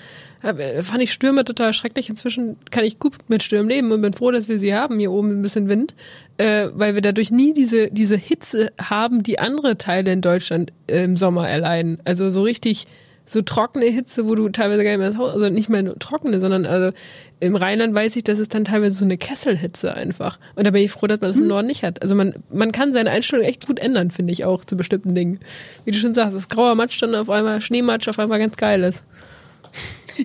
fand 0.41 1.01
ich 1.01 1.13
Stürme 1.13 1.45
total 1.45 1.73
schrecklich. 1.73 2.09
Inzwischen 2.09 2.57
kann 2.71 2.83
ich 2.83 2.99
gut 2.99 3.13
mit 3.27 3.43
Stürmen 3.43 3.69
leben 3.69 3.91
und 3.91 4.01
bin 4.01 4.13
froh, 4.13 4.31
dass 4.31 4.47
wir 4.47 4.59
sie 4.59 4.75
haben, 4.75 4.99
hier 4.99 5.11
oben 5.11 5.39
ein 5.39 5.41
bisschen 5.41 5.69
Wind, 5.69 5.93
äh, 6.37 6.67
weil 6.73 6.95
wir 6.95 7.01
dadurch 7.01 7.31
nie 7.31 7.53
diese, 7.53 7.91
diese 7.91 8.17
Hitze 8.17 8.71
haben, 8.81 9.23
die 9.23 9.39
andere 9.39 9.77
Teile 9.77 10.11
in 10.11 10.21
Deutschland 10.21 10.73
äh, 10.87 11.03
im 11.03 11.15
Sommer 11.15 11.47
erleiden. 11.47 11.99
Also 12.05 12.29
so 12.29 12.41
richtig 12.41 12.87
so 13.25 13.41
trockene 13.41 13.85
Hitze, 13.85 14.27
wo 14.27 14.35
du 14.35 14.49
teilweise 14.49 14.83
gar 14.83 14.91
nicht 14.91 14.99
mehr 14.99 15.07
ins 15.09 15.17
Haus, 15.17 15.33
also 15.33 15.49
nicht 15.49 15.69
mehr 15.69 15.83
nur 15.83 15.97
trockene, 15.97 16.39
sondern 16.39 16.65
also 16.65 16.91
im 17.39 17.55
Rheinland 17.55 17.95
weiß 17.95 18.15
ich, 18.17 18.23
dass 18.23 18.39
es 18.39 18.49
dann 18.49 18.65
teilweise 18.65 18.97
so 18.97 19.05
eine 19.05 19.17
Kesselhitze 19.17 19.93
einfach. 19.93 20.37
Und 20.55 20.67
da 20.67 20.71
bin 20.71 20.83
ich 20.83 20.91
froh, 20.91 21.07
dass 21.07 21.21
man 21.21 21.29
das 21.29 21.37
im 21.37 21.43
mhm. 21.43 21.49
Norden 21.49 21.67
nicht 21.67 21.83
hat. 21.83 22.01
Also 22.01 22.13
man, 22.13 22.35
man 22.51 22.71
kann 22.71 22.93
seine 22.93 23.09
Einstellung 23.09 23.45
echt 23.45 23.65
gut 23.67 23.79
ändern, 23.79 24.11
finde 24.11 24.33
ich 24.33 24.43
auch, 24.43 24.65
zu 24.65 24.75
bestimmten 24.75 25.15
Dingen. 25.15 25.39
Wie 25.85 25.91
du 25.91 25.97
schon 25.97 26.13
sagst, 26.13 26.35
das 26.35 26.49
grauer 26.49 26.75
Matsch 26.75 27.01
dann 27.01 27.15
auf 27.15 27.29
einmal, 27.29 27.61
Schneematsch 27.61 28.09
auf 28.09 28.19
einmal 28.19 28.39
ganz 28.39 28.57
geil 28.57 28.83
ist. 28.83 29.03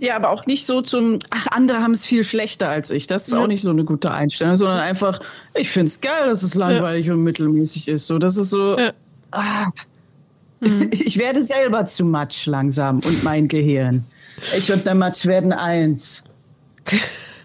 Ja, 0.01 0.17
aber 0.17 0.31
auch 0.31 0.47
nicht 0.47 0.67
so 0.67 0.83
zum, 0.83 1.19
ach, 1.31 1.47
andere 1.49 1.79
haben 1.81 1.93
es 1.93 2.05
viel 2.05 2.25
schlechter 2.25 2.69
als 2.69 2.91
ich. 2.91 3.07
Das 3.07 3.29
ist 3.29 3.35
ja. 3.35 3.41
auch 3.41 3.47
nicht 3.47 3.63
so 3.63 3.71
eine 3.71 3.85
gute 3.85 4.11
Einstellung, 4.11 4.57
sondern 4.57 4.79
einfach, 4.79 5.21
ich 5.55 5.71
finde 5.71 5.89
es 5.89 6.01
geil, 6.01 6.27
dass 6.29 6.43
es 6.43 6.55
langweilig 6.55 7.07
ja. 7.07 7.15
und 7.15 7.23
mittelmäßig 7.25 7.89
ist. 7.89 8.07
So, 8.07 8.19
das 8.19 8.37
ist 8.37 8.51
so, 8.51 8.79
ja. 8.79 8.93
ah, 9.33 9.71
mhm. 10.61 10.89
ich 10.93 11.17
werde 11.19 11.43
selber 11.43 11.87
zu 11.87 12.05
Matsch 12.05 12.47
langsam 12.47 12.97
und 13.01 13.25
mein 13.25 13.49
Gehirn. 13.49 14.05
Ich 14.57 14.71
und 14.73 14.85
der 14.85 14.95
Matsch 14.95 15.27
werden 15.27 15.53
eins. 15.53 16.25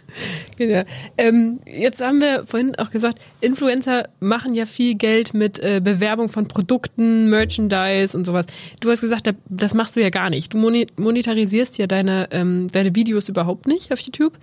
Genau. 0.57 0.83
Ähm, 1.17 1.59
jetzt 1.65 2.01
haben 2.01 2.21
wir 2.21 2.45
vorhin 2.45 2.75
auch 2.75 2.91
gesagt, 2.91 3.19
Influencer 3.39 4.09
machen 4.19 4.53
ja 4.53 4.65
viel 4.65 4.95
Geld 4.95 5.33
mit 5.33 5.59
äh, 5.59 5.81
Bewerbung 5.83 6.29
von 6.29 6.47
Produkten, 6.47 7.29
Merchandise 7.29 8.15
und 8.15 8.25
sowas. 8.25 8.45
Du 8.79 8.91
hast 8.91 9.01
gesagt, 9.01 9.33
das 9.49 9.73
machst 9.73 9.95
du 9.95 10.01
ja 10.01 10.09
gar 10.09 10.29
nicht. 10.29 10.53
Du 10.53 10.57
monetarisierst 10.57 11.77
ja 11.77 11.87
deine, 11.87 12.27
ähm, 12.31 12.67
deine 12.71 12.95
Videos 12.95 13.29
überhaupt 13.29 13.67
nicht 13.67 13.91
auf 13.91 13.99
YouTube. 13.99 14.37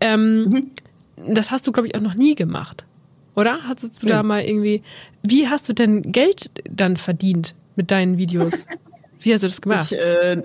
Ähm, 0.00 0.44
mhm. 0.44 0.70
Das 1.34 1.50
hast 1.50 1.66
du, 1.66 1.72
glaube 1.72 1.88
ich, 1.88 1.94
auch 1.94 2.00
noch 2.00 2.14
nie 2.14 2.34
gemacht. 2.34 2.84
Oder? 3.34 3.60
Hast 3.66 4.02
du 4.02 4.06
ja. 4.06 4.16
da 4.16 4.22
mal 4.22 4.42
irgendwie. 4.42 4.82
Wie 5.22 5.48
hast 5.48 5.68
du 5.68 5.72
denn 5.72 6.12
Geld 6.12 6.50
dann 6.70 6.96
verdient 6.96 7.54
mit 7.76 7.90
deinen 7.90 8.18
Videos? 8.18 8.66
Wie 9.20 9.32
hast 9.32 9.44
du 9.44 9.46
das 9.46 9.60
gemacht? 9.60 9.92
Ich, 9.92 9.98
äh 9.98 10.42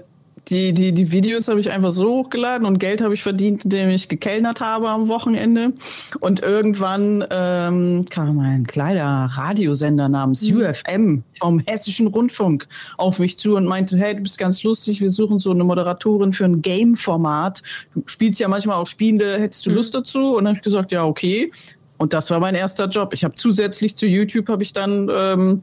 die, 0.50 0.74
die, 0.74 0.94
die 0.94 1.12
Videos 1.12 1.48
habe 1.48 1.60
ich 1.60 1.72
einfach 1.72 1.92
so 1.92 2.10
hochgeladen 2.20 2.66
und 2.66 2.80
Geld 2.80 3.02
habe 3.02 3.14
ich 3.14 3.24
verdient, 3.24 3.66
indem 3.66 3.90
ich 3.90 4.08
gekellnert 4.08 4.62
habe 4.62 4.90
am 4.90 5.08
Wochenende. 5.08 5.74
Und 6.20 6.42
irgendwann 6.42 7.26
ähm, 7.30 8.06
kam 8.10 8.40
ein 8.40 8.66
kleiner 8.66 9.30
Radiosender 9.32 10.08
namens 10.08 10.50
mhm. 10.50 10.62
UFM 10.62 11.24
vom 11.40 11.60
Hessischen 11.60 12.08
Rundfunk 12.08 12.68
auf 12.98 13.20
mich 13.20 13.38
zu 13.38 13.56
und 13.56 13.66
meinte, 13.66 13.98
hey, 13.98 14.16
du 14.16 14.22
bist 14.22 14.38
ganz 14.38 14.64
lustig, 14.64 15.02
wir 15.02 15.10
suchen 15.10 15.40
so 15.40 15.52
eine 15.52 15.64
Moderatorin 15.64 16.32
für 16.32 16.46
ein 16.46 16.62
Game-Format. 16.62 17.62
Du 17.94 18.04
spielst 18.06 18.40
ja 18.40 18.48
manchmal 18.48 18.78
auch 18.78 18.88
Spiele, 18.88 19.40
hättest 19.40 19.66
du 19.66 19.72
mhm. 19.72 19.76
Lust 19.76 19.94
dazu? 19.94 20.32
Und 20.32 20.46
dann 20.46 20.48
habe 20.48 20.58
ich 20.58 20.64
gesagt, 20.64 20.92
ja, 20.92 21.04
okay. 21.04 21.52
Und 21.98 22.14
das 22.14 22.30
war 22.30 22.40
mein 22.40 22.56
erster 22.56 22.88
Job. 22.88 23.14
Ich 23.14 23.24
habe 23.24 23.36
zusätzlich 23.36 23.96
zu 23.96 24.06
YouTube 24.06 24.50
habe 24.50 24.64
ich 24.64 24.72
dann 24.72 25.10
ähm, 25.12 25.62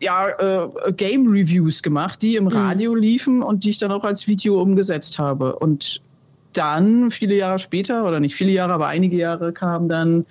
ja, 0.00 0.28
äh, 0.28 0.92
Game 0.92 1.26
Reviews 1.26 1.82
gemacht, 1.82 2.22
die 2.22 2.36
im 2.36 2.44
mhm. 2.44 2.50
Radio 2.50 2.94
liefen 2.94 3.42
und 3.42 3.64
die 3.64 3.70
ich 3.70 3.78
dann 3.78 3.92
auch 3.92 4.04
als 4.04 4.26
Video 4.28 4.60
umgesetzt 4.60 5.18
habe. 5.18 5.56
Und 5.56 6.02
dann, 6.52 7.10
viele 7.10 7.36
Jahre 7.36 7.58
später, 7.58 8.06
oder 8.06 8.20
nicht 8.20 8.34
viele 8.34 8.52
Jahre, 8.52 8.74
aber 8.74 8.86
einige 8.86 9.16
Jahre, 9.16 9.52
kam 9.52 9.88
dann 9.88 10.24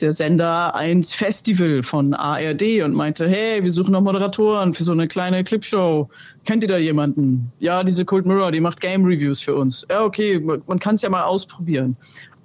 der 0.00 0.12
Sender 0.12 0.74
1 0.74 1.14
Festival 1.14 1.82
von 1.82 2.12
ARD 2.12 2.82
und 2.84 2.94
meinte, 2.94 3.26
hey, 3.26 3.62
wir 3.62 3.70
suchen 3.70 3.92
noch 3.92 4.02
Moderatoren 4.02 4.74
für 4.74 4.84
so 4.84 4.92
eine 4.92 5.08
kleine 5.08 5.42
Clipshow. 5.42 6.08
Kennt 6.44 6.62
ihr 6.62 6.68
da 6.68 6.76
jemanden? 6.76 7.50
Ja, 7.60 7.82
diese 7.82 8.04
Cold 8.04 8.26
Mirror, 8.26 8.52
die 8.52 8.60
macht 8.60 8.80
Game 8.80 9.04
Reviews 9.04 9.40
für 9.40 9.54
uns. 9.54 9.86
Ja, 9.90 10.02
okay, 10.02 10.38
man 10.38 10.78
kann 10.78 10.96
es 10.96 11.02
ja 11.02 11.08
mal 11.08 11.22
ausprobieren. 11.22 11.96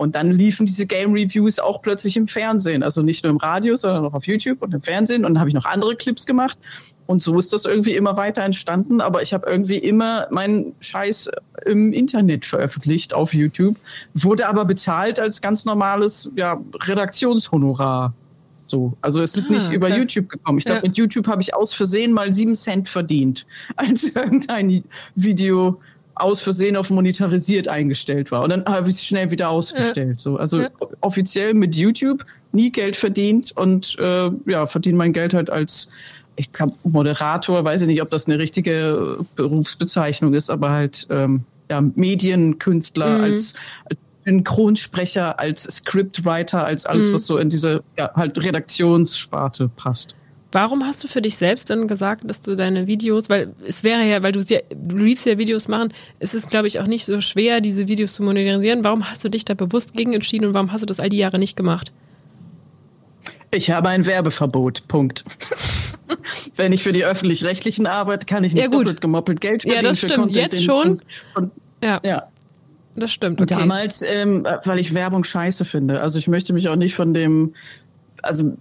Und 0.02 0.16
dann 0.16 0.32
liefen 0.32 0.66
diese 0.66 0.88
Game 0.88 1.14
Reviews 1.14 1.60
auch 1.60 1.84
plötzlich 1.84 2.18
im 2.18 2.28
Fernsehen. 2.28 2.82
Also 2.82 3.04
nicht 3.04 3.24
nur 3.24 3.30
im 3.30 3.38
Radio, 3.38 3.76
sondern 3.76 4.04
auch 4.04 4.16
auf 4.16 4.26
YouTube 4.26 4.64
und 4.64 4.74
im 4.74 4.82
Fernsehen. 4.82 5.24
Und 5.24 5.36
dann 5.36 5.40
habe 5.40 5.50
ich 5.50 5.54
noch 5.54 5.66
andere 5.66 5.96
Clips 5.96 6.26
gemacht. 6.26 6.58
Und 7.06 7.22
so 7.22 7.38
ist 7.38 7.54
das 7.54 7.66
irgendwie 7.66 7.94
immer 7.94 8.18
weiter 8.18 8.42
entstanden. 8.42 9.00
Aber 9.00 9.22
ich 9.22 9.32
habe 9.32 9.48
irgendwie 9.48 9.78
immer 9.78 10.26
meinen 10.32 10.74
Scheiß 10.80 11.30
im 11.68 11.94
Internet 11.94 12.46
veröffentlicht 12.46 13.14
auf 13.14 13.36
YouTube, 13.36 13.78
wurde 14.16 14.48
aber 14.48 14.66
bezahlt 14.66 15.20
als 15.20 15.40
ganz 15.40 15.66
normales 15.66 16.32
ja, 16.36 16.60
Redaktionshonorar. 16.82 18.16
So. 18.66 18.98
Also 19.02 19.22
es 19.22 19.38
ist 19.38 19.52
ah, 19.52 19.54
nicht 19.54 19.72
über 19.72 19.96
YouTube 19.96 20.30
gekommen. 20.30 20.58
Ich 20.58 20.66
glaube, 20.66 20.82
ja. 20.82 20.88
mit 20.88 20.98
YouTube 20.98 21.28
habe 21.28 21.44
ich 21.44 21.54
aus 21.54 21.76
Versehen 21.76 22.12
mal 22.12 22.34
sieben 22.34 22.56
Cent 22.56 22.90
verdient, 22.90 23.46
als 23.76 24.04
irgendein 24.04 24.84
Video 25.14 25.80
aus 26.22 26.42
Versehen 26.42 26.76
auf 26.76 26.90
monetarisiert 26.90 27.68
eingestellt 27.68 28.32
war. 28.32 28.44
Und 28.44 28.50
dann 28.50 28.66
habe 28.66 28.90
ich 28.90 28.96
es 28.96 29.06
schnell 29.06 29.32
wieder 29.32 29.50
ausgestellt. 29.50 30.18
Ja. 30.18 30.20
So. 30.20 30.38
Also 30.38 30.62
ja. 30.62 30.70
offiziell 31.02 31.54
mit 31.54 31.76
YouTube 31.76 32.24
nie 32.52 32.72
Geld 32.72 32.98
verdient 32.98 33.52
und 33.58 33.98
äh, 34.00 34.30
ja, 34.46 34.68
verdiene 34.68 34.98
mein 34.98 35.14
Geld 35.14 35.34
halt 35.34 35.50
als, 35.50 35.90
ich 36.36 36.52
glaube, 36.52 36.74
Moderator, 36.84 37.64
weiß 37.64 37.82
ich 37.82 37.88
nicht, 37.88 38.02
ob 38.02 38.10
das 38.10 38.28
eine 38.28 38.40
richtige 38.40 39.20
Berufsbezeichnung 39.36 40.34
ist, 40.34 40.50
aber 40.50 40.72
halt 40.72 41.08
ähm, 41.10 41.44
ja, 41.70 41.82
Medienkünstler, 41.82 43.18
mhm. 43.18 43.24
als, 43.24 43.54
als 43.90 44.00
Synchronsprecher, 44.26 45.40
als 45.40 45.64
Scriptwriter, 45.64 46.64
als 46.64 46.86
alles, 46.86 47.10
mhm. 47.10 47.14
was 47.14 47.26
so 47.26 47.38
in 47.38 47.50
diese 47.50 47.84
ja, 47.98 48.12
halt 48.14 48.44
Redaktionssparte 48.44 49.70
passt. 49.76 50.16
Warum 50.52 50.86
hast 50.86 51.04
du 51.04 51.08
für 51.08 51.22
dich 51.22 51.38
selbst 51.38 51.70
dann 51.70 51.88
gesagt, 51.88 52.24
dass 52.26 52.42
du 52.42 52.56
deine 52.56 52.86
Videos, 52.86 53.30
weil 53.30 53.54
es 53.66 53.84
wäre 53.84 54.04
ja, 54.04 54.22
weil 54.22 54.34
du 54.34 54.42
ja, 54.42 54.60
du 54.70 54.98
liebst 54.98 55.26
ja 55.26 55.38
Videos 55.38 55.70
machen, 55.70 55.94
es 56.20 56.34
ist, 56.34 56.50
glaube 56.50 56.68
ich, 56.68 56.80
auch 56.80 56.88
nicht 56.88 57.06
so 57.06 57.22
schwer, 57.22 57.62
diese 57.62 57.88
Videos 57.88 58.14
zu 58.14 58.24
monetarisieren. 58.24 58.84
Warum 58.84 59.10
hast 59.10 59.24
du 59.24 59.30
dich 59.30 59.46
da 59.46 59.54
bewusst 59.54 59.94
gegen 59.94 60.14
entschieden 60.14 60.46
und 60.46 60.54
warum 60.54 60.72
hast 60.74 60.82
du 60.82 60.86
das 60.86 61.00
all 61.00 61.10
die 61.10 61.18
Jahre 61.18 61.40
nicht 61.40 61.56
gemacht? 61.56 61.94
Ich 63.52 63.70
habe 63.72 63.90
ein 63.90 64.06
Werbeverbot. 64.06 64.88
Punkt. 64.88 65.24
Wenn 66.56 66.74
ich 66.74 66.84
für 66.84 66.92
die 66.92 67.06
öffentlich-rechtlichen 67.06 67.86
arbeite, 67.86 68.26
kann 68.26 68.44
ich 68.44 68.54
nicht 68.54 68.64
ja, 68.64 68.70
gut. 68.70 68.82
doppelt 68.82 69.02
gemoppelt 69.02 69.42
Geld 69.42 69.62
verdienen. 69.62 69.84
Ja, 69.84 69.90
das 69.90 70.00
stimmt. 70.00 70.16
Content, 70.16 70.36
Jetzt 70.36 70.64
schon. 70.64 71.02
Und, 71.36 71.52
ja. 71.84 72.00
ja. 72.04 72.28
Das 72.96 73.12
stimmt. 73.12 73.40
Okay. 73.40 73.56
Damals, 73.58 74.02
ähm, 74.02 74.46
weil 74.66 74.80
ich 74.80 74.94
Werbung 74.94 75.24
scheiße 75.24 75.64
finde. 75.64 76.02
Also 76.02 76.20
ich 76.20 76.28
möchte 76.28 76.52
mich 76.54 76.68
auch 76.68 76.76
nicht 76.76 76.94
von 76.94 77.14
dem, 77.14 77.54
also 78.22 78.58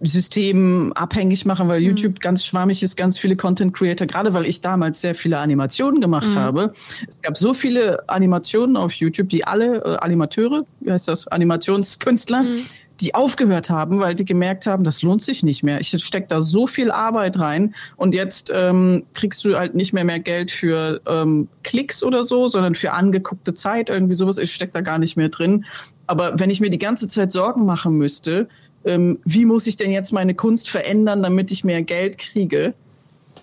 System 0.00 0.92
abhängig 0.94 1.44
machen, 1.44 1.68
weil 1.68 1.80
mhm. 1.80 1.86
YouTube 1.86 2.20
ganz 2.20 2.44
schwammig 2.44 2.82
ist, 2.82 2.96
ganz 2.96 3.18
viele 3.18 3.36
Content 3.36 3.74
Creator, 3.74 4.06
gerade 4.06 4.32
weil 4.32 4.46
ich 4.46 4.60
damals 4.60 5.00
sehr 5.00 5.14
viele 5.14 5.38
Animationen 5.38 6.00
gemacht 6.00 6.34
mhm. 6.34 6.38
habe. 6.38 6.72
Es 7.08 7.20
gab 7.20 7.36
so 7.36 7.54
viele 7.54 8.08
Animationen 8.08 8.76
auf 8.76 8.92
YouTube, 8.92 9.28
die 9.28 9.44
alle 9.44 9.78
äh, 9.78 9.96
Animateure, 9.96 10.64
wie 10.80 10.92
heißt 10.92 11.08
das, 11.08 11.26
Animationskünstler, 11.26 12.44
mhm. 12.44 12.64
die 13.00 13.14
aufgehört 13.16 13.70
haben, 13.70 13.98
weil 13.98 14.14
die 14.14 14.24
gemerkt 14.24 14.66
haben, 14.66 14.84
das 14.84 15.02
lohnt 15.02 15.22
sich 15.22 15.42
nicht 15.42 15.64
mehr. 15.64 15.80
Ich 15.80 15.88
stecke 15.88 16.28
da 16.28 16.40
so 16.40 16.68
viel 16.68 16.92
Arbeit 16.92 17.38
rein 17.40 17.74
und 17.96 18.14
jetzt 18.14 18.52
ähm, 18.54 19.04
kriegst 19.14 19.44
du 19.44 19.58
halt 19.58 19.74
nicht 19.74 19.92
mehr 19.92 20.04
mehr 20.04 20.20
Geld 20.20 20.52
für 20.52 21.00
ähm, 21.08 21.48
Klicks 21.64 22.04
oder 22.04 22.22
so, 22.22 22.46
sondern 22.46 22.76
für 22.76 22.92
angeguckte 22.92 23.52
Zeit, 23.52 23.90
irgendwie 23.90 24.14
sowas. 24.14 24.38
Ich 24.38 24.54
stecke 24.54 24.72
da 24.72 24.80
gar 24.80 24.98
nicht 24.98 25.16
mehr 25.16 25.28
drin. 25.28 25.64
Aber 26.06 26.38
wenn 26.38 26.48
ich 26.48 26.60
mir 26.60 26.70
die 26.70 26.78
ganze 26.78 27.06
Zeit 27.06 27.32
Sorgen 27.32 27.66
machen 27.66 27.94
müsste, 27.98 28.48
ähm, 28.88 29.18
wie 29.24 29.44
muss 29.44 29.66
ich 29.66 29.76
denn 29.76 29.90
jetzt 29.90 30.12
meine 30.12 30.34
Kunst 30.34 30.70
verändern, 30.70 31.22
damit 31.22 31.50
ich 31.50 31.64
mehr 31.64 31.82
Geld 31.82 32.18
kriege? 32.18 32.74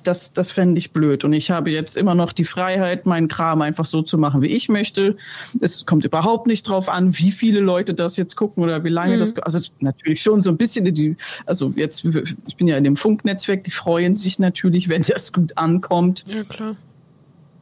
Das, 0.04 0.34
das 0.34 0.52
fände 0.52 0.78
ich 0.78 0.92
blöd. 0.92 1.24
Und 1.24 1.34
ich 1.34 1.50
habe 1.50 1.72
jetzt 1.72 1.98
immer 1.98 2.14
noch 2.14 2.32
die 2.32 2.44
Freiheit, 2.44 3.06
meinen 3.06 3.28
Kram 3.28 3.62
einfach 3.62 3.86
so 3.86 4.02
zu 4.02 4.18
machen, 4.18 4.42
wie 4.42 4.48
ich 4.48 4.70
möchte. 4.70 5.18
Es 5.62 5.86
kommt 5.86 6.06
überhaupt 6.06 6.46
nicht 6.46 6.68
drauf 6.68 6.90
an, 6.90 7.18
wie 7.18 7.32
viele 7.32 7.60
Leute 7.60 7.94
das 7.94 8.18
jetzt 8.18 8.36
gucken 8.36 8.64
oder 8.64 8.84
wie 8.84 8.90
lange 8.90 9.16
mhm. 9.16 9.20
das. 9.20 9.36
Also 9.38 9.70
natürlich 9.80 10.22
schon 10.22 10.42
so 10.42 10.52
ein 10.52 10.58
bisschen. 10.58 10.94
Die, 10.94 11.16
also 11.46 11.74
jetzt, 11.76 12.06
ich 12.46 12.56
bin 12.56 12.68
ja 12.68 12.78
in 12.78 12.84
dem 12.84 12.96
Funknetzwerk, 12.96 13.64
die 13.64 13.72
freuen 13.72 14.16
sich 14.16 14.38
natürlich, 14.38 14.90
wenn 14.90 15.02
das 15.02 15.34
gut 15.34 15.58
ankommt. 15.58 16.24
Ja, 16.28 16.44
klar. 16.44 16.76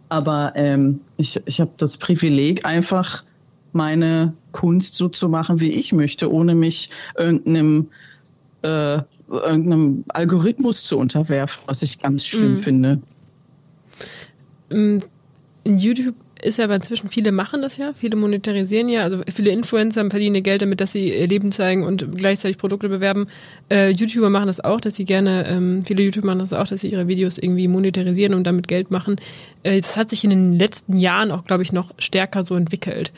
Aber 0.10 0.54
ähm, 0.56 1.00
ich, 1.17 1.41
ich 1.46 1.62
habe 1.62 1.72
das 1.78 1.98
Privileg, 1.98 2.65
einfach 2.65 3.24
meine 3.72 4.34
Kunst 4.54 4.96
so 4.96 5.10
zu 5.10 5.28
machen, 5.28 5.60
wie 5.60 5.70
ich 5.70 5.92
möchte, 5.92 6.32
ohne 6.32 6.56
mich 6.56 6.89
irgendeinem, 7.18 7.89
äh, 8.62 9.00
irgendeinem 9.30 10.06
Algorithmus 10.08 10.86
zu 10.86 10.98
unterwerfen, 10.98 11.62
was 11.66 11.82
ich 11.82 12.00
ganz 12.00 12.26
schlimm 12.26 12.54
mhm. 12.54 12.60
finde. 12.60 13.02
Mm, 14.70 15.00
in 15.66 15.78
YouTube 15.78 16.16
ist 16.43 16.60
aber 16.60 16.75
inzwischen, 16.75 17.10
viele 17.10 17.32
machen 17.32 17.62
das 17.62 17.77
ja, 17.77 17.93
viele 17.93 18.15
monetarisieren 18.15 18.89
ja, 18.89 19.01
also 19.01 19.21
viele 19.34 19.51
Influencer 19.51 20.10
verdienen 20.10 20.44
Geld 20.44 20.62
damit, 20.62 20.81
dass 20.81 20.91
sie 20.91 21.15
ihr 21.15 21.27
Leben 21.27 21.52
zeigen 21.52 21.83
und 21.83 22.15
gleichzeitig 22.15 22.58
Produkte 22.58 22.89
bewerben. 22.89 23.27
Äh, 23.69 23.89
YouTuber 23.91 24.29
machen 24.29 24.48
das 24.48 24.60
auch, 24.60 24.81
dass 24.81 24.96
sie 24.96 25.06
gerne, 25.06 25.48
ähm, 25.48 25.81
viele 25.83 26.04
YouTuber 26.04 26.27
machen 26.27 26.39
das 26.39 26.54
auch, 26.54 26.67
dass 26.67 26.81
sie 26.81 26.89
ihre 26.89 27.08
Videos 27.08 27.37
irgendwie 27.37 27.67
monetarisieren 27.67 28.33
und 28.33 28.46
damit 28.46 28.67
Geld 28.67 28.91
machen. 28.91 29.17
Äh, 29.63 29.79
das 29.79 29.98
hat 29.98 30.10
sich 30.10 30.23
in 30.23 30.29
den 30.29 30.54
letzten 30.54 30.98
Jahren 30.98 31.31
auch, 31.31 31.46
glaube 31.46 31.63
ich, 31.63 31.73
noch 31.73 31.91
stärker 31.98 32.44
so 32.44 32.56
entwickelt 32.56 33.12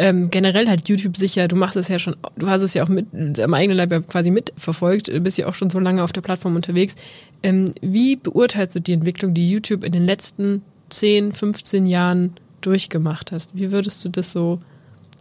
ähm, 0.00 0.30
generell 0.30 0.66
hat 0.66 0.88
YouTube 0.88 1.16
sicher, 1.18 1.46
du 1.46 1.56
machst 1.56 1.76
es 1.76 1.88
ja 1.88 1.98
schon, 1.98 2.16
du 2.36 2.48
hast 2.48 2.62
es 2.62 2.72
ja 2.72 2.82
auch 2.82 2.88
mit 2.88 3.38
am 3.38 3.52
eigenen 3.52 3.76
Leib 3.76 4.08
quasi 4.08 4.30
mitverfolgt, 4.30 5.10
bist 5.22 5.36
ja 5.36 5.46
auch 5.46 5.52
schon 5.52 5.68
so 5.68 5.78
lange 5.78 6.02
auf 6.02 6.12
der 6.12 6.22
Plattform 6.22 6.56
unterwegs. 6.56 6.96
Ähm, 7.42 7.72
wie 7.82 8.16
beurteilst 8.16 8.74
du 8.74 8.80
die 8.80 8.94
Entwicklung, 8.94 9.34
die 9.34 9.48
YouTube 9.48 9.84
in 9.84 9.92
den 9.92 10.06
letzten 10.06 10.62
10, 10.88 11.32
15 11.32 11.84
Jahren 11.84 12.32
durchgemacht 12.60 13.32
hast? 13.32 13.54
Wie 13.54 13.72
würdest 13.72 14.04
du 14.04 14.08
das 14.08 14.32
so, 14.32 14.60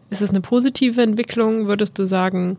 ist 0.09 0.21
es 0.21 0.29
eine 0.29 0.41
positive 0.41 1.01
Entwicklung? 1.01 1.67
Würdest 1.67 1.97
du 1.99 2.05
sagen, 2.05 2.57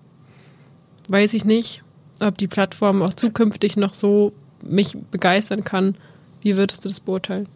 weiß 1.09 1.35
ich 1.35 1.45
nicht, 1.45 1.83
ob 2.21 2.39
die 2.39 2.49
Plattform 2.49 3.03
auch 3.03 3.15
zukünftig 3.15 3.77
noch 3.77 3.95
so 3.95 4.33
mich 4.63 4.97
begeistern 5.11 5.65
kann? 5.65 5.97
Wie 6.43 6.57
würdest 6.57 6.85
du 6.85 6.89
das 6.89 7.01
beurteilen? 7.01 7.49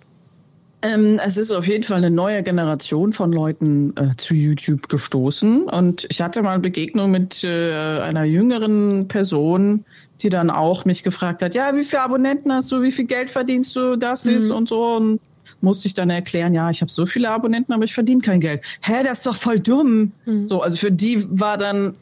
Ähm, 0.85 1.19
es 1.25 1.39
ist 1.39 1.51
auf 1.51 1.67
jeden 1.67 1.83
Fall 1.83 1.97
eine 1.97 2.11
neue 2.11 2.43
Generation 2.43 3.15
von 3.15 3.33
Leuten 3.33 3.95
äh, 3.97 4.15
zu 4.19 4.35
YouTube 4.35 4.89
gestoßen. 4.91 5.63
Und 5.63 6.07
ich 6.11 6.21
hatte 6.21 6.43
mal 6.43 6.59
Begegnung 6.59 7.11
mit 7.11 7.43
äh, 7.43 8.01
einer 8.01 8.25
jüngeren 8.25 9.09
Person, 9.09 9.87
die 10.21 10.29
dann 10.29 10.51
auch 10.51 10.85
mich 10.85 11.03
gefragt 11.03 11.43
hat, 11.43 11.55
ja, 11.55 11.75
wie 11.75 11.85
viele 11.85 12.03
Abonnenten 12.03 12.53
hast 12.53 12.71
du, 12.71 12.83
wie 12.83 12.93
viel 12.93 13.07
Geld 13.07 13.31
verdienst 13.31 13.75
du, 13.75 13.97
das 13.97 14.27
mhm. 14.27 14.35
ist 14.35 14.51
und 14.51 14.69
so. 14.69 14.97
Und 14.97 15.21
musste 15.65 15.89
ich 15.89 15.95
dann 15.95 16.11
erklären, 16.11 16.55
ja, 16.55 16.71
ich 16.71 16.81
habe 16.81 16.91
so 16.91 17.07
viele 17.07 17.31
Abonnenten, 17.31 17.73
aber 17.73 17.85
ich 17.85 17.95
verdiene 17.95 18.21
kein 18.21 18.41
Geld. 18.41 18.63
Hä, 18.83 19.03
das 19.03 19.19
ist 19.19 19.27
doch 19.27 19.37
voll 19.37 19.59
dumm. 19.59 20.13
Mhm. 20.27 20.47
So, 20.47 20.63
also 20.63 20.77
für 20.77 20.93
die 20.93 21.27
war 21.29 21.59
dann 21.59 21.95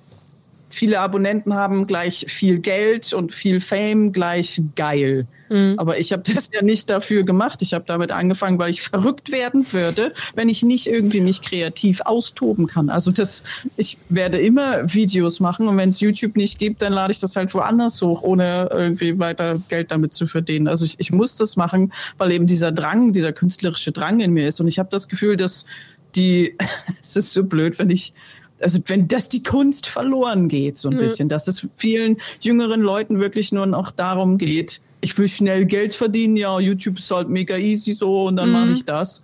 viele 0.73 1.01
Abonnenten 1.01 1.55
haben 1.55 1.87
gleich 1.87 2.27
viel 2.29 2.59
Geld 2.59 3.12
und 3.12 3.33
viel 3.33 3.61
Fame 3.61 4.12
gleich 4.12 4.61
geil. 4.75 5.27
Mhm. 5.51 5.75
Aber 5.77 5.99
ich 5.99 6.12
habe 6.12 6.23
das 6.35 6.51
ja 6.53 6.62
nicht 6.62 6.89
dafür 6.91 7.23
gemacht. 7.23 7.62
Ich 7.62 7.75
habe 7.75 7.85
damit 7.87 8.11
angefangen, 8.11 8.59
weil 8.59 8.70
ich 8.70 8.83
verrückt 8.83 9.31
werden 9.31 9.70
würde, 9.73 10.12
wenn 10.35 10.49
ich 10.49 10.62
nicht 10.62 10.87
irgendwie 10.87 11.20
mich 11.20 11.43
kreativ 11.43 12.01
austoben 12.01 12.66
kann. 12.66 12.89
Also 12.89 13.11
das, 13.11 13.45
ich 13.77 13.99
werde 14.09 14.39
immer 14.39 14.93
Videos 14.93 15.41
machen 15.41 15.68
und 15.68 15.77
wenn 15.77 15.91
es 15.91 16.01
YouTube 16.01 16.37
nicht 16.37 16.59
gibt, 16.59 16.83
dann 16.83 16.93
lade 16.93 17.12
ich 17.12 17.18
das 17.18 17.37
halt 17.37 17.53
woanders 17.55 18.01
hoch, 18.01 18.23
ohne 18.23 18.68
irgendwie 18.73 19.18
weiter 19.18 19.61
Geld 19.68 19.91
damit 19.91 20.12
zu 20.12 20.27
verdienen. 20.27 20.68
Also 20.68 20.85
ich, 20.85 20.95
ich 20.99 21.12
muss 21.12 21.37
das 21.37 21.57
machen, 21.57 21.93
weil 22.18 22.33
eben 22.33 22.47
dieser 22.47 22.73
Drang, 22.73 23.12
dieser 23.12 23.33
künstlerische 23.33 23.93
Drang 23.93 24.20
in 24.20 24.33
mir 24.33 24.49
ist. 24.49 24.61
Und 24.61 24.68
ich 24.68 24.79
habe 24.79 24.89
das 24.91 25.09
Gefühl, 25.09 25.37
dass 25.37 25.66
die, 26.14 26.57
es 27.01 27.16
ist 27.16 27.33
so 27.33 27.45
blöd, 27.45 27.79
wenn 27.79 27.91
ich 27.91 28.14
also 28.63 28.81
wenn 28.87 29.09
das 29.09 29.29
die 29.29 29.43
Kunst 29.43 29.87
verloren 29.87 30.49
geht, 30.49 30.79
so 30.79 30.89
ein 30.89 30.97
ja. 30.97 31.03
bisschen, 31.03 31.29
dass 31.29 31.49
es 31.49 31.67
vielen 31.75 32.17
jüngeren 32.41 32.81
Leuten 32.81 33.21
wirklich 33.21 33.53
nur 33.53 33.67
noch 33.67 33.91
darum 33.91 34.39
geht, 34.39 34.81
ich 35.01 35.17
will 35.19 35.29
schnell 35.29 35.67
Geld 35.67 35.95
verdienen, 35.95 36.37
ja, 36.37 36.59
YouTube 36.61 36.99
ist 36.99 37.11
halt 37.11 37.29
mega 37.29 37.57
easy 37.57 37.93
so 37.93 38.25
und 38.25 38.37
dann 38.37 38.49
mhm. 38.49 38.53
mache 38.53 38.73
ich 38.73 38.85
das. 38.85 39.23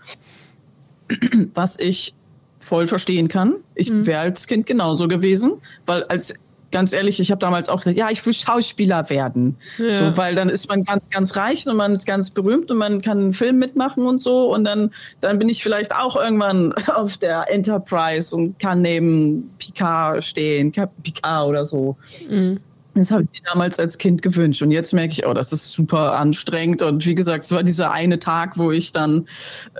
Was 1.54 1.78
ich 1.78 2.14
voll 2.58 2.86
verstehen 2.86 3.28
kann. 3.28 3.56
Ich 3.74 3.90
mhm. 3.90 4.04
wäre 4.04 4.20
als 4.20 4.46
Kind 4.46 4.66
genauso 4.66 5.08
gewesen, 5.08 5.54
weil 5.86 6.02
als 6.04 6.34
ganz 6.70 6.92
ehrlich, 6.92 7.20
ich 7.20 7.30
habe 7.30 7.38
damals 7.38 7.68
auch 7.68 7.80
gesagt, 7.80 7.96
ja, 7.96 8.10
ich 8.10 8.24
will 8.24 8.32
Schauspieler 8.32 9.08
werden. 9.10 9.56
Ja. 9.78 9.94
So, 9.94 10.16
weil 10.16 10.34
dann 10.34 10.48
ist 10.48 10.68
man 10.68 10.84
ganz, 10.84 11.10
ganz 11.10 11.36
reich 11.36 11.66
und 11.66 11.76
man 11.76 11.92
ist 11.92 12.06
ganz 12.06 12.30
berühmt 12.30 12.70
und 12.70 12.78
man 12.78 13.00
kann 13.00 13.18
einen 13.18 13.32
Film 13.32 13.58
mitmachen 13.58 14.06
und 14.06 14.20
so. 14.20 14.52
Und 14.52 14.64
dann, 14.64 14.90
dann 15.20 15.38
bin 15.38 15.48
ich 15.48 15.62
vielleicht 15.62 15.94
auch 15.94 16.16
irgendwann 16.16 16.72
auf 16.94 17.16
der 17.16 17.50
Enterprise 17.50 18.34
und 18.34 18.58
kann 18.58 18.82
neben 18.82 19.50
Picard 19.58 20.24
stehen, 20.24 20.72
Picard 20.72 21.48
oder 21.48 21.66
so. 21.66 21.96
Mhm. 22.28 22.60
Das 22.94 23.10
habe 23.10 23.22
ich 23.22 23.40
mir 23.40 23.46
damals 23.46 23.78
als 23.78 23.96
Kind 23.98 24.22
gewünscht. 24.22 24.60
Und 24.60 24.72
jetzt 24.72 24.92
merke 24.92 25.12
ich, 25.12 25.26
oh, 25.26 25.32
das 25.32 25.52
ist 25.52 25.72
super 25.72 26.18
anstrengend. 26.18 26.82
Und 26.82 27.06
wie 27.06 27.14
gesagt, 27.14 27.44
es 27.44 27.52
war 27.52 27.62
dieser 27.62 27.92
eine 27.92 28.18
Tag, 28.18 28.58
wo 28.58 28.72
ich 28.72 28.92
dann 28.92 29.28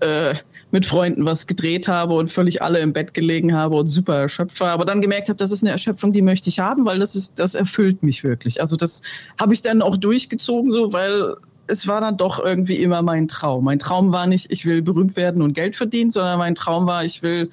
äh, 0.00 0.34
mit 0.70 0.84
Freunden 0.84 1.24
was 1.24 1.46
gedreht 1.46 1.88
habe 1.88 2.14
und 2.14 2.30
völlig 2.30 2.62
alle 2.62 2.80
im 2.80 2.92
Bett 2.92 3.14
gelegen 3.14 3.54
habe 3.54 3.76
und 3.76 3.88
super 3.88 4.16
erschöpft 4.16 4.60
war, 4.60 4.70
aber 4.70 4.84
dann 4.84 5.00
gemerkt 5.00 5.28
habe, 5.28 5.36
das 5.36 5.50
ist 5.50 5.62
eine 5.62 5.70
Erschöpfung, 5.70 6.12
die 6.12 6.22
möchte 6.22 6.50
ich 6.50 6.58
haben, 6.58 6.84
weil 6.84 6.98
das 6.98 7.14
ist, 7.14 7.38
das 7.38 7.54
erfüllt 7.54 8.02
mich 8.02 8.22
wirklich. 8.22 8.60
Also 8.60 8.76
das 8.76 9.02
habe 9.40 9.54
ich 9.54 9.62
dann 9.62 9.80
auch 9.80 9.96
durchgezogen, 9.96 10.70
so, 10.70 10.92
weil 10.92 11.36
es 11.68 11.86
war 11.86 12.00
dann 12.00 12.16
doch 12.16 12.38
irgendwie 12.38 12.76
immer 12.76 13.02
mein 13.02 13.28
Traum. 13.28 13.64
Mein 13.64 13.78
Traum 13.78 14.12
war 14.12 14.26
nicht, 14.26 14.50
ich 14.50 14.66
will 14.66 14.82
berühmt 14.82 15.16
werden 15.16 15.42
und 15.42 15.52
Geld 15.54 15.76
verdienen, 15.76 16.10
sondern 16.10 16.38
mein 16.38 16.54
Traum 16.54 16.86
war, 16.86 17.04
ich 17.04 17.22
will, 17.22 17.50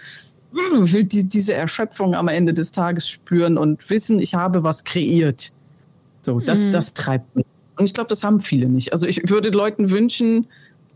will 0.52 1.04
die, 1.04 1.28
diese 1.28 1.54
Erschöpfung 1.54 2.16
am 2.16 2.28
Ende 2.28 2.54
des 2.54 2.72
Tages 2.72 3.08
spüren 3.08 3.58
und 3.58 3.90
wissen, 3.90 4.20
ich 4.20 4.34
habe 4.34 4.64
was 4.64 4.84
kreiert. 4.84 5.52
So, 6.22 6.40
das, 6.40 6.68
mhm. 6.68 6.72
das 6.72 6.94
treibt 6.94 7.36
mich. 7.36 7.46
Und 7.78 7.86
ich 7.86 7.94
glaube, 7.94 8.08
das 8.08 8.24
haben 8.24 8.40
viele 8.40 8.68
nicht. 8.68 8.94
Also 8.94 9.06
ich 9.06 9.30
würde 9.30 9.50
Leuten 9.50 9.90
wünschen, 9.90 10.48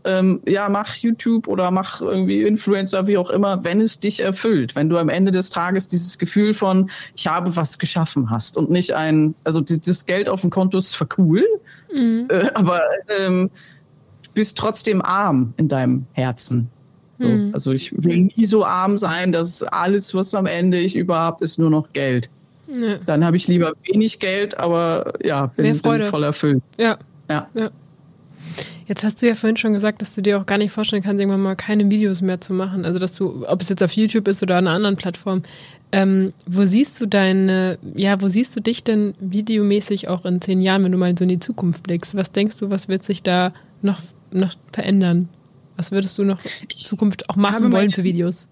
ähm, 0.04 0.40
ja, 0.46 0.68
mach 0.68 0.94
YouTube 0.96 1.48
oder 1.48 1.70
mach 1.70 2.00
irgendwie 2.00 2.42
Influencer, 2.42 3.06
wie 3.06 3.18
auch 3.18 3.30
immer, 3.30 3.64
wenn 3.64 3.80
es 3.80 4.00
dich 4.00 4.20
erfüllt, 4.20 4.74
wenn 4.76 4.88
du 4.88 4.98
am 4.98 5.08
Ende 5.08 5.30
des 5.30 5.50
Tages 5.50 5.86
dieses 5.86 6.18
Gefühl 6.18 6.54
von, 6.54 6.90
ich 7.16 7.26
habe 7.26 7.54
was 7.56 7.78
geschaffen 7.78 8.30
hast 8.30 8.56
und 8.56 8.70
nicht 8.70 8.92
ein, 8.92 9.34
also 9.44 9.60
das 9.60 10.06
Geld 10.06 10.28
auf 10.28 10.40
dem 10.40 10.50
Konto 10.50 10.78
ist 10.78 10.92
zwar 10.92 11.08
cool, 11.18 11.44
mhm. 11.94 12.28
äh, 12.30 12.50
aber 12.54 12.82
ähm, 13.20 13.50
du 14.22 14.30
bist 14.34 14.56
trotzdem 14.56 15.02
arm 15.02 15.52
in 15.56 15.68
deinem 15.68 16.06
Herzen. 16.12 16.68
So. 17.18 17.28
Mhm. 17.28 17.50
Also 17.52 17.72
ich 17.72 17.92
will 18.02 18.30
nie 18.36 18.46
so 18.46 18.64
arm 18.64 18.96
sein, 18.96 19.32
dass 19.32 19.62
alles, 19.62 20.14
was 20.14 20.34
am 20.34 20.46
Ende 20.46 20.78
ich 20.78 20.96
überhaupt, 20.96 21.42
ist 21.42 21.58
nur 21.58 21.70
noch 21.70 21.92
Geld. 21.92 22.30
Ja. 22.68 22.98
Dann 23.04 23.24
habe 23.24 23.36
ich 23.36 23.48
lieber 23.48 23.72
wenig 23.84 24.18
Geld, 24.20 24.58
aber 24.58 25.12
ja, 25.24 25.46
bin, 25.46 25.78
bin 25.78 26.02
voll 26.04 26.22
erfüllt. 26.22 26.62
Ja. 26.78 26.98
ja. 27.28 27.48
ja. 27.54 27.70
Jetzt 28.90 29.04
hast 29.04 29.22
du 29.22 29.28
ja 29.28 29.36
vorhin 29.36 29.56
schon 29.56 29.72
gesagt, 29.72 30.02
dass 30.02 30.16
du 30.16 30.20
dir 30.20 30.36
auch 30.36 30.46
gar 30.46 30.58
nicht 30.58 30.72
vorstellen 30.72 31.00
kannst, 31.00 31.20
irgendwann 31.20 31.40
mal 31.40 31.54
keine 31.54 31.88
Videos 31.92 32.22
mehr 32.22 32.40
zu 32.40 32.52
machen. 32.52 32.84
Also 32.84 32.98
dass 32.98 33.14
du, 33.14 33.46
ob 33.46 33.60
es 33.60 33.68
jetzt 33.68 33.84
auf 33.84 33.92
YouTube 33.92 34.26
ist 34.26 34.42
oder 34.42 34.56
einer 34.56 34.72
anderen 34.72 34.96
Plattform, 34.96 35.44
ähm, 35.92 36.32
wo 36.44 36.64
siehst 36.64 37.00
du 37.00 37.06
deine, 37.06 37.78
ja, 37.94 38.20
wo 38.20 38.26
siehst 38.26 38.56
du 38.56 38.60
dich 38.60 38.82
denn 38.82 39.14
videomäßig 39.20 40.08
auch 40.08 40.24
in 40.24 40.40
zehn 40.40 40.60
Jahren, 40.60 40.82
wenn 40.82 40.90
du 40.90 40.98
mal 40.98 41.16
so 41.16 41.22
in 41.22 41.28
die 41.28 41.38
Zukunft 41.38 41.84
blickst? 41.84 42.16
Was 42.16 42.32
denkst 42.32 42.56
du, 42.56 42.72
was 42.72 42.88
wird 42.88 43.04
sich 43.04 43.22
da 43.22 43.52
noch, 43.80 44.00
noch 44.32 44.54
verändern? 44.72 45.28
Was 45.76 45.92
würdest 45.92 46.18
du 46.18 46.24
noch 46.24 46.40
in 46.44 46.84
Zukunft 46.84 47.30
auch 47.30 47.36
machen 47.36 47.70
wollen 47.70 47.92
für 47.92 48.02
Videos? 48.02 48.48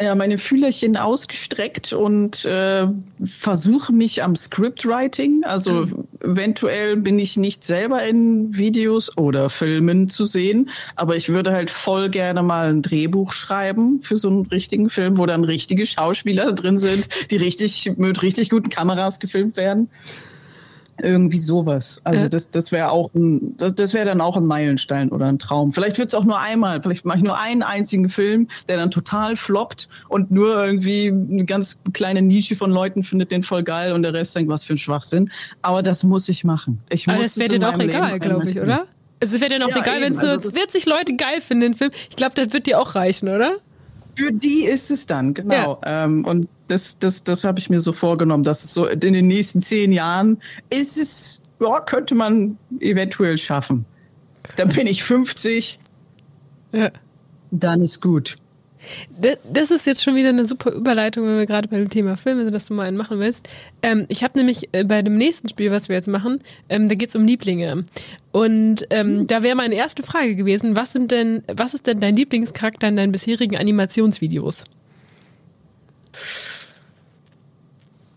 Ja, 0.00 0.14
meine 0.14 0.38
Fühlerchen 0.38 0.96
ausgestreckt 0.96 1.92
und 1.92 2.44
äh, 2.44 2.86
versuche 3.24 3.92
mich 3.92 4.22
am 4.22 4.34
Scriptwriting. 4.34 5.44
Also 5.44 5.86
mhm. 5.86 6.08
eventuell 6.20 6.96
bin 6.96 7.18
ich 7.18 7.36
nicht 7.36 7.62
selber 7.62 8.02
in 8.02 8.56
Videos 8.56 9.16
oder 9.16 9.50
Filmen 9.50 10.08
zu 10.08 10.24
sehen, 10.24 10.70
aber 10.96 11.14
ich 11.14 11.28
würde 11.28 11.52
halt 11.52 11.70
voll 11.70 12.10
gerne 12.10 12.42
mal 12.42 12.70
ein 12.70 12.82
Drehbuch 12.82 13.32
schreiben 13.32 14.00
für 14.02 14.16
so 14.16 14.28
einen 14.28 14.46
richtigen 14.46 14.90
Film, 14.90 15.16
wo 15.16 15.26
dann 15.26 15.44
richtige 15.44 15.86
Schauspieler 15.86 16.52
drin 16.52 16.78
sind, 16.78 17.08
die 17.30 17.36
richtig 17.36 17.92
mit 17.96 18.20
richtig 18.22 18.50
guten 18.50 18.70
Kameras 18.70 19.20
gefilmt 19.20 19.56
werden. 19.56 19.88
Irgendwie 21.02 21.38
sowas. 21.38 22.00
Also 22.04 22.24
ja. 22.24 22.28
das, 22.28 22.50
das 22.50 22.70
wäre 22.70 22.90
auch 22.90 23.12
ein, 23.14 23.56
das, 23.56 23.74
das 23.74 23.94
wäre 23.94 24.04
dann 24.04 24.20
auch 24.20 24.36
ein 24.36 24.46
Meilenstein 24.46 25.10
oder 25.10 25.26
ein 25.26 25.38
Traum. 25.38 25.72
Vielleicht 25.72 25.98
wird 25.98 26.08
es 26.08 26.14
auch 26.14 26.24
nur 26.24 26.38
einmal, 26.38 26.80
vielleicht 26.82 27.04
mache 27.04 27.18
ich 27.18 27.24
nur 27.24 27.38
einen 27.38 27.62
einzigen 27.62 28.08
Film, 28.08 28.48
der 28.68 28.76
dann 28.76 28.90
total 28.90 29.36
floppt 29.36 29.88
und 30.08 30.30
nur 30.30 30.64
irgendwie 30.64 31.08
eine 31.08 31.44
ganz 31.44 31.82
kleine 31.92 32.22
Nische 32.22 32.54
von 32.54 32.70
Leuten 32.70 33.02
findet 33.02 33.30
den 33.30 33.42
voll 33.42 33.64
geil 33.64 33.92
und 33.92 34.02
der 34.02 34.14
Rest 34.14 34.36
denkt, 34.36 34.50
was 34.50 34.62
für 34.62 34.74
ein 34.74 34.78
Schwachsinn. 34.78 35.30
Aber 35.62 35.82
das 35.82 36.04
muss 36.04 36.28
ich 36.28 36.44
machen. 36.44 36.80
Ich 36.90 37.08
Aber 37.08 37.22
das 37.22 37.38
wäre 37.38 37.50
dir 37.50 37.58
doch 37.58 37.78
egal, 37.78 38.20
glaube 38.20 38.50
ich, 38.50 38.60
oder? 38.60 38.86
Also 39.20 39.36
es 39.36 39.40
wäre 39.40 39.50
dir 39.50 39.58
noch 39.58 39.70
ja, 39.70 39.78
egal, 39.78 40.00
wenn 40.00 40.12
es 40.12 40.20
nur 40.20 40.30
also 40.30 40.50
40 40.50 40.86
Leute 40.86 41.16
geil 41.16 41.40
finden, 41.40 41.62
den 41.62 41.74
Film. 41.74 41.90
Ich 42.10 42.16
glaube, 42.16 42.34
das 42.34 42.52
wird 42.52 42.66
dir 42.66 42.80
auch 42.80 42.94
reichen, 42.94 43.28
oder? 43.28 43.56
Für 44.16 44.32
die 44.32 44.64
ist 44.64 44.90
es 44.90 45.06
dann, 45.06 45.34
genau. 45.34 45.80
Ja. 45.84 46.04
Ähm, 46.04 46.24
und 46.24 46.48
das, 46.68 46.98
das, 46.98 47.24
das 47.24 47.44
habe 47.44 47.58
ich 47.58 47.68
mir 47.70 47.80
so 47.80 47.92
vorgenommen, 47.92 48.44
dass 48.44 48.64
es 48.64 48.74
so 48.74 48.86
in 48.86 49.00
den 49.00 49.26
nächsten 49.26 49.60
zehn 49.62 49.92
Jahren 49.92 50.40
ist 50.70 50.98
es, 50.98 51.42
ja, 51.60 51.80
könnte 51.80 52.14
man 52.14 52.58
eventuell 52.80 53.38
schaffen. 53.38 53.84
Dann 54.56 54.68
bin 54.68 54.86
ich 54.86 55.02
50. 55.02 55.78
Ja. 56.72 56.90
Dann 57.50 57.82
ist 57.82 58.00
gut. 58.00 58.36
Das 59.50 59.70
ist 59.70 59.86
jetzt 59.86 60.02
schon 60.02 60.14
wieder 60.14 60.30
eine 60.30 60.46
super 60.46 60.72
Überleitung, 60.72 61.26
wenn 61.26 61.38
wir 61.38 61.46
gerade 61.46 61.68
bei 61.68 61.78
dem 61.78 61.90
Thema 61.90 62.16
Film 62.16 62.40
sind, 62.40 62.54
dass 62.54 62.66
du 62.66 62.74
mal 62.74 62.86
einen 62.86 62.96
machen 62.96 63.18
willst. 63.18 63.48
Ähm, 63.82 64.06
ich 64.08 64.24
habe 64.24 64.38
nämlich 64.38 64.68
äh, 64.72 64.84
bei 64.84 65.02
dem 65.02 65.16
nächsten 65.16 65.48
Spiel, 65.48 65.70
was 65.70 65.88
wir 65.88 65.96
jetzt 65.96 66.08
machen, 66.08 66.40
ähm, 66.68 66.88
da 66.88 66.94
geht 66.94 67.10
es 67.10 67.16
um 67.16 67.24
Lieblinge. 67.24 67.84
Und 68.32 68.86
ähm, 68.90 69.18
mhm. 69.18 69.26
da 69.26 69.42
wäre 69.42 69.56
meine 69.56 69.74
erste 69.74 70.02
Frage 70.02 70.34
gewesen, 70.34 70.76
was 70.76 70.92
sind 70.92 71.10
denn, 71.10 71.42
was 71.46 71.74
ist 71.74 71.86
denn 71.86 72.00
dein 72.00 72.16
Lieblingscharakter 72.16 72.88
in 72.88 72.96
deinen 72.96 73.12
bisherigen 73.12 73.56
Animationsvideos? 73.56 74.64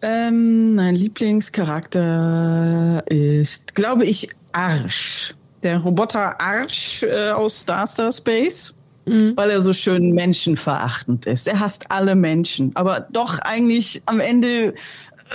Ähm, 0.01 0.75
mein 0.75 0.95
Lieblingscharakter 0.95 3.03
ist, 3.07 3.75
glaube 3.75 4.05
ich, 4.05 4.29
Arsch. 4.51 5.33
Der 5.63 5.79
Roboter 5.79 6.39
Arsch 6.39 7.01
äh, 7.03 7.31
aus 7.31 7.61
Star 7.61 7.87
Star 7.87 8.11
Space 8.11 8.75
mhm. 9.07 9.33
weil 9.35 9.49
er 9.49 9.61
so 9.61 9.73
schön 9.73 10.11
menschenverachtend 10.11 11.25
ist. 11.25 11.47
Er 11.47 11.59
hasst 11.59 11.91
alle 11.91 12.15
Menschen, 12.15 12.71
aber 12.75 13.07
doch 13.11 13.39
eigentlich 13.39 14.01
am 14.05 14.19
Ende 14.19 14.73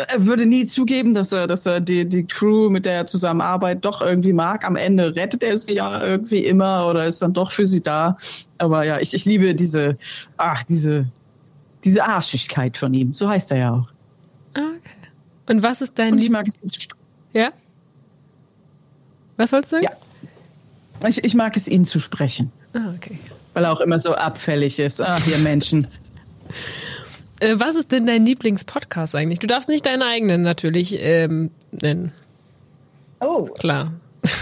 er 0.09 0.25
würde 0.25 0.47
nie 0.47 0.67
zugeben, 0.67 1.15
dass 1.15 1.33
er, 1.33 1.47
dass 1.47 1.67
er 1.67 1.81
die, 1.81 2.09
die 2.09 2.25
Crew, 2.25 2.71
mit 2.71 2.87
der 2.87 2.95
er 2.95 3.07
zusammenarbeitet, 3.07 3.85
doch 3.85 4.01
irgendwie 4.01 4.33
mag. 4.33 4.65
Am 4.65 4.77
Ende 4.77 5.15
rettet 5.15 5.43
er 5.43 5.57
sie 5.57 5.75
ja 5.75 6.03
irgendwie 6.03 6.45
immer 6.47 6.87
oder 6.89 7.07
ist 7.07 7.21
dann 7.21 7.33
doch 7.33 7.51
für 7.51 7.67
sie 7.67 7.83
da. 7.83 8.17
Aber 8.59 8.85
ja, 8.85 8.99
ich, 9.01 9.13
ich 9.15 9.25
liebe 9.25 9.55
diese, 9.55 9.97
ach, 10.39 10.63
diese, 10.65 11.07
diese 11.85 12.05
Arschigkeit 12.05 12.77
von 12.77 12.95
ihm. 12.95 13.15
So 13.15 13.29
heißt 13.29 13.51
er 13.53 13.59
ja 13.59 13.73
auch. 13.75 13.89
Okay. 14.55 14.81
Und 15.49 15.63
was 15.63 15.83
ist 15.83 15.99
dein 15.99 16.15
Und 16.15 16.23
ich 16.23 16.31
mag 16.31 16.47
es 16.47 16.57
Ja? 17.33 17.51
Was 19.37 19.53
wolltest 19.53 19.73
du 19.73 19.77
sagen? 19.77 19.89
Ja. 21.03 21.09
Ich, 21.09 21.25
ich 21.25 21.35
mag 21.35 21.57
es, 21.57 21.69
ihn 21.69 21.85
zu 21.85 21.99
sprechen. 21.99 22.53
Ah, 22.75 22.93
okay. 22.95 23.19
Weil 23.55 23.65
er 23.65 23.73
auch 23.73 23.81
immer 23.81 24.01
so 24.01 24.15
abfällig 24.15 24.79
ist. 24.79 25.01
Ach, 25.01 25.27
ihr 25.27 25.39
Menschen. 25.39 25.87
Äh, 27.41 27.55
was 27.57 27.75
ist 27.75 27.91
denn 27.93 28.07
dein 28.07 28.25
Lieblingspodcast 28.25 29.15
eigentlich? 29.15 29.41
Du 29.41 29.47
darfst 29.47 29.69
nicht 29.69 29.85
deinen 29.85 30.03
eigenen 30.03 30.43
natürlich 30.43 30.97
ähm, 31.01 31.51
nennen. 31.73 32.13
Oh. 33.21 33.45
Klar. 33.59 33.93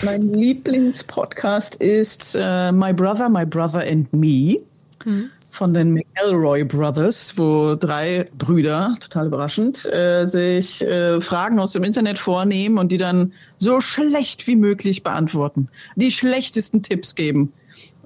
Mein 0.04 0.28
Lieblingspodcast 0.28 1.76
ist 1.76 2.36
äh, 2.38 2.70
My 2.72 2.92
Brother, 2.92 3.28
My 3.30 3.46
Brother 3.46 3.80
and 3.80 4.12
Me 4.12 4.58
mhm. 5.06 5.30
von 5.50 5.72
den 5.72 5.94
McElroy 5.94 6.64
Brothers, 6.64 7.32
wo 7.36 7.74
drei 7.74 8.28
Brüder, 8.36 8.96
total 9.00 9.28
überraschend, 9.28 9.86
äh, 9.86 10.26
sich 10.26 10.82
äh, 10.82 11.20
Fragen 11.22 11.58
aus 11.58 11.72
dem 11.72 11.84
Internet 11.84 12.18
vornehmen 12.18 12.76
und 12.76 12.92
die 12.92 12.98
dann 12.98 13.32
so 13.56 13.80
schlecht 13.80 14.46
wie 14.46 14.56
möglich 14.56 15.02
beantworten. 15.02 15.68
Die 15.96 16.10
schlechtesten 16.10 16.82
Tipps 16.82 17.14
geben. 17.14 17.52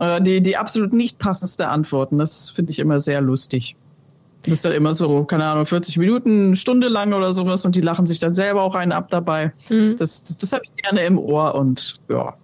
Äh, 0.04 0.20
die, 0.20 0.40
die 0.40 0.56
absolut 0.56 0.92
nicht 0.92 1.18
passendste 1.18 1.68
Antworten. 1.68 2.18
Das 2.18 2.50
finde 2.50 2.72
ich 2.72 2.78
immer 2.78 3.00
sehr 3.00 3.20
lustig. 3.20 3.76
Das 4.42 4.52
ist 4.52 4.64
dann 4.64 4.72
immer 4.72 4.94
so, 4.94 5.24
keine 5.24 5.46
Ahnung, 5.46 5.64
40 5.64 5.96
Minuten, 5.96 6.48
eine 6.48 6.56
Stunde 6.56 6.88
lang 6.88 7.14
oder 7.14 7.32
sowas 7.32 7.64
und 7.64 7.74
die 7.76 7.80
lachen 7.80 8.04
sich 8.04 8.18
dann 8.18 8.34
selber 8.34 8.62
auch 8.62 8.74
einen 8.74 8.92
ab 8.92 9.08
dabei. 9.08 9.52
Mhm. 9.70 9.96
Das, 9.98 10.22
das, 10.22 10.36
das 10.36 10.52
habe 10.52 10.64
ich 10.64 10.82
gerne 10.82 11.02
im 11.04 11.18
Ohr 11.18 11.54
und 11.54 11.98
ja. 12.10 12.34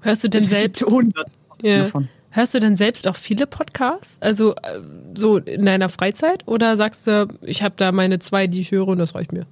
Hörst 0.00 0.22
du 0.22 0.28
denn 0.28 0.44
selbst? 0.44 0.84
100 0.84 1.26
yeah. 1.64 1.84
davon. 1.84 2.08
Hörst 2.30 2.54
du 2.54 2.60
denn 2.60 2.76
selbst 2.76 3.08
auch 3.08 3.16
viele 3.16 3.48
Podcasts? 3.48 4.18
Also 4.20 4.54
äh, 4.54 4.80
so 5.16 5.38
in 5.38 5.66
deiner 5.66 5.88
Freizeit? 5.88 6.46
Oder 6.46 6.76
sagst 6.76 7.08
du, 7.08 7.26
ich 7.42 7.64
habe 7.64 7.74
da 7.76 7.90
meine 7.90 8.20
zwei, 8.20 8.46
die 8.46 8.60
ich 8.60 8.70
höre 8.70 8.86
und 8.86 8.98
das 8.98 9.16
reicht 9.16 9.32
mir? 9.32 9.46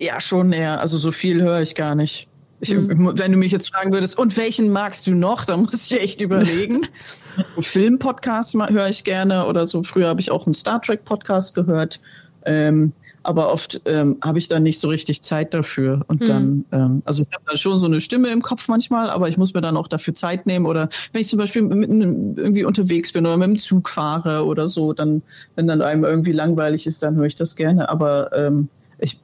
Ja, 0.00 0.22
schon 0.22 0.54
eher. 0.54 0.80
Also 0.80 0.96
so 0.96 1.12
viel 1.12 1.42
höre 1.42 1.60
ich 1.60 1.74
gar 1.74 1.94
nicht. 1.94 2.27
Ich, 2.60 2.74
mhm. 2.74 3.12
Wenn 3.16 3.32
du 3.32 3.38
mich 3.38 3.52
jetzt 3.52 3.72
fragen 3.72 3.92
würdest, 3.92 4.18
und 4.18 4.36
welchen 4.36 4.70
magst 4.70 5.06
du 5.06 5.14
noch, 5.14 5.44
dann 5.44 5.62
muss 5.62 5.86
ich 5.86 6.00
echt 6.00 6.20
überlegen. 6.20 6.86
Filmpodcasts 7.58 8.54
höre 8.54 8.88
ich 8.88 9.04
gerne 9.04 9.46
oder 9.46 9.64
so. 9.64 9.82
Früher 9.82 10.08
habe 10.08 10.20
ich 10.20 10.30
auch 10.30 10.46
einen 10.46 10.54
Star 10.54 10.82
Trek 10.82 11.04
Podcast 11.04 11.54
gehört. 11.54 12.00
Ähm, 12.44 12.92
aber 13.22 13.52
oft 13.52 13.82
ähm, 13.84 14.16
habe 14.22 14.38
ich 14.38 14.48
dann 14.48 14.62
nicht 14.62 14.80
so 14.80 14.88
richtig 14.88 15.22
Zeit 15.22 15.52
dafür. 15.52 16.04
Und 16.08 16.22
mhm. 16.22 16.26
dann, 16.26 16.64
ähm, 16.72 17.02
also 17.04 17.22
ich 17.22 17.28
habe 17.34 17.44
da 17.46 17.56
schon 17.56 17.78
so 17.78 17.86
eine 17.86 18.00
Stimme 18.00 18.28
im 18.28 18.42
Kopf 18.42 18.68
manchmal, 18.68 19.10
aber 19.10 19.28
ich 19.28 19.36
muss 19.36 19.54
mir 19.54 19.60
dann 19.60 19.76
auch 19.76 19.86
dafür 19.86 20.14
Zeit 20.14 20.46
nehmen. 20.46 20.66
Oder 20.66 20.88
wenn 21.12 21.20
ich 21.20 21.28
zum 21.28 21.38
Beispiel 21.38 21.62
mit, 21.62 21.90
irgendwie 21.90 22.64
unterwegs 22.64 23.12
bin 23.12 23.26
oder 23.26 23.36
mit 23.36 23.48
dem 23.48 23.58
Zug 23.58 23.88
fahre 23.88 24.44
oder 24.44 24.66
so, 24.66 24.94
dann, 24.94 25.22
wenn 25.56 25.66
dann 25.66 25.82
einem 25.82 26.04
irgendwie 26.04 26.32
langweilig 26.32 26.86
ist, 26.86 27.02
dann 27.02 27.16
höre 27.16 27.26
ich 27.26 27.36
das 27.36 27.54
gerne. 27.54 27.88
Aber 27.88 28.32
ähm, 28.32 28.68
ich 28.98 29.20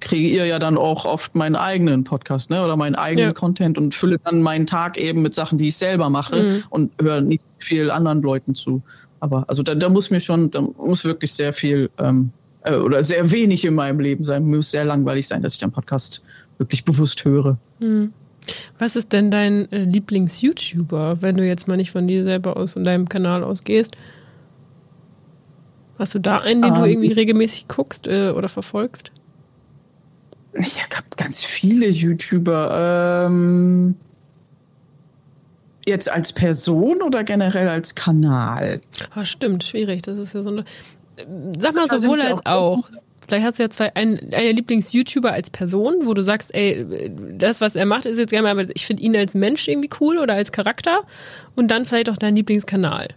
kriege 0.00 0.28
ihr 0.28 0.46
ja 0.46 0.58
dann 0.58 0.76
auch 0.76 1.04
oft 1.04 1.34
meinen 1.34 1.56
eigenen 1.56 2.04
Podcast 2.04 2.50
ne, 2.50 2.62
oder 2.62 2.76
meinen 2.76 2.94
eigenen 2.94 3.28
ja. 3.28 3.32
Content 3.32 3.78
und 3.78 3.94
fülle 3.94 4.18
dann 4.24 4.42
meinen 4.42 4.66
Tag 4.66 4.96
eben 4.96 5.22
mit 5.22 5.34
Sachen, 5.34 5.58
die 5.58 5.68
ich 5.68 5.76
selber 5.76 6.10
mache 6.10 6.42
mhm. 6.42 6.62
und 6.70 6.92
höre 7.00 7.20
nicht 7.20 7.44
viel 7.58 7.90
anderen 7.90 8.22
Leuten 8.22 8.54
zu. 8.54 8.82
Aber 9.20 9.44
also 9.48 9.62
da, 9.62 9.74
da 9.74 9.88
muss 9.88 10.10
mir 10.10 10.20
schon, 10.20 10.50
da 10.50 10.62
muss 10.62 11.04
wirklich 11.04 11.32
sehr 11.32 11.52
viel 11.52 11.90
ähm, 11.98 12.30
äh, 12.62 12.74
oder 12.74 13.04
sehr 13.04 13.30
wenig 13.30 13.64
in 13.64 13.74
meinem 13.74 14.00
Leben 14.00 14.24
sein. 14.24 14.46
Muss 14.46 14.70
sehr 14.70 14.84
langweilig 14.84 15.28
sein, 15.28 15.42
dass 15.42 15.54
ich 15.54 15.60
den 15.60 15.72
Podcast 15.72 16.22
wirklich 16.58 16.84
bewusst 16.84 17.24
höre. 17.24 17.58
Mhm. 17.80 18.12
Was 18.78 18.96
ist 18.96 19.12
denn 19.12 19.30
dein 19.30 19.70
äh, 19.70 19.84
Lieblings-YouTuber, 19.84 21.20
wenn 21.20 21.36
du 21.36 21.46
jetzt 21.46 21.68
mal 21.68 21.76
nicht 21.76 21.90
von 21.90 22.08
dir 22.08 22.24
selber 22.24 22.56
aus, 22.56 22.72
von 22.72 22.84
deinem 22.84 23.08
Kanal 23.08 23.44
ausgehst? 23.44 23.96
Hast 25.98 26.14
du 26.14 26.18
da 26.18 26.38
einen, 26.38 26.62
den 26.62 26.72
um, 26.72 26.78
du 26.78 26.84
ähm, 26.84 26.90
irgendwie 26.90 27.12
regelmäßig 27.12 27.68
guckst 27.68 28.06
äh, 28.06 28.30
oder 28.30 28.48
verfolgst? 28.48 29.12
Ich 30.54 30.82
habe 30.82 31.06
ganz 31.16 31.44
viele 31.44 31.88
YouTuber. 31.88 33.26
Ähm, 33.28 33.94
jetzt 35.86 36.10
als 36.10 36.32
Person 36.32 37.02
oder 37.02 37.24
generell 37.24 37.68
als 37.68 37.94
Kanal? 37.94 38.80
Oh, 39.16 39.24
stimmt, 39.24 39.64
schwierig. 39.64 40.02
Das 40.02 40.18
ist 40.18 40.34
ja 40.34 40.42
so 40.42 40.50
eine. 40.50 40.64
Sag 41.58 41.74
mal 41.74 41.88
sowohl 41.88 42.20
als 42.20 42.44
auch. 42.46 42.78
auch. 42.78 42.90
Vielleicht 43.26 43.46
hast 43.46 43.58
du 43.58 43.62
ja 43.62 43.70
zwei, 43.70 43.94
einen, 43.94 44.34
einen 44.34 44.56
Lieblings-YouTuber 44.56 45.32
als 45.32 45.50
Person, 45.50 46.06
wo 46.06 46.14
du 46.14 46.22
sagst, 46.24 46.52
ey, 46.52 47.12
das, 47.38 47.60
was 47.60 47.76
er 47.76 47.86
macht, 47.86 48.04
ist 48.06 48.18
jetzt 48.18 48.30
gerne, 48.30 48.50
aber 48.50 48.64
ich 48.74 48.86
finde 48.86 49.02
ihn 49.04 49.14
als 49.14 49.34
Mensch 49.34 49.68
irgendwie 49.68 49.90
cool 50.00 50.18
oder 50.18 50.34
als 50.34 50.50
Charakter. 50.50 51.02
Und 51.54 51.70
dann 51.70 51.84
vielleicht 51.84 52.10
auch 52.10 52.16
dein 52.16 52.34
Lieblingskanal. 52.34 53.08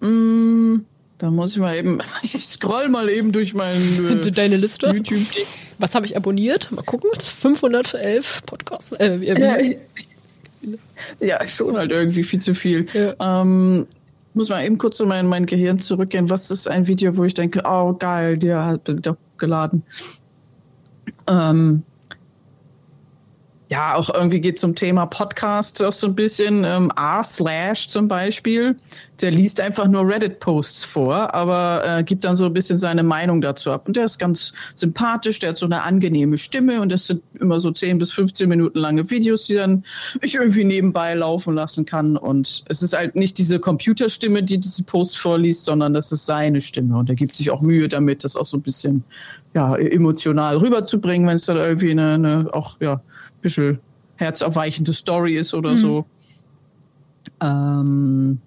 Mm, 0.00 0.78
da 1.18 1.30
muss 1.30 1.52
ich 1.52 1.58
mal 1.58 1.76
eben, 1.76 1.98
ich 2.22 2.46
scroll 2.46 2.88
mal 2.88 3.08
eben 3.08 3.32
durch 3.32 3.54
meinen 3.54 4.22
äh, 4.22 4.30
Deine 4.32 4.56
Liste. 4.56 4.88
YouTube. 4.88 5.20
Was 5.78 5.94
habe 5.94 6.06
ich 6.06 6.16
abonniert? 6.16 6.70
Mal 6.72 6.82
gucken. 6.82 7.10
511 7.20 8.42
Podcasts. 8.46 8.92
Äh, 8.92 9.16
ja, 9.16 9.58
ich, 9.58 9.76
ja, 11.20 11.46
schon 11.48 11.76
halt 11.76 11.90
irgendwie 11.90 12.22
viel 12.22 12.40
zu 12.40 12.54
viel. 12.54 12.86
Ja. 12.92 13.42
Ähm, 13.42 13.86
muss 14.34 14.48
mal 14.48 14.64
eben 14.64 14.78
kurz 14.78 15.00
in 15.00 15.08
mein, 15.08 15.26
mein 15.26 15.46
Gehirn 15.46 15.78
zurückgehen. 15.78 16.30
Was 16.30 16.50
ist 16.50 16.68
ein 16.68 16.86
Video, 16.86 17.16
wo 17.16 17.24
ich 17.24 17.34
denke, 17.34 17.62
oh 17.64 17.92
geil, 17.94 18.38
der 18.38 18.64
hat 18.64 18.82
doch 18.86 19.16
geladen. 19.36 19.82
Ähm, 21.26 21.82
ja, 23.70 23.94
auch 23.94 24.08
irgendwie 24.12 24.40
geht 24.40 24.58
zum 24.58 24.74
Thema 24.74 25.04
Podcast 25.04 25.82
auch 25.84 25.92
so 25.92 26.06
ein 26.06 26.14
bisschen. 26.14 26.64
Ähm, 26.64 26.90
R 26.96 27.22
slash 27.22 27.88
zum 27.88 28.08
Beispiel, 28.08 28.76
der 29.20 29.30
liest 29.30 29.60
einfach 29.60 29.86
nur 29.86 30.08
Reddit-Posts 30.08 30.84
vor, 30.84 31.34
aber 31.34 31.82
äh, 31.84 32.02
gibt 32.02 32.24
dann 32.24 32.34
so 32.34 32.46
ein 32.46 32.54
bisschen 32.54 32.78
seine 32.78 33.02
Meinung 33.02 33.42
dazu 33.42 33.70
ab. 33.70 33.86
Und 33.86 33.96
der 33.96 34.06
ist 34.06 34.18
ganz 34.18 34.54
sympathisch, 34.74 35.40
der 35.40 35.50
hat 35.50 35.58
so 35.58 35.66
eine 35.66 35.82
angenehme 35.82 36.38
Stimme 36.38 36.80
und 36.80 36.90
das 36.90 37.08
sind 37.08 37.22
immer 37.40 37.60
so 37.60 37.70
10 37.70 37.98
bis 37.98 38.10
15 38.12 38.48
Minuten 38.48 38.78
lange 38.78 39.10
Videos, 39.10 39.46
die 39.46 39.54
dann 39.56 39.84
ich 40.22 40.36
irgendwie 40.36 40.64
nebenbei 40.64 41.12
laufen 41.12 41.54
lassen 41.54 41.84
kann. 41.84 42.16
Und 42.16 42.64
es 42.68 42.82
ist 42.82 42.96
halt 42.96 43.16
nicht 43.16 43.36
diese 43.36 43.58
Computerstimme, 43.58 44.42
die 44.42 44.58
diese 44.58 44.82
Posts 44.84 45.16
vorliest, 45.16 45.66
sondern 45.66 45.92
das 45.92 46.10
ist 46.10 46.24
seine 46.24 46.62
Stimme. 46.62 46.96
Und 46.96 47.10
er 47.10 47.16
gibt 47.16 47.36
sich 47.36 47.50
auch 47.50 47.60
Mühe 47.60 47.88
damit, 47.88 48.24
das 48.24 48.34
auch 48.34 48.46
so 48.46 48.56
ein 48.56 48.62
bisschen 48.62 49.04
ja, 49.54 49.76
emotional 49.76 50.56
rüberzubringen, 50.56 51.28
wenn 51.28 51.36
es 51.36 51.44
dann 51.44 51.58
irgendwie 51.58 51.90
eine, 51.90 52.14
eine 52.14 52.48
auch, 52.52 52.76
ja, 52.80 53.02
bisschen 53.48 53.78
herzerweichende 54.16 54.92
Story 54.92 55.36
ist 55.36 55.54
oder 55.54 55.70
mhm. 55.72 55.76
so. 55.76 56.04
Ähm, 57.40 58.38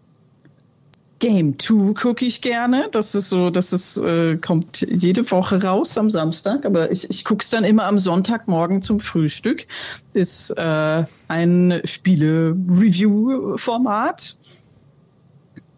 Game 1.19 1.59
2 1.59 1.93
gucke 1.93 2.25
ich 2.25 2.41
gerne. 2.41 2.89
Das 2.91 3.15
ist 3.15 3.29
so, 3.29 3.49
das 3.51 3.71
ist, 3.73 3.97
äh, 3.97 4.37
kommt 4.37 4.81
jede 4.81 5.29
Woche 5.29 5.61
raus 5.61 5.97
am 5.97 6.09
Samstag, 6.09 6.65
aber 6.65 6.91
ich, 6.91 7.09
ich 7.09 7.23
gucke 7.23 7.43
es 7.43 7.49
dann 7.51 7.63
immer 7.63 7.85
am 7.85 7.99
Sonntagmorgen 7.99 8.81
zum 8.81 8.99
Frühstück. 8.99 9.67
Ist 10.13 10.49
äh, 10.51 11.05
ein 11.27 11.81
Spiele-Review-Format. 11.85 14.37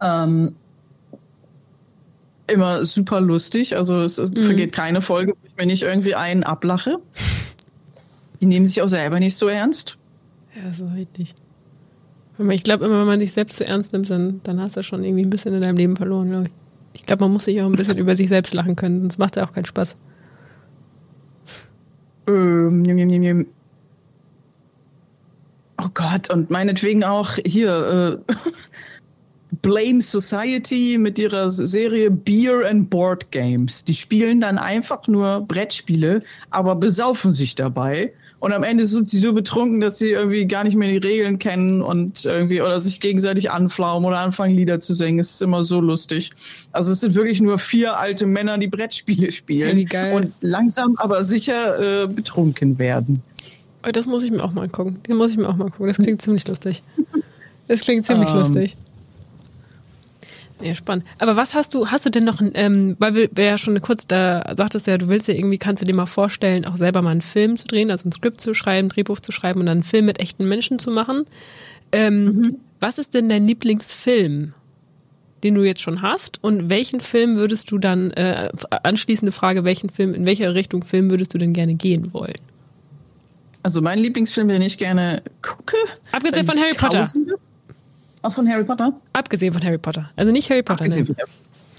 Ähm, 0.00 0.56
immer 2.46 2.84
super 2.84 3.20
lustig. 3.20 3.76
Also 3.76 4.00
es, 4.00 4.18
es 4.18 4.32
mhm. 4.32 4.44
vergeht 4.44 4.72
keine 4.72 5.02
Folge, 5.02 5.32
wo 5.32 5.46
ich 5.46 5.56
mir 5.56 5.66
nicht 5.66 5.82
irgendwie 5.82 6.14
einen 6.14 6.42
ablache. 6.42 6.98
Die 8.44 8.48
nehmen 8.48 8.66
sich 8.66 8.82
auch 8.82 8.88
selber 8.88 9.20
nicht 9.20 9.36
so 9.36 9.48
ernst. 9.48 9.96
Ja, 10.54 10.64
das 10.64 10.78
ist 10.78 10.94
richtig. 10.94 11.34
Ich 12.50 12.62
glaube, 12.62 12.84
immer 12.84 13.00
wenn 13.00 13.06
man 13.06 13.18
sich 13.18 13.32
selbst 13.32 13.56
zu 13.56 13.66
ernst 13.66 13.94
nimmt, 13.94 14.10
dann, 14.10 14.42
dann 14.42 14.60
hast 14.60 14.76
du 14.76 14.82
schon 14.82 15.02
irgendwie 15.02 15.24
ein 15.24 15.30
bisschen 15.30 15.54
in 15.54 15.62
deinem 15.62 15.78
Leben 15.78 15.96
verloren, 15.96 16.28
glaube 16.28 16.44
ich. 16.44 16.50
Ich 16.92 17.06
glaube, 17.06 17.24
man 17.24 17.32
muss 17.32 17.46
sich 17.46 17.62
auch 17.62 17.64
ein 17.64 17.72
bisschen 17.72 17.96
über 17.96 18.16
sich 18.16 18.28
selbst 18.28 18.52
lachen 18.52 18.76
können, 18.76 19.00
sonst 19.00 19.16
macht 19.16 19.36
ja 19.36 19.46
auch 19.46 19.52
keinen 19.54 19.64
Spaß. 19.64 19.96
Ähm. 22.28 23.46
Oh 25.82 25.88
Gott, 25.94 26.28
und 26.28 26.50
meinetwegen 26.50 27.02
auch 27.02 27.38
hier 27.46 28.20
äh, 28.28 28.34
Blame 29.62 30.02
Society 30.02 30.98
mit 30.98 31.18
ihrer 31.18 31.48
Serie 31.48 32.10
Beer 32.10 32.68
and 32.68 32.90
Board 32.90 33.30
Games. 33.30 33.86
Die 33.86 33.94
spielen 33.94 34.42
dann 34.42 34.58
einfach 34.58 35.08
nur 35.08 35.40
Brettspiele, 35.48 36.20
aber 36.50 36.74
besaufen 36.74 37.32
sich 37.32 37.54
dabei 37.54 38.12
und 38.44 38.52
am 38.52 38.62
Ende 38.62 38.86
sind 38.86 39.08
sie 39.08 39.20
so 39.20 39.32
betrunken, 39.32 39.80
dass 39.80 39.98
sie 39.98 40.10
irgendwie 40.10 40.44
gar 40.44 40.64
nicht 40.64 40.76
mehr 40.76 40.90
die 40.90 40.98
Regeln 40.98 41.38
kennen 41.38 41.80
und 41.80 42.26
irgendwie 42.26 42.60
oder 42.60 42.78
sich 42.78 43.00
gegenseitig 43.00 43.50
anflaumen 43.50 44.06
oder 44.06 44.18
anfangen 44.18 44.54
Lieder 44.54 44.80
zu 44.80 44.92
singen. 44.92 45.18
Es 45.18 45.30
ist 45.30 45.40
immer 45.40 45.64
so 45.64 45.80
lustig. 45.80 46.30
Also 46.72 46.92
es 46.92 47.00
sind 47.00 47.14
wirklich 47.14 47.40
nur 47.40 47.58
vier 47.58 47.96
alte 47.96 48.26
Männer, 48.26 48.58
die 48.58 48.66
Brettspiele 48.66 49.32
spielen 49.32 49.88
ja, 49.90 50.14
und 50.14 50.30
langsam 50.42 50.94
aber 50.98 51.22
sicher 51.22 52.02
äh, 52.02 52.06
betrunken 52.06 52.78
werden. 52.78 53.22
Oh, 53.82 53.90
das 53.90 54.06
muss 54.06 54.22
ich 54.24 54.30
mir 54.30 54.44
auch 54.44 54.52
mal 54.52 54.68
gucken. 54.68 54.98
Den 55.08 55.16
muss 55.16 55.30
ich 55.30 55.38
mir 55.38 55.48
auch 55.48 55.56
mal 55.56 55.70
gucken. 55.70 55.86
Das 55.86 55.96
klingt 55.96 56.20
ziemlich 56.22 56.46
lustig. 56.46 56.82
Das 57.66 57.80
klingt 57.80 58.04
ziemlich 58.04 58.28
um, 58.28 58.36
ähm, 58.36 58.42
lustig. 58.42 58.76
Ja, 60.64 60.74
spannend. 60.74 61.04
Aber 61.18 61.36
was 61.36 61.52
hast 61.52 61.74
du, 61.74 61.90
hast 61.90 62.06
du 62.06 62.10
denn 62.10 62.24
noch, 62.24 62.40
ähm, 62.40 62.96
weil 62.98 63.14
wir, 63.14 63.28
wir 63.32 63.44
ja 63.44 63.58
schon 63.58 63.78
kurz 63.82 64.06
da 64.06 64.54
sagtest 64.56 64.86
ja, 64.86 64.96
du 64.96 65.08
willst 65.08 65.28
ja 65.28 65.34
irgendwie, 65.34 65.58
kannst 65.58 65.82
du 65.82 65.86
dir 65.86 65.94
mal 65.94 66.06
vorstellen, 66.06 66.64
auch 66.64 66.78
selber 66.78 67.02
mal 67.02 67.10
einen 67.10 67.20
Film 67.20 67.56
zu 67.58 67.66
drehen, 67.66 67.90
also 67.90 68.08
ein 68.08 68.12
Skript 68.12 68.40
zu 68.40 68.54
schreiben, 68.54 68.86
ein 68.86 68.88
Drehbuch 68.88 69.20
zu 69.20 69.30
schreiben 69.30 69.60
und 69.60 69.66
dann 69.66 69.78
einen 69.78 69.84
Film 69.84 70.06
mit 70.06 70.20
echten 70.20 70.48
Menschen 70.48 70.78
zu 70.78 70.90
machen. 70.90 71.24
Ähm, 71.92 72.24
mhm. 72.24 72.56
Was 72.80 72.96
ist 72.96 73.12
denn 73.12 73.28
dein 73.28 73.46
Lieblingsfilm, 73.46 74.54
den 75.42 75.54
du 75.54 75.62
jetzt 75.62 75.82
schon 75.82 76.00
hast? 76.00 76.42
Und 76.42 76.70
welchen 76.70 77.00
Film 77.00 77.34
würdest 77.34 77.70
du 77.70 77.76
dann, 77.76 78.12
äh, 78.12 78.50
anschließende 78.70 79.32
Frage, 79.32 79.64
welchen 79.64 79.90
Film, 79.90 80.14
in 80.14 80.24
welcher 80.26 80.54
Richtung 80.54 80.82
Film 80.82 81.10
würdest 81.10 81.34
du 81.34 81.38
denn 81.38 81.52
gerne 81.52 81.74
gehen 81.74 82.14
wollen? 82.14 82.40
Also 83.62 83.82
mein 83.82 83.98
Lieblingsfilm, 83.98 84.48
den 84.48 84.62
ich 84.62 84.78
gerne 84.78 85.22
gucke. 85.42 85.76
Abgesehen 86.12 86.46
von 86.46 86.58
Harry 86.58 86.74
Potter. 86.74 87.06
Auch 88.24 88.32
von 88.32 88.48
Harry 88.48 88.64
Potter? 88.64 88.94
Abgesehen 89.12 89.52
von 89.52 89.62
Harry 89.62 89.76
Potter. 89.76 90.10
Also 90.16 90.32
nicht 90.32 90.48
Harry 90.48 90.62
Potter. 90.62 90.80
Abgesehen 90.80 91.04
von 91.04 91.14
Harry 91.16 91.28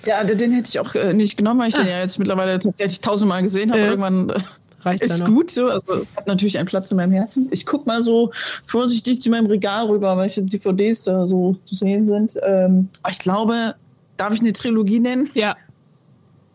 Ja, 0.06 0.24
den 0.24 0.52
hätte 0.52 0.70
ich 0.70 0.80
auch 0.80 0.94
äh, 0.94 1.12
nicht 1.12 1.38
genommen, 1.38 1.60
weil 1.60 1.70
ich 1.70 1.76
ah. 1.76 1.80
den 1.80 1.88
ja 1.88 2.00
jetzt 2.02 2.20
mittlerweile 2.20 2.60
tatsächlich 2.60 3.02
tausendmal 3.02 3.42
gesehen 3.42 3.72
habe. 3.72 3.82
Äh. 3.82 3.88
Irgendwann 3.88 4.30
äh, 4.30 4.40
Reicht 4.82 5.02
ist 5.02 5.26
gut 5.26 5.50
so. 5.50 5.70
Also 5.70 5.96
es 5.96 6.16
hat 6.16 6.28
natürlich 6.28 6.60
einen 6.60 6.68
Platz 6.68 6.92
in 6.92 6.98
meinem 6.98 7.14
Herzen. 7.14 7.48
Ich 7.50 7.66
gucke 7.66 7.88
mal 7.88 8.04
so 8.04 8.32
vorsichtig 8.68 9.22
zu 9.22 9.32
meinem 9.32 9.48
Regal 9.48 9.88
rüber, 9.88 10.16
welche 10.18 10.44
DVDs 10.44 11.06
da 11.06 11.26
so 11.26 11.58
zu 11.66 11.74
sehen 11.74 12.04
sind. 12.04 12.36
Ähm, 12.44 12.90
ich 13.10 13.18
glaube, 13.18 13.74
darf 14.18 14.32
ich 14.32 14.42
eine 14.42 14.54
Trilogie 14.54 15.00
nennen? 15.00 15.28
Ja. 15.34 15.58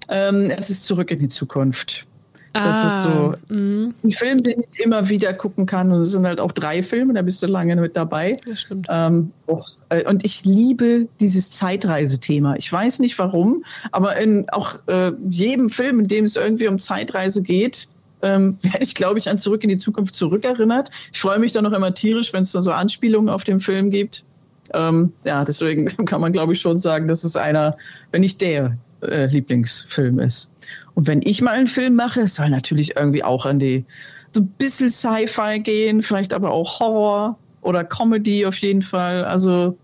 Ähm, 0.09 0.51
es 0.51 0.71
ist 0.71 0.85
zurück 0.85 1.11
in 1.11 1.19
die 1.19 1.29
Zukunft. 1.29 2.07
Das 2.53 2.77
ah, 2.77 2.87
ist 2.87 3.03
so 3.05 3.55
mh. 3.55 3.93
ein 4.03 4.11
Film, 4.11 4.39
den 4.39 4.65
ich 4.67 4.81
immer 4.81 5.09
wieder 5.09 5.33
gucken 5.33 5.67
kann. 5.67 5.93
Und 5.93 6.01
es 6.01 6.11
sind 6.11 6.27
halt 6.27 6.41
auch 6.41 6.51
drei 6.51 6.83
Filme, 6.83 7.15
da 7.15 7.23
bist 7.23 7.43
du 7.43 7.47
lange 7.47 7.77
mit 7.77 7.97
dabei. 7.97 8.41
Das 8.45 8.63
stimmt. 8.63 8.89
Ähm, 8.91 9.31
auch, 9.47 9.69
äh, 9.91 10.09
und 10.09 10.25
ich 10.25 10.45
liebe 10.45 11.07
dieses 11.21 11.53
Zeitreisethema. 11.53 12.57
Ich 12.57 12.73
weiß 12.73 12.99
nicht 12.99 13.17
warum, 13.21 13.65
aber 13.93 14.17
in 14.17 14.49
auch 14.51 14.79
äh, 14.89 15.13
jedem 15.29 15.71
Film, 15.71 16.01
in 16.01 16.09
dem 16.09 16.25
es 16.25 16.35
irgendwie 16.35 16.67
um 16.67 16.81
Zeitreise 16.81 17.43
geht, 17.43 17.89
ähm, 18.23 18.57
werde 18.63 18.83
ich, 18.83 18.97
glaube 18.97 19.21
ich, 19.21 19.29
an 19.29 19.39
Zurück 19.39 19.63
in 19.63 19.69
die 19.69 19.79
Zukunft 19.79 20.17
zurückerinnert. 20.17 20.91
Ich 21.13 21.21
freue 21.21 21.39
mich 21.39 21.53
dann 21.53 21.65
noch 21.65 21.73
immer 21.73 21.95
tierisch, 21.95 22.33
wenn 22.33 22.43
es 22.43 22.51
da 22.51 22.61
so 22.63 22.73
Anspielungen 22.73 23.29
auf 23.29 23.45
den 23.45 23.61
Film 23.61 23.91
gibt. 23.91 24.25
Ähm, 24.75 25.13
ja, 25.25 25.45
deswegen 25.45 25.87
kann 26.07 26.21
man, 26.21 26.33
glaube 26.33 26.53
ich, 26.53 26.61
schon 26.61 26.81
sagen, 26.81 27.07
dass 27.07 27.23
es 27.23 27.37
einer, 27.37 27.77
wenn 28.11 28.23
nicht 28.23 28.41
der 28.41 28.77
äh, 29.03 29.27
Lieblingsfilm 29.27 30.19
ist. 30.19 30.53
Und 30.95 31.07
wenn 31.07 31.23
ich 31.23 31.41
mal 31.41 31.53
einen 31.53 31.67
Film 31.67 31.95
mache, 31.95 32.27
soll 32.27 32.51
natürlich 32.51 32.97
irgendwie 32.97 33.25
auch 33.25 33.47
an 33.47 33.59
die 33.59 33.85
so 34.33 34.41
ein 34.41 34.49
bisschen 34.59 34.91
Sci-Fi 34.91 35.61
gehen, 35.61 36.03
vielleicht 36.03 36.33
aber 36.33 36.51
auch 36.51 36.81
Horror 36.81 37.39
oder 37.63 37.85
Comedy 37.85 38.47
auf 38.47 38.57
jeden 38.57 38.83
Fall. 38.83 39.25
Also 39.25 39.77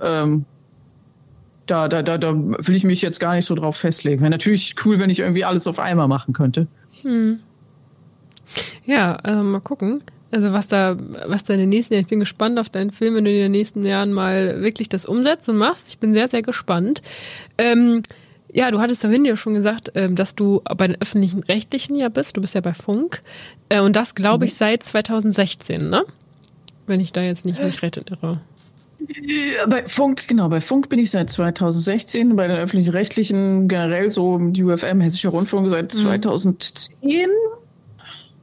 ähm, 0.00 0.44
da, 1.66 1.88
da, 1.88 2.02
da, 2.02 2.16
da 2.16 2.34
will 2.34 2.74
ich 2.74 2.84
mich 2.84 3.02
jetzt 3.02 3.20
gar 3.20 3.34
nicht 3.34 3.44
so 3.44 3.54
drauf 3.54 3.76
festlegen. 3.76 4.20
Wäre 4.20 4.30
natürlich 4.30 4.74
cool, 4.84 4.98
wenn 4.98 5.10
ich 5.10 5.18
irgendwie 5.18 5.44
alles 5.44 5.66
auf 5.66 5.78
einmal 5.78 6.08
machen 6.08 6.32
könnte. 6.32 6.66
Hm. 7.02 7.40
Ja, 8.84 9.16
also 9.16 9.42
mal 9.42 9.60
gucken. 9.60 10.02
Also 10.30 10.52
was 10.52 10.68
da, 10.68 10.96
was 11.26 11.44
da 11.44 11.54
in 11.54 11.60
den 11.60 11.68
nächsten 11.68 11.94
Jahren, 11.94 12.02
ich 12.02 12.10
bin 12.10 12.20
gespannt 12.20 12.58
auf 12.58 12.68
deinen 12.68 12.90
Film, 12.90 13.14
wenn 13.14 13.24
du 13.24 13.30
in 13.30 13.36
den 13.36 13.52
nächsten 13.52 13.84
Jahren 13.84 14.12
mal 14.12 14.60
wirklich 14.60 14.88
das 14.88 15.06
umsetzt 15.06 15.48
und 15.48 15.56
machst. 15.56 15.88
Ich 15.88 15.98
bin 15.98 16.14
sehr, 16.14 16.28
sehr 16.28 16.42
gespannt. 16.42 17.02
Ähm, 17.58 18.02
ja, 18.52 18.70
du 18.70 18.80
hattest 18.80 19.02
vorhin 19.02 19.24
ja 19.24 19.36
schon 19.36 19.54
gesagt, 19.54 19.92
ähm, 19.94 20.16
dass 20.16 20.34
du 20.34 20.62
bei 20.76 20.86
den 20.86 21.00
öffentlichen 21.00 21.42
Rechtlichen 21.42 21.96
ja 21.96 22.08
bist. 22.08 22.36
Du 22.36 22.40
bist 22.40 22.54
ja 22.54 22.60
bei 22.60 22.74
Funk. 22.74 23.22
Äh, 23.68 23.80
und 23.80 23.96
das 23.96 24.14
glaube 24.14 24.44
ich 24.44 24.52
mhm. 24.52 24.56
seit 24.56 24.82
2016, 24.82 25.88
ne? 25.88 26.04
Wenn 26.86 27.00
ich 27.00 27.12
da 27.12 27.22
jetzt 27.22 27.44
nicht 27.44 27.62
mich 27.62 27.82
recht 27.82 27.96
irre. 27.96 28.40
Bei 29.68 29.86
Funk, 29.86 30.26
genau, 30.26 30.48
bei 30.48 30.60
Funk 30.60 30.88
bin 30.88 30.98
ich 30.98 31.10
seit 31.10 31.30
2016, 31.30 32.34
bei 32.34 32.48
den 32.48 32.56
öffentlichen 32.56 32.90
Rechtlichen 32.90 33.68
generell 33.68 34.10
so 34.10 34.34
UFM, 34.34 35.00
Hessischer 35.00 35.30
Rundfunk, 35.30 35.68
seit 35.68 35.94
mhm. 35.94 35.98
2010, 35.98 37.28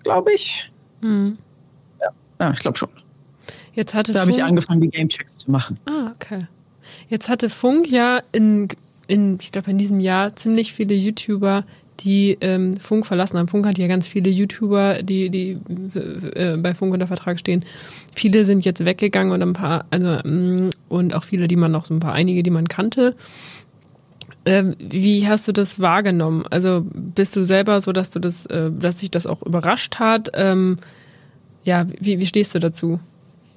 glaube 0.04 0.34
ich. 0.34 0.72
Mhm. 1.01 1.38
Ja. 1.99 2.08
ja, 2.39 2.51
ich 2.51 2.60
glaube 2.60 2.78
schon. 2.78 2.89
Jetzt 3.74 3.95
hatte 3.95 4.14
da 4.14 4.22
habe 4.22 4.32
ich 4.32 4.43
angefangen, 4.43 4.82
die 4.82 4.89
Gamechecks 4.89 5.39
zu 5.39 5.51
machen. 5.51 5.80
Ah, 5.86 6.12
okay. 6.14 6.47
Jetzt 7.10 7.30
hatte 7.30 7.49
Funk 7.49 7.89
ja 7.89 8.22
in 8.32 8.68
in, 9.08 9.38
ich 9.41 9.51
glaube, 9.51 9.72
in 9.72 9.78
diesem 9.78 9.99
Jahr 9.99 10.36
ziemlich 10.36 10.74
viele 10.74 10.95
YouTuber, 10.95 11.66
die 11.99 12.38
ähm, 12.41 12.76
Funk 12.76 13.06
verlassen 13.06 13.38
haben. 13.38 13.47
Funk 13.47 13.66
hat 13.66 13.78
ja 13.78 13.88
ganz 13.88 14.08
viele 14.08 14.30
YouTuber, 14.30 15.04
die, 15.04 15.30
die 15.30 15.58
äh, 16.36 16.58
bei 16.58 16.74
Funk 16.74 16.93
unter 16.93 17.08
Vertrag 17.08 17.39
stehen. 17.39 17.64
Viele 18.14 18.45
sind 18.45 18.66
jetzt 18.66 18.84
weggegangen 18.84 19.32
und 19.34 19.41
ein 19.41 19.54
paar, 19.54 19.86
also 19.91 20.20
ähm, 20.26 20.70
und 20.89 21.16
auch 21.16 21.24
viele, 21.24 21.47
die 21.47 21.56
man 21.56 21.72
noch 21.72 21.86
so 21.86 21.93
ein 21.93 21.99
paar, 21.99 22.14
einige, 22.14 22.43
die 22.43 22.49
man 22.49 22.68
kannte. 22.68 23.16
Ähm, 24.45 24.76
wie 24.80 25.28
hast 25.28 25.47
du 25.47 25.54
das 25.54 25.80
wahrgenommen? 25.80 26.43
Also 26.49 26.86
bist 26.93 27.36
du 27.36 27.45
selber 27.45 27.80
so, 27.80 27.93
dass 27.93 28.12
du 28.12 28.20
das, 28.20 28.45
äh, 28.47 28.72
dass 28.72 28.99
sich 28.99 29.12
das 29.12 29.26
auch 29.26 29.41
überrascht 29.41 29.95
hat? 29.99 30.32
Ähm, 30.34 30.78
ja, 31.64 31.88
wie, 31.99 32.20
wie 32.20 32.26
stehst 32.26 32.54
du 32.54 32.60
dazu? 32.60 32.99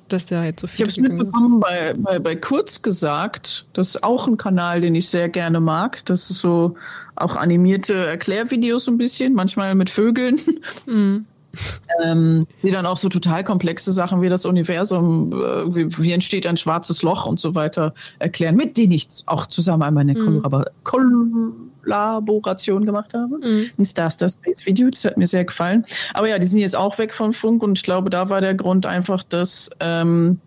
Dass 0.08 0.26
der 0.26 0.44
jetzt 0.44 0.60
so 0.60 0.66
viel. 0.66 0.86
Ich 0.86 0.98
habe 0.98 1.06
es 1.06 1.10
mitbekommen 1.10 1.60
bei, 1.60 1.94
bei, 1.96 2.18
bei 2.18 2.36
Kurz 2.36 2.82
gesagt. 2.82 3.66
Das 3.72 3.88
ist 3.90 4.02
auch 4.02 4.26
ein 4.26 4.36
Kanal, 4.36 4.80
den 4.80 4.94
ich 4.94 5.08
sehr 5.08 5.28
gerne 5.28 5.60
mag. 5.60 6.04
Das 6.06 6.30
ist 6.30 6.40
so 6.40 6.76
auch 7.16 7.36
animierte 7.36 7.94
Erklärvideos 7.94 8.88
ein 8.88 8.98
bisschen, 8.98 9.34
manchmal 9.34 9.74
mit 9.74 9.90
Vögeln. 9.90 10.40
Mhm. 10.86 11.26
Ähm, 12.04 12.46
die 12.62 12.70
dann 12.70 12.84
auch 12.84 12.98
so 12.98 13.08
total 13.08 13.42
komplexe 13.42 13.90
Sachen 13.90 14.20
wie 14.20 14.28
das 14.28 14.44
Universum, 14.44 15.32
äh, 15.32 15.74
wie, 15.74 15.98
wie, 15.98 16.12
entsteht 16.12 16.46
ein 16.46 16.58
schwarzes 16.58 17.00
Loch 17.00 17.24
und 17.24 17.40
so 17.40 17.54
weiter 17.54 17.94
erklären, 18.18 18.56
mit 18.56 18.76
denen 18.76 18.92
ich 18.92 19.06
auch 19.24 19.46
zusammen 19.46 19.82
einmal 19.82 20.02
eine 20.02 20.12
mhm. 20.12 21.65
Kollaboration 21.86 22.84
gemacht 22.84 23.14
habe. 23.14 23.38
Mhm. 23.38 23.70
Ein 23.78 23.84
Star 23.84 24.10
Star 24.10 24.28
Space 24.28 24.66
Video, 24.66 24.90
das 24.90 25.04
hat 25.04 25.16
mir 25.16 25.26
sehr 25.26 25.44
gefallen. 25.44 25.84
Aber 26.14 26.28
ja, 26.28 26.38
die 26.38 26.46
sind 26.46 26.60
jetzt 26.60 26.76
auch 26.76 26.98
weg 26.98 27.12
von 27.14 27.32
Funk 27.32 27.62
und 27.62 27.78
ich 27.78 27.84
glaube, 27.84 28.10
da 28.10 28.28
war 28.28 28.40
der 28.40 28.54
Grund 28.54 28.86
einfach, 28.86 29.22
dass 29.22 29.70
ähm, 29.80 30.40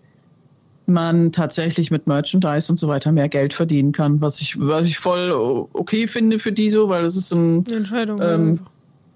man 0.85 1.31
tatsächlich 1.31 1.91
mit 1.91 2.07
Merchandise 2.07 2.71
und 2.71 2.77
so 2.77 2.87
weiter 2.87 3.11
mehr 3.11 3.29
Geld 3.29 3.53
verdienen 3.53 3.91
kann, 3.91 4.21
was 4.21 4.41
ich, 4.41 4.59
was 4.59 4.85
ich 4.85 4.97
voll 4.97 5.31
okay 5.73 6.07
finde 6.07 6.39
für 6.39 6.51
die 6.51 6.69
so, 6.69 6.89
weil 6.89 7.05
es 7.05 7.15
ist 7.15 7.31
ein 7.31 7.63
Entscheidung. 7.73 8.19
Ähm, 8.21 8.59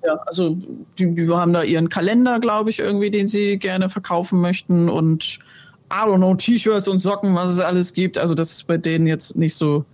ja, 0.06 0.16
also 0.26 0.58
die, 1.00 1.16
die 1.16 1.30
haben 1.30 1.54
da 1.54 1.64
ihren 1.64 1.90
Kalender, 1.90 2.40
glaube 2.40 2.70
ich, 2.70 2.80
irgendwie, 2.80 3.10
den 3.10 3.28
sie 3.28 3.58
gerne 3.58 3.90
verkaufen 3.90 4.42
möchten 4.42 4.90
und 4.90 5.40
I 5.92 6.06
don't 6.06 6.18
know, 6.18 6.36
T-Shirts 6.36 6.88
und 6.88 7.00
Socken, 7.00 7.36
was 7.36 7.50
es 7.50 7.60
alles 7.60 7.94
gibt. 7.94 8.18
Also 8.18 8.34
das 8.34 8.52
ist 8.52 8.68
bei 8.68 8.78
denen 8.78 9.08
jetzt 9.08 9.38
nicht 9.38 9.56
so 9.56 9.86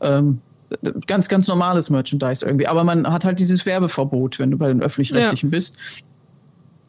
ähm, 0.00 0.40
ganz, 1.06 1.28
ganz 1.28 1.48
normales 1.48 1.90
Merchandise 1.90 2.44
irgendwie. 2.44 2.66
Aber 2.66 2.84
man 2.84 3.06
hat 3.06 3.24
halt 3.24 3.40
dieses 3.40 3.66
Werbeverbot, 3.66 4.38
wenn 4.38 4.50
du 4.50 4.58
bei 4.58 4.68
den 4.68 4.82
öffentlich-rechtlichen 4.82 5.50
ja. 5.50 5.56
bist. 5.56 5.76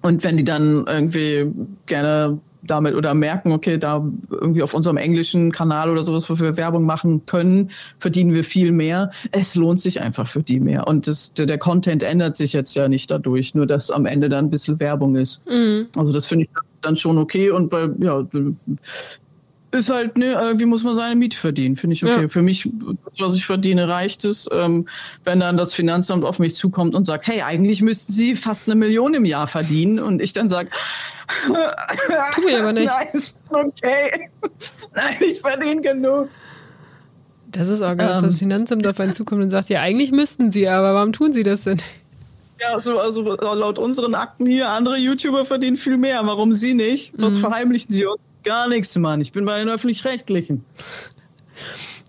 Und 0.02 0.24
wenn 0.24 0.38
die 0.38 0.44
dann 0.44 0.86
irgendwie 0.88 1.52
gerne 1.88 2.40
damit 2.66 2.96
oder 2.96 3.14
merken, 3.14 3.52
okay, 3.52 3.78
da 3.78 4.06
irgendwie 4.30 4.64
auf 4.64 4.74
unserem 4.74 4.98
englischen 4.98 5.52
Kanal 5.52 5.90
oder 5.90 6.04
sowas, 6.04 6.30
wo 6.30 6.40
wir 6.40 6.58
Werbung 6.58 6.86
machen 6.86 7.26
können, 7.26 7.72
verdienen 8.00 8.34
wir 8.34 8.44
viel 8.44 8.72
mehr. 8.72 9.12
Es 9.32 9.56
lohnt 9.56 9.82
sich 9.82 10.02
einfach 10.02 10.28
für 10.28 10.44
die 10.44 10.60
mehr. 10.60 10.88
Und 10.88 11.08
das, 11.08 11.34
der, 11.34 11.58
Content 11.58 12.04
ändert 12.04 12.36
sich 12.36 12.54
jetzt 12.54 12.76
ja 12.76 12.88
nicht 12.88 13.10
dadurch, 13.12 13.56
nur 13.56 13.68
dass 13.68 13.92
am 13.92 14.06
Ende 14.06 14.30
dann 14.30 14.46
ein 14.46 14.50
bisschen 14.50 14.80
Werbung 14.80 15.16
ist. 15.16 15.44
Mhm. 15.50 15.88
Also 15.96 16.12
das 16.12 16.26
finde 16.26 16.46
ich 16.46 16.50
dann 16.82 16.98
schon 16.98 17.18
okay. 17.18 17.52
Und 17.52 17.70
bei, 17.70 17.90
ja, 18.00 18.26
ist 19.76 19.90
halt, 19.90 20.18
ne, 20.18 20.34
irgendwie 20.34 20.66
muss 20.66 20.84
man 20.84 20.96
seine 20.96 21.16
Miete 21.16 21.38
verdienen, 21.38 21.76
finde 21.76 21.94
ich 21.94 22.04
okay. 22.04 22.24
Ja. 22.24 22.28
Für 22.28 22.42
mich, 22.42 22.70
das, 23.06 23.20
was 23.20 23.36
ich 23.36 23.46
verdiene, 23.46 23.88
reicht 23.88 24.26
es. 24.26 24.50
Ähm, 24.52 24.88
wenn 25.24 25.40
dann 25.40 25.58
das 25.58 25.74
Finanzamt 25.74 26.26
auf 26.26 26.40
mich 26.40 26.56
zukommt 26.56 26.96
und 26.96 27.06
sagt, 27.06 27.28
hey, 27.28 27.42
eigentlich 27.42 27.82
müssten 27.82 28.12
Sie 28.12 28.36
fast 28.36 28.68
eine 28.68 28.76
Million 28.76 29.14
im 29.14 29.26
Jahr 29.26 29.48
verdienen 29.48 30.00
und 30.00 30.22
ich 30.22 30.34
dann 30.34 30.50
sage, 30.50 30.70
tu 32.34 32.48
ich 32.48 32.58
aber 32.58 32.74
nicht. 32.74 32.88
Nein, 32.88 33.08
ist 33.14 33.36
okay. 33.50 34.30
Nein, 34.96 35.18
ich 35.20 35.42
verdiene 35.42 35.82
genug. 35.82 36.30
Das 37.48 37.70
ist 37.70 37.82
auch 37.82 37.96
dass 37.96 38.18
ähm, 38.18 38.24
das 38.24 38.40
Finanzamt 38.40 38.88
auf 38.88 39.00
einen 39.00 39.14
zukommt 39.14 39.42
und 39.42 39.50
sagt, 39.50 39.70
ja, 39.70 39.82
eigentlich 39.82 40.12
müssten 40.12 40.52
Sie, 40.52 40.68
aber 40.68 40.94
warum 40.94 41.14
tun 41.14 41.34
Sie 41.34 41.44
das 41.44 41.64
denn? 41.64 41.82
Ja, 42.60 42.80
so, 42.80 43.00
also 43.00 43.36
laut 43.36 43.78
unseren 43.80 44.16
Akten 44.16 44.46
hier, 44.46 44.70
andere 44.70 44.98
YouTuber 44.98 45.46
verdienen 45.46 45.78
viel 45.78 45.98
mehr. 45.98 46.26
Warum 46.26 46.54
Sie 46.54 46.74
nicht? 46.74 47.14
Was 47.18 47.36
mhm. 47.36 47.40
verheimlichen 47.40 47.92
Sie 47.92 48.06
uns? 48.06 48.22
Gar 48.46 48.70
nichts, 48.70 48.96
Mann. 48.96 49.22
Ich 49.22 49.32
bin 49.32 49.44
bei 49.46 49.58
den 49.58 49.70
Öffentlich-Rechtlichen. 49.70 50.64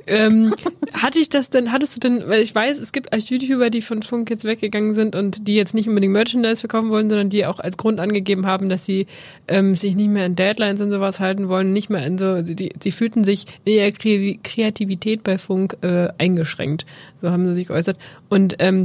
Ähm, 0.06 0.54
hatte 0.92 1.18
ich 1.18 1.28
das 1.28 1.50
denn, 1.50 1.72
hattest 1.72 1.96
du 1.96 2.00
denn, 2.00 2.28
weil 2.28 2.40
ich 2.40 2.54
weiß, 2.54 2.78
es 2.78 2.92
gibt 2.92 3.12
als 3.12 3.28
YouTuber, 3.28 3.70
die 3.70 3.82
von 3.82 4.02
Funk 4.02 4.30
jetzt 4.30 4.44
weggegangen 4.44 4.94
sind 4.94 5.16
und 5.16 5.48
die 5.48 5.56
jetzt 5.56 5.74
nicht 5.74 5.88
unbedingt 5.88 6.12
Merchandise 6.12 6.60
verkaufen 6.60 6.90
wollen, 6.90 7.08
sondern 7.08 7.28
die 7.28 7.44
auch 7.46 7.58
als 7.58 7.76
Grund 7.76 7.98
angegeben 7.98 8.46
haben, 8.46 8.68
dass 8.68 8.84
sie 8.84 9.06
ähm, 9.48 9.74
sich 9.74 9.96
nicht 9.96 10.08
mehr 10.08 10.26
in 10.26 10.36
Deadlines 10.36 10.80
und 10.80 10.90
sowas 10.90 11.18
halten 11.18 11.48
wollen, 11.48 11.72
nicht 11.72 11.90
mehr 11.90 12.06
in 12.06 12.18
so, 12.18 12.42
die, 12.42 12.72
sie 12.80 12.92
fühlten 12.92 13.24
sich 13.24 13.46
in 13.64 13.72
ihrer 13.72 13.90
Kreativität 13.90 15.24
bei 15.24 15.38
Funk 15.38 15.76
äh, 15.82 16.08
eingeschränkt. 16.18 16.86
So 17.20 17.30
haben 17.30 17.46
sie 17.48 17.54
sich 17.54 17.68
geäußert. 17.68 17.96
Und 18.28 18.56
ähm, 18.58 18.84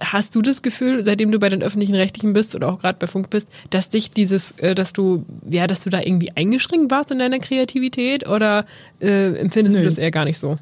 hast 0.00 0.34
du 0.34 0.42
das 0.42 0.62
Gefühl, 0.62 1.04
seitdem 1.04 1.32
du 1.32 1.38
bei 1.38 1.48
den 1.48 1.62
öffentlichen 1.62 1.94
Rechtlichen 1.94 2.32
bist 2.32 2.54
oder 2.54 2.68
auch 2.68 2.80
gerade 2.80 2.98
bei 2.98 3.06
Funk 3.06 3.28
bist, 3.30 3.48
dass 3.70 3.90
dich 3.90 4.12
dieses, 4.12 4.52
äh, 4.52 4.74
dass 4.74 4.92
du, 4.92 5.24
ja, 5.50 5.66
dass 5.66 5.84
du 5.84 5.90
da 5.90 6.00
irgendwie 6.00 6.30
eingeschränkt 6.34 6.90
warst 6.90 7.10
in 7.10 7.18
deiner 7.18 7.40
Kreativität 7.40 8.26
oder 8.26 8.64
äh, 9.00 9.34
empfindest 9.34 9.76
nee. 9.76 9.82
du 9.82 9.88
das 9.88 9.98
eher 9.98 10.10
gar 10.10 10.24
nicht 10.24 10.38
so? 10.38 10.58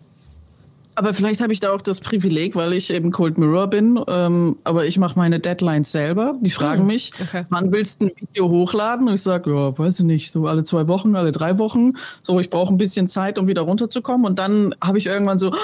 Aber 1.00 1.14
vielleicht 1.14 1.40
habe 1.40 1.50
ich 1.50 1.60
da 1.60 1.72
auch 1.72 1.80
das 1.80 1.98
Privileg, 1.98 2.54
weil 2.54 2.74
ich 2.74 2.92
eben 2.92 3.10
Cold 3.10 3.38
Mirror 3.38 3.68
bin. 3.68 3.98
Ähm, 4.06 4.56
aber 4.64 4.84
ich 4.84 4.98
mache 4.98 5.18
meine 5.18 5.40
Deadlines 5.40 5.90
selber. 5.90 6.34
Die 6.42 6.50
fragen 6.50 6.80
hm, 6.80 6.88
mich, 6.88 7.12
okay. 7.18 7.46
wann 7.48 7.72
willst 7.72 8.02
du 8.02 8.08
ein 8.08 8.12
Video 8.20 8.50
hochladen? 8.50 9.08
Und 9.08 9.14
ich 9.14 9.22
sage, 9.22 9.50
ja, 9.50 9.78
weiß 9.78 10.00
ich 10.00 10.04
nicht, 10.04 10.30
so 10.30 10.46
alle 10.46 10.62
zwei 10.62 10.88
Wochen, 10.88 11.16
alle 11.16 11.32
drei 11.32 11.58
Wochen. 11.58 11.92
So, 12.20 12.38
ich 12.38 12.50
brauche 12.50 12.74
ein 12.74 12.76
bisschen 12.76 13.08
Zeit, 13.08 13.38
um 13.38 13.48
wieder 13.48 13.62
runterzukommen. 13.62 14.26
Und 14.26 14.38
dann 14.38 14.74
habe 14.84 14.98
ich 14.98 15.06
irgendwann 15.06 15.38
so 15.38 15.54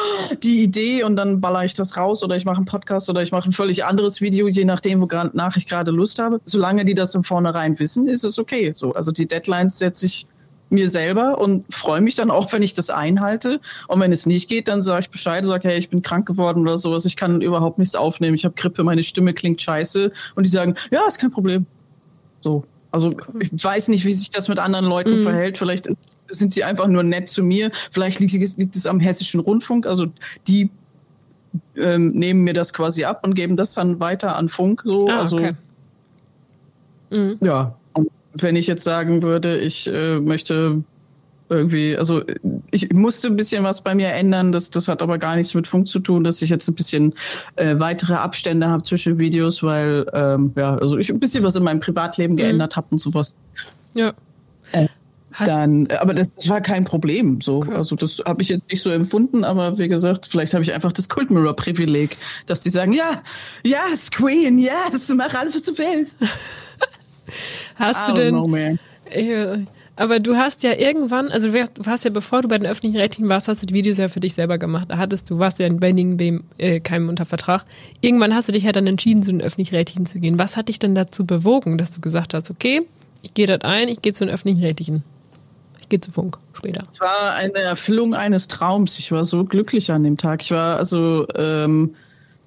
die 0.43 0.63
Idee 0.63 1.05
und 1.05 1.17
dann 1.17 1.43
baller 1.43 1.67
ich 1.67 1.75
das 1.75 1.99
raus 1.99 2.25
oder 2.25 2.35
ich 2.35 2.47
mache 2.47 2.57
einen 2.57 2.65
Podcast 2.65 3.11
oder 3.11 3.21
ich 3.21 3.31
mache 3.31 3.51
ein 3.51 3.53
völlig 3.53 3.85
anderes 3.85 4.23
Video, 4.23 4.49
je 4.49 4.65
nachdem, 4.65 5.03
wonach 5.03 5.59
ich 5.59 5.67
gerade 5.67 5.91
Lust 5.91 6.19
habe. 6.19 6.41
Solange 6.47 6.87
die 6.87 6.95
das 6.95 7.15
im 7.15 7.25
Vornherein 7.25 7.79
wissen, 7.79 8.09
ist 8.09 8.25
es 8.25 8.39
okay. 8.39 8.73
So, 8.75 8.95
also 8.95 9.13
die 9.13 9.29
Deadlines 9.29 9.79
setze 9.79 10.07
ich 10.07 10.27
mir 10.69 10.91
selber 10.91 11.39
und 11.39 11.65
freue 11.73 12.01
mich 12.01 12.17
dann 12.17 12.31
auch, 12.31 12.53
wenn 12.53 12.63
ich 12.63 12.73
das 12.73 12.91
einhalte. 12.91 13.61
Und 13.89 14.01
wenn 14.01 14.13
es 14.13 14.27
nicht 14.27 14.49
geht, 14.49 14.69
dann 14.69 14.83
sage 14.83 15.03
ich 15.03 15.11
Bescheid, 15.11 15.47
sage, 15.47 15.69
hey, 15.69 15.79
ich 15.79 15.89
bin 15.89 16.03
krank 16.03 16.27
geworden 16.27 16.63
oder 16.63 16.77
sowas, 16.77 17.05
ich 17.05 17.17
kann 17.17 17.41
überhaupt 17.41 17.79
nichts 17.79 17.95
aufnehmen, 17.95 18.35
ich 18.35 18.45
habe 18.45 18.55
Grippe, 18.57 18.83
meine 18.83 19.03
Stimme 19.03 19.33
klingt 19.33 19.61
scheiße. 19.61 20.11
Und 20.35 20.47
die 20.47 20.51
sagen, 20.51 20.75
ja, 20.91 21.07
ist 21.07 21.19
kein 21.19 21.31
Problem. 21.31 21.67
So. 22.41 22.65
Also 22.91 23.15
ich 23.41 23.51
weiß 23.63 23.89
nicht, 23.89 24.05
wie 24.05 24.13
sich 24.13 24.31
das 24.31 24.49
mit 24.49 24.59
anderen 24.59 24.87
Leuten 24.87 25.19
mhm. 25.19 25.23
verhält. 25.23 25.59
Vielleicht 25.59 25.87
ist, 25.87 26.01
sind 26.29 26.53
sie 26.53 26.65
einfach 26.65 26.87
nur 26.87 27.03
nett 27.03 27.29
zu 27.29 27.43
mir. 27.43 27.71
Vielleicht 27.91 28.21
liegt, 28.21 28.33
liegt 28.59 28.75
es 28.75 28.87
am 28.87 29.01
Hessischen 29.01 29.41
Rundfunk. 29.41 29.87
Also 29.87 30.07
die 30.47 30.71
ähm, 31.77 32.13
nehmen 32.13 32.43
mir 32.43 32.55
das 32.55 32.73
quasi 32.73 33.05
ab 33.05 33.25
und 33.25 33.35
geben 33.35 33.57
das 33.57 33.75
dann 33.75 34.01
weiter 34.01 34.37
an 34.37 34.49
Funk. 34.49 34.83
So. 34.85 35.09
Ah, 35.09 35.21
also, 35.21 35.37
okay. 35.37 35.53
Mhm. 37.11 37.39
Ja, 37.41 37.77
wenn 38.41 38.57
ich 38.57 38.67
jetzt 38.67 38.85
sagen 38.85 39.23
würde, 39.23 39.59
ich 39.59 39.87
äh, 39.87 40.21
möchte 40.21 40.83
irgendwie, 41.49 41.97
also 41.97 42.23
ich 42.71 42.93
musste 42.93 43.29
ein 43.29 43.37
bisschen 43.37 43.63
was 43.63 43.81
bei 43.81 43.95
mir 43.95 44.09
ändern, 44.09 44.53
das, 44.53 44.71
das 44.71 44.89
hat 44.89 45.03
aber 45.03 45.19
gar 45.19 45.37
nichts 45.37 45.55
mit 45.55 45.67
Funk 45.67 45.87
zu 45.87 46.01
tun, 46.01 46.25
dass 46.25 46.43
ich 46.43 46.51
jetzt 46.51 46.69
ein 46.69 46.75
bisschen 46.75 47.15
äh, 47.57 47.79
weitere 47.79 48.15
Abstände 48.15 48.69
habe 48.69 48.83
zwischen 48.83 49.19
Videos, 49.19 49.63
weil 49.63 50.07
ähm, 50.13 50.53
ja, 50.57 50.77
also 50.77 50.99
ich 50.99 51.11
ein 51.11 51.21
bisschen 51.21 51.45
was 51.45 51.57
in 51.57 51.63
meinem 51.63 51.81
Privatleben 51.81 52.35
mhm. 52.35 52.39
geändert 52.39 52.77
habe 52.77 52.89
und 52.91 52.99
sowas. 52.99 53.37
Ja. 53.95 54.13
Äh, 54.73 54.89
dann, 55.39 55.87
aber 55.89 56.15
das, 56.15 56.35
das, 56.35 56.49
war 56.49 56.63
kein 56.63 56.85
Problem. 56.85 57.41
So, 57.43 57.59
okay. 57.59 57.75
also 57.75 57.95
das 57.95 58.23
habe 58.25 58.41
ich 58.41 58.49
jetzt 58.49 58.71
nicht 58.71 58.83
so 58.83 58.91
empfunden, 58.91 59.45
aber 59.45 59.77
wie 59.77 59.87
gesagt, 59.87 60.29
vielleicht 60.31 60.55
habe 60.55 60.65
ich 60.65 60.73
einfach 60.73 60.93
das 60.93 61.09
Cult 61.11 61.31
Mirror 61.31 61.55
Privileg, 61.55 62.17
dass 62.47 62.61
die 62.61 62.71
sagen, 62.71 62.93
ja, 62.93 63.23
yes, 63.63 64.11
Queen, 64.11 64.59
yes, 64.59 65.13
mach 65.15 65.35
alles, 65.35 65.55
was 65.55 65.63
du 65.65 65.77
willst. 65.77 66.19
Hast 67.77 68.11
du 68.11 68.15
denn. 68.15 68.35
Know, 68.35 68.47
aber 69.99 70.21
du 70.21 70.37
hast 70.37 70.63
ja 70.63 70.75
irgendwann, 70.75 71.29
also 71.29 71.51
du 71.51 71.87
hast 71.87 72.05
ja, 72.05 72.11
bevor 72.11 72.43
du 72.43 72.49
bei 72.49 72.59
den 72.59 72.67
öffentlichen 72.67 72.99
Rechtlichen 72.99 73.31
warst, 73.31 73.49
hast 73.49 73.63
du 73.63 73.67
die 73.67 73.73
Videos 73.73 73.97
ja 73.97 74.09
für 74.09 74.21
dich 74.21 74.35
selber 74.35 74.59
gemacht. 74.59 74.91
Da 74.91 74.99
hattest 74.99 75.31
du, 75.31 75.39
warst 75.39 75.59
ja 75.59 75.67
in 75.67 75.81
Benning 75.81 76.19
dem 76.19 76.45
äh, 76.59 76.81
keinem 76.81 77.09
unter 77.09 77.25
Vertrag. 77.25 77.65
Irgendwann 78.03 78.35
hast 78.35 78.49
du 78.49 78.53
dich 78.53 78.65
ja 78.65 78.73
dann 78.73 78.87
entschieden, 78.87 79.23
zu 79.23 79.31
den 79.31 79.41
öffentlichen 79.41 79.75
Rechtlichen 79.75 80.05
zu 80.05 80.21
gehen. 80.21 80.39
Was 80.39 80.57
hat 80.57 80.69
dich 80.69 80.79
denn 80.79 80.95
dazu 80.95 81.25
bewogen, 81.25 81.79
dass 81.79 81.93
du 81.93 82.03
gesagt 82.03 82.35
hast, 82.35 82.51
okay, 82.51 82.83
ich 83.23 83.33
gehe 83.33 83.47
dort 83.47 83.65
ein, 83.65 83.89
ich 83.89 84.03
gehe 84.03 84.13
zu 84.13 84.27
den 84.27 84.35
öffentlichen 84.35 84.63
Rechtlichen? 84.63 85.03
Ich 85.81 85.89
gehe 85.89 86.01
zu 86.01 86.13
Funk 86.13 86.39
später. 86.53 86.85
Es 86.91 87.01
war 87.01 87.33
eine 87.33 87.59
Erfüllung 87.59 88.15
eines 88.15 88.49
Traums. 88.49 88.99
Ich 88.99 89.13
war 89.13 89.25
so 89.25 89.45
glücklich 89.45 89.91
an 89.91 90.05
dem 90.05 90.19
Tag. 90.19 90.43
Ich 90.43 90.51
war 90.51 90.77
also 90.77 91.27
ähm, 91.37 91.95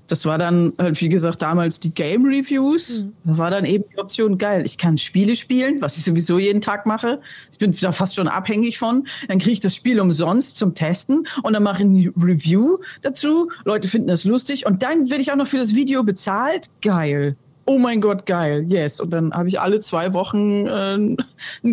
das 0.09 0.25
war 0.25 0.37
dann 0.37 0.73
halt, 0.79 0.99
wie 1.01 1.09
gesagt, 1.09 1.41
damals 1.41 1.79
die 1.79 1.93
Game 1.93 2.25
Reviews. 2.25 3.03
Mhm. 3.03 3.13
Da 3.25 3.37
war 3.37 3.51
dann 3.51 3.65
eben 3.65 3.83
die 3.93 3.99
Option, 3.99 4.37
geil, 4.37 4.63
ich 4.65 4.77
kann 4.77 4.97
Spiele 4.97 5.35
spielen, 5.35 5.81
was 5.81 5.97
ich 5.97 6.03
sowieso 6.03 6.39
jeden 6.39 6.61
Tag 6.61 6.85
mache. 6.85 7.21
Ich 7.51 7.59
bin 7.59 7.71
da 7.79 7.91
fast 7.91 8.15
schon 8.15 8.27
abhängig 8.27 8.79
von. 8.79 9.07
Dann 9.27 9.37
kriege 9.37 9.51
ich 9.51 9.59
das 9.59 9.75
Spiel 9.75 9.99
umsonst 9.99 10.57
zum 10.57 10.73
Testen 10.73 11.27
und 11.43 11.53
dann 11.53 11.63
mache 11.63 11.83
ich 11.83 11.89
eine 11.89 12.11
Review 12.17 12.77
dazu. 13.03 13.51
Leute 13.65 13.87
finden 13.87 14.07
das 14.07 14.23
lustig 14.25 14.65
und 14.65 14.81
dann 14.81 15.09
werde 15.09 15.21
ich 15.21 15.31
auch 15.31 15.37
noch 15.37 15.47
für 15.47 15.57
das 15.57 15.75
Video 15.75 16.03
bezahlt. 16.03 16.71
Geil. 16.81 17.35
Oh 17.65 17.77
mein 17.77 18.01
Gott, 18.01 18.25
geil, 18.25 18.65
yes. 18.67 18.99
Und 18.99 19.11
dann 19.11 19.31
habe 19.31 19.47
ich 19.47 19.59
alle 19.59 19.79
zwei 19.79 20.11
Wochen 20.13 20.65
äh, 20.65 20.95
ein 20.95 21.17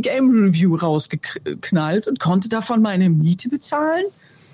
Game 0.02 0.28
Review 0.28 0.76
rausgeknallt 0.76 2.06
und 2.06 2.20
konnte 2.20 2.50
davon 2.50 2.82
meine 2.82 3.08
Miete 3.08 3.48
bezahlen. 3.48 4.04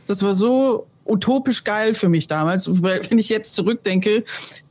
Das 0.06 0.22
war 0.22 0.34
so 0.34 0.86
utopisch 1.04 1.64
geil 1.64 1.94
für 1.94 2.08
mich 2.08 2.26
damals. 2.26 2.82
Wenn 2.82 3.18
ich 3.18 3.28
jetzt 3.28 3.54
zurückdenke, 3.54 4.24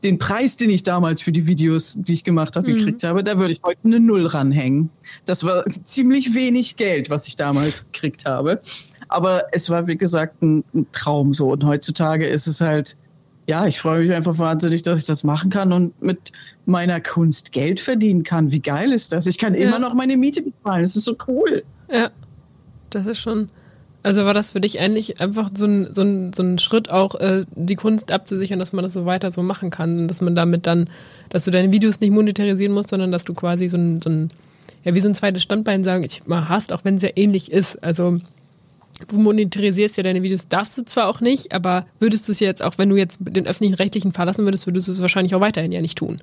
den 0.04 0.18
Preis, 0.18 0.58
den 0.58 0.70
ich 0.70 0.84
damals 0.84 1.22
für 1.22 1.32
die 1.32 1.48
Videos, 1.48 1.96
die 2.00 2.14
ich 2.14 2.24
gemacht 2.24 2.56
habe, 2.56 2.70
mhm. 2.70 2.78
gekriegt 2.78 3.04
habe, 3.04 3.24
da 3.24 3.38
würde 3.38 3.52
ich 3.52 3.62
heute 3.64 3.86
eine 3.86 4.00
Null 4.00 4.26
ranhängen. 4.26 4.90
Das 5.26 5.44
war 5.44 5.64
ziemlich 5.84 6.34
wenig 6.34 6.78
Geld, 6.78 7.10
was 7.10 7.28
ich 7.28 7.36
damals 7.36 7.86
gekriegt 7.92 8.26
habe. 8.26 8.62
Aber 9.10 9.44
es 9.52 9.70
war, 9.70 9.88
wie 9.88 9.98
gesagt, 9.98 10.42
ein, 10.42 10.64
ein 10.74 10.88
Traum 10.94 11.34
so. 11.34 11.52
Und 11.52 11.66
heutzutage 11.66 12.26
ist 12.26 12.48
es 12.48 12.62
halt, 12.62 12.96
ja, 13.48 13.68
ich 13.68 13.80
freue 13.80 14.04
mich 14.04 14.14
einfach 14.14 14.38
wahnsinnig, 14.38 14.84
dass 14.84 15.00
ich 15.00 15.06
das 15.06 15.24
machen 15.24 15.50
kann 15.50 15.74
und 15.74 16.02
mit 16.02 16.32
meiner 16.66 17.02
Kunst 17.02 17.52
Geld 17.52 17.80
verdienen 17.80 18.24
kann. 18.24 18.52
Wie 18.52 18.62
geil 18.62 18.94
ist 18.94 19.12
das? 19.12 19.26
Ich 19.26 19.38
kann 19.38 19.54
ja. 19.54 19.68
immer 19.68 19.80
noch 19.80 19.94
meine 19.94 20.16
Miete 20.16 20.42
bezahlen. 20.42 20.84
Das 20.84 20.96
ist 20.96 21.06
so 21.06 21.18
cool. 21.28 21.64
Ja, 21.92 22.10
das 22.90 23.06
ist 23.06 23.20
schon 23.20 23.50
also 24.04 24.26
war 24.26 24.34
das 24.34 24.52
für 24.52 24.62
dich 24.62 24.80
eigentlich 24.80 25.22
einfach 25.22 25.50
so 25.54 25.66
ein, 25.66 25.94
so 25.94 26.02
ein, 26.02 26.34
so 26.34 26.42
ein 26.42 26.60
Schritt 26.60 26.90
auch, 26.90 27.16
äh, 27.16 27.46
die 27.56 27.76
Kunst 27.76 28.12
abzusichern, 28.12 28.60
dass 28.60 28.74
man 28.74 28.84
das 28.84 28.94
so 28.94 29.06
weiter 29.06 29.32
so 29.32 29.44
machen 29.44 29.70
kann, 29.70 30.08
dass 30.08 30.22
man 30.22 30.34
damit 30.36 30.66
dann, 30.66 30.90
dass 31.30 31.46
du 31.46 31.52
deine 31.52 31.72
Videos 31.72 32.00
nicht 32.00 32.12
monetarisieren 32.12 32.74
musst, 32.74 32.90
sondern 32.90 33.12
dass 33.12 33.26
du 33.26 33.34
quasi 33.34 33.68
so 33.70 33.78
ein, 33.78 34.02
so 34.02 34.10
ein 34.10 34.30
ja, 34.84 34.96
wie 34.96 35.00
so 35.00 35.08
ein 35.08 35.14
zweites 35.14 35.44
Standbein 35.44 35.84
sagen, 35.84 36.04
ich 36.04 36.26
mal 36.26 36.50
hast, 36.50 36.74
auch 36.74 36.84
wenn 36.84 36.96
es 36.96 37.04
ja 37.04 37.10
ähnlich 37.16 37.52
ist. 37.52 37.84
Also 37.84 38.20
du 39.08 39.18
monetarisierst 39.18 39.98
ja 39.98 40.04
deine 40.04 40.24
Videos, 40.24 40.48
darfst 40.48 40.78
du 40.78 40.84
zwar 40.84 41.08
auch 41.08 41.22
nicht, 41.22 41.54
aber 41.54 41.86
würdest 42.00 42.28
du 42.28 42.32
es 42.32 42.40
jetzt 42.40 42.64
auch, 42.64 42.78
wenn 42.78 42.90
du 42.90 42.96
jetzt 42.96 43.20
den 43.22 43.48
öffentlichen 43.48 43.76
Rechtlichen 43.76 44.14
verlassen 44.14 44.46
würdest, 44.46 44.66
würdest 44.66 44.88
du 44.88 44.94
es 44.94 45.02
wahrscheinlich 45.02 45.36
auch 45.36 45.42
weiterhin 45.42 45.72
ja 45.72 45.82
nicht 45.82 45.98
tun. 45.98 46.22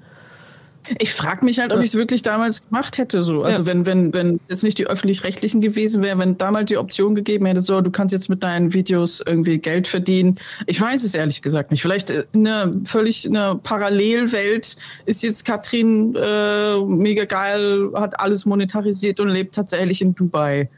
Ich 0.99 1.13
frage 1.13 1.45
mich 1.45 1.59
halt, 1.59 1.73
ob 1.73 1.81
ich 1.81 1.91
es 1.91 1.95
wirklich 1.95 2.23
damals 2.23 2.67
gemacht 2.67 2.99
hätte. 2.99 3.23
So. 3.23 3.43
Also 3.43 3.63
ja. 3.63 3.67
wenn, 3.67 3.87
wenn, 3.87 4.15
wenn 4.15 4.37
es 4.49 4.63
nicht 4.63 4.79
die 4.79 4.87
öffentlich-rechtlichen 4.87 5.61
gewesen 5.61 6.03
wäre, 6.03 6.19
wenn 6.19 6.39
damals 6.39 6.69
die 6.69 6.79
Option 6.79 7.15
gegeben 7.15 7.47
hätte, 7.47 7.61
so, 7.61 7.81
du 7.81 7.91
kannst 7.91 8.13
jetzt 8.13 8.29
mit 8.29 8.43
deinen 8.43 8.73
Videos 8.73 9.23
irgendwie 9.27 9.59
Geld 9.59 9.89
verdienen. 9.89 10.37
Ich 10.67 10.81
weiß 10.81 11.05
es 11.05 11.15
ehrlich 11.15 11.43
gesagt 11.43 11.71
nicht. 11.71 11.83
Vielleicht 11.83 12.13
eine 12.33 12.81
völlig 12.85 13.27
eine 13.27 13.59
Parallelwelt 13.63 14.77
ist 15.07 15.23
jetzt 15.23 15.45
Katrin 15.45 16.15
äh, 16.15 16.79
mega 16.81 17.25
geil, 17.25 17.91
hat 17.95 18.19
alles 18.21 18.47
monetarisiert 18.47 19.21
und 19.21 19.29
lebt 19.29 19.55
tatsächlich 19.55 20.03
in 20.03 20.15
Dubai 20.15 20.69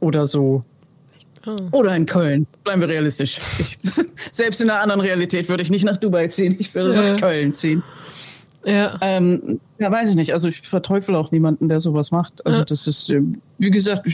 oder 0.00 0.26
so. 0.26 0.62
Oh. 1.46 1.56
Oder 1.78 1.94
in 1.94 2.06
Köln. 2.06 2.46
Bleiben 2.64 2.80
wir 2.80 2.88
realistisch. 2.88 3.38
Ich, 3.58 3.78
selbst 4.30 4.60
in 4.60 4.70
einer 4.70 4.80
anderen 4.80 5.00
Realität 5.00 5.48
würde 5.48 5.62
ich 5.62 5.70
nicht 5.70 5.84
nach 5.84 5.98
Dubai 5.98 6.28
ziehen, 6.28 6.56
ich 6.58 6.74
würde 6.74 6.94
ja. 6.94 7.12
nach 7.12 7.20
Köln 7.20 7.52
ziehen. 7.52 7.82
Ja. 8.64 8.98
Ähm, 9.00 9.60
ja, 9.78 9.90
weiß 9.90 10.08
ich 10.08 10.14
nicht. 10.14 10.32
Also 10.32 10.48
ich 10.48 10.62
verteufel 10.62 11.14
auch 11.14 11.30
niemanden, 11.30 11.68
der 11.68 11.80
sowas 11.80 12.10
macht. 12.10 12.44
Also 12.46 12.60
ja. 12.60 12.64
das 12.64 12.86
ist, 12.86 13.10
ähm, 13.10 13.40
wie 13.58 13.70
gesagt, 13.70 14.06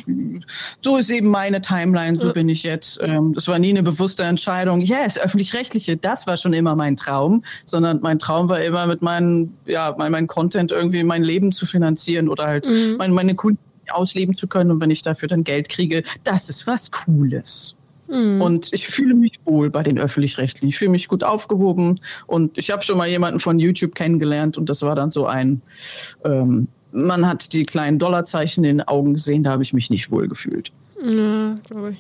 so 0.81 0.97
ist 0.97 1.11
eben 1.11 1.29
meine 1.29 1.61
Timeline, 1.61 2.19
so 2.19 2.29
ja. 2.29 2.33
bin 2.33 2.49
ich 2.49 2.63
jetzt. 2.63 2.99
Ähm, 3.03 3.35
das 3.35 3.47
war 3.47 3.59
nie 3.59 3.71
eine 3.71 3.83
bewusste 3.83 4.25
Entscheidung. 4.25 4.81
Yes, 4.81 5.19
öffentlich-rechtliche, 5.19 5.97
das 5.97 6.27
war 6.27 6.37
schon 6.37 6.53
immer 6.53 6.75
mein 6.75 6.97
Traum, 6.97 7.45
sondern 7.65 8.01
mein 8.01 8.19
Traum 8.19 8.49
war 8.49 8.61
immer 8.61 8.87
mit 8.87 9.03
meinem, 9.03 9.53
ja, 9.67 9.95
mein, 9.97 10.13
mein 10.13 10.27
Content 10.27 10.73
irgendwie 10.73 11.05
mein 11.05 11.23
Leben 11.23 11.53
zu 11.53 11.67
finanzieren 11.67 12.29
oder 12.29 12.47
halt 12.47 12.67
mhm. 12.67 12.97
meine, 12.99 13.13
meine 13.13 13.35
Kunst 13.35 13.61
ausleben 13.91 14.37
zu 14.37 14.49
können. 14.49 14.71
Und 14.71 14.81
wenn 14.81 14.91
ich 14.91 15.03
dafür 15.03 15.29
dann 15.29 15.45
Geld 15.45 15.69
kriege, 15.69 16.03
das 16.25 16.49
ist 16.49 16.67
was 16.67 16.91
Cooles. 16.91 17.77
Mhm. 18.11 18.43
Und 18.43 18.73
ich 18.73 18.89
fühle 18.89 19.15
mich 19.15 19.39
wohl 19.45 19.71
bei 19.71 19.83
den 19.83 19.99
öffentlich-rechtlichen. 19.99 20.69
Ich 20.69 20.79
fühle 20.79 20.91
mich 20.91 21.09
gut 21.09 21.25
aufgehoben 21.25 22.01
und 22.27 22.59
ich 22.59 22.71
habe 22.71 22.83
schon 22.83 22.99
mal 22.99 23.09
jemanden 23.09 23.41
von 23.41 23.59
YouTube 23.59 23.95
kennengelernt 23.95 24.59
und 24.59 24.69
das 24.69 24.83
war 24.83 24.95
dann 24.95 25.11
so 25.11 25.27
ein, 25.27 25.63
ähm, 26.25 26.69
man 26.93 27.27
hat 27.27 27.53
die 27.53 27.65
kleinen 27.65 27.99
Dollarzeichen 27.99 28.65
in 28.65 28.79
den 28.79 28.89
Augen 28.89 29.15
gesehen, 29.15 29.45
da 29.45 29.53
habe 29.53 29.63
ich 29.63 29.73
mich 29.73 29.91
nicht 29.91 30.11
wohl 30.11 30.29
gefühlt. 30.29 30.73
Ja, 31.05 31.57
glaube 31.69 31.93
ich. 31.93 31.99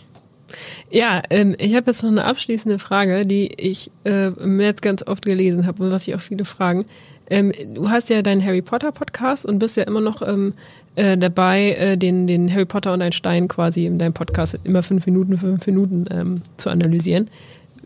Ja, 0.90 1.22
ähm, 1.30 1.54
ich 1.58 1.76
habe 1.76 1.90
jetzt 1.90 2.02
noch 2.02 2.10
eine 2.10 2.24
abschließende 2.24 2.80
Frage, 2.80 3.24
die 3.24 3.52
ich 3.56 3.92
äh, 4.04 4.28
im 4.32 4.56
Netz 4.56 4.80
ganz 4.80 5.06
oft 5.06 5.24
gelesen 5.24 5.66
habe 5.66 5.84
und 5.84 5.92
was 5.92 6.08
ich 6.08 6.14
auch 6.16 6.20
viele 6.20 6.44
fragen. 6.44 6.86
Ähm, 7.28 7.52
du 7.74 7.88
hast 7.88 8.10
ja 8.10 8.22
deinen 8.22 8.44
Harry 8.44 8.60
Potter 8.60 8.90
Podcast 8.90 9.46
und 9.46 9.60
bist 9.60 9.76
ja 9.76 9.84
immer 9.84 10.00
noch 10.00 10.20
ähm, 10.26 10.52
äh, 10.96 11.16
dabei, 11.16 11.72
äh, 11.72 11.96
den, 11.96 12.26
den 12.26 12.52
Harry 12.52 12.64
Potter 12.64 12.92
und 12.92 13.02
ein 13.02 13.12
Stein 13.12 13.48
quasi 13.48 13.86
in 13.86 13.98
deinem 13.98 14.12
Podcast 14.12 14.58
immer 14.64 14.82
fünf 14.82 15.06
Minuten, 15.06 15.38
fünf 15.38 15.66
Minuten 15.66 16.06
ähm, 16.10 16.42
zu 16.56 16.70
analysieren. 16.70 17.30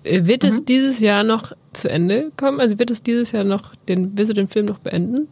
Äh, 0.05 0.27
wird 0.27 0.43
mhm. 0.43 0.49
es 0.49 0.65
dieses 0.65 1.01
Jahr 1.01 1.25
noch 1.25 1.53
zu 1.73 1.91
Ende 1.91 2.33
kommen? 2.37 2.61
Also 2.61 2.79
wird 2.79 2.91
es 2.91 3.03
dieses 3.03 3.33
Jahr 3.33 3.45
noch, 3.45 3.75
den, 3.89 4.17
wirst 4.17 4.31
du 4.31 4.35
den 4.35 4.49
Film 4.49 4.67
noch 4.67 4.79
beenden? 4.79 5.29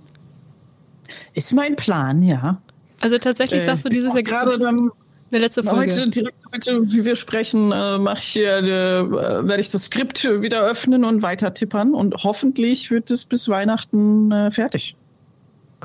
Ist 1.34 1.52
mein 1.52 1.76
Plan, 1.76 2.22
ja. 2.22 2.60
Also 3.00 3.18
tatsächlich 3.18 3.62
sagst 3.64 3.84
du 3.84 3.88
äh, 3.88 3.92
dieses 3.92 4.14
Jahr 4.14 4.22
gerade 4.22 4.58
dann 4.58 4.90
eine 5.30 5.40
letzte 5.40 5.64
Folge. 5.64 5.92
Heute, 5.92 6.10
direkt 6.10 6.36
heute, 6.52 6.92
wie 6.92 7.04
wir 7.04 7.16
sprechen, 7.16 7.72
äh, 7.72 7.98
mache 7.98 8.18
ich 8.18 8.24
hier, 8.24 8.58
äh, 8.58 9.10
werde 9.10 9.60
ich 9.60 9.70
das 9.70 9.86
Skript 9.86 10.24
wieder 10.24 10.62
öffnen 10.62 11.04
und 11.04 11.22
weiter 11.22 11.54
tippern 11.54 11.94
und 11.94 12.14
hoffentlich 12.22 12.90
wird 12.90 13.10
es 13.10 13.24
bis 13.24 13.48
Weihnachten 13.48 14.30
äh, 14.30 14.50
fertig. 14.50 14.94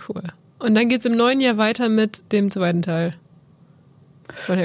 Cool. 0.08 0.22
Und 0.60 0.76
dann 0.76 0.90
geht 0.90 1.00
es 1.00 1.06
im 1.06 1.16
neuen 1.16 1.40
Jahr 1.40 1.58
weiter 1.58 1.90
mit 1.90 2.32
dem 2.32 2.50
zweiten 2.52 2.82
Teil. 2.82 3.12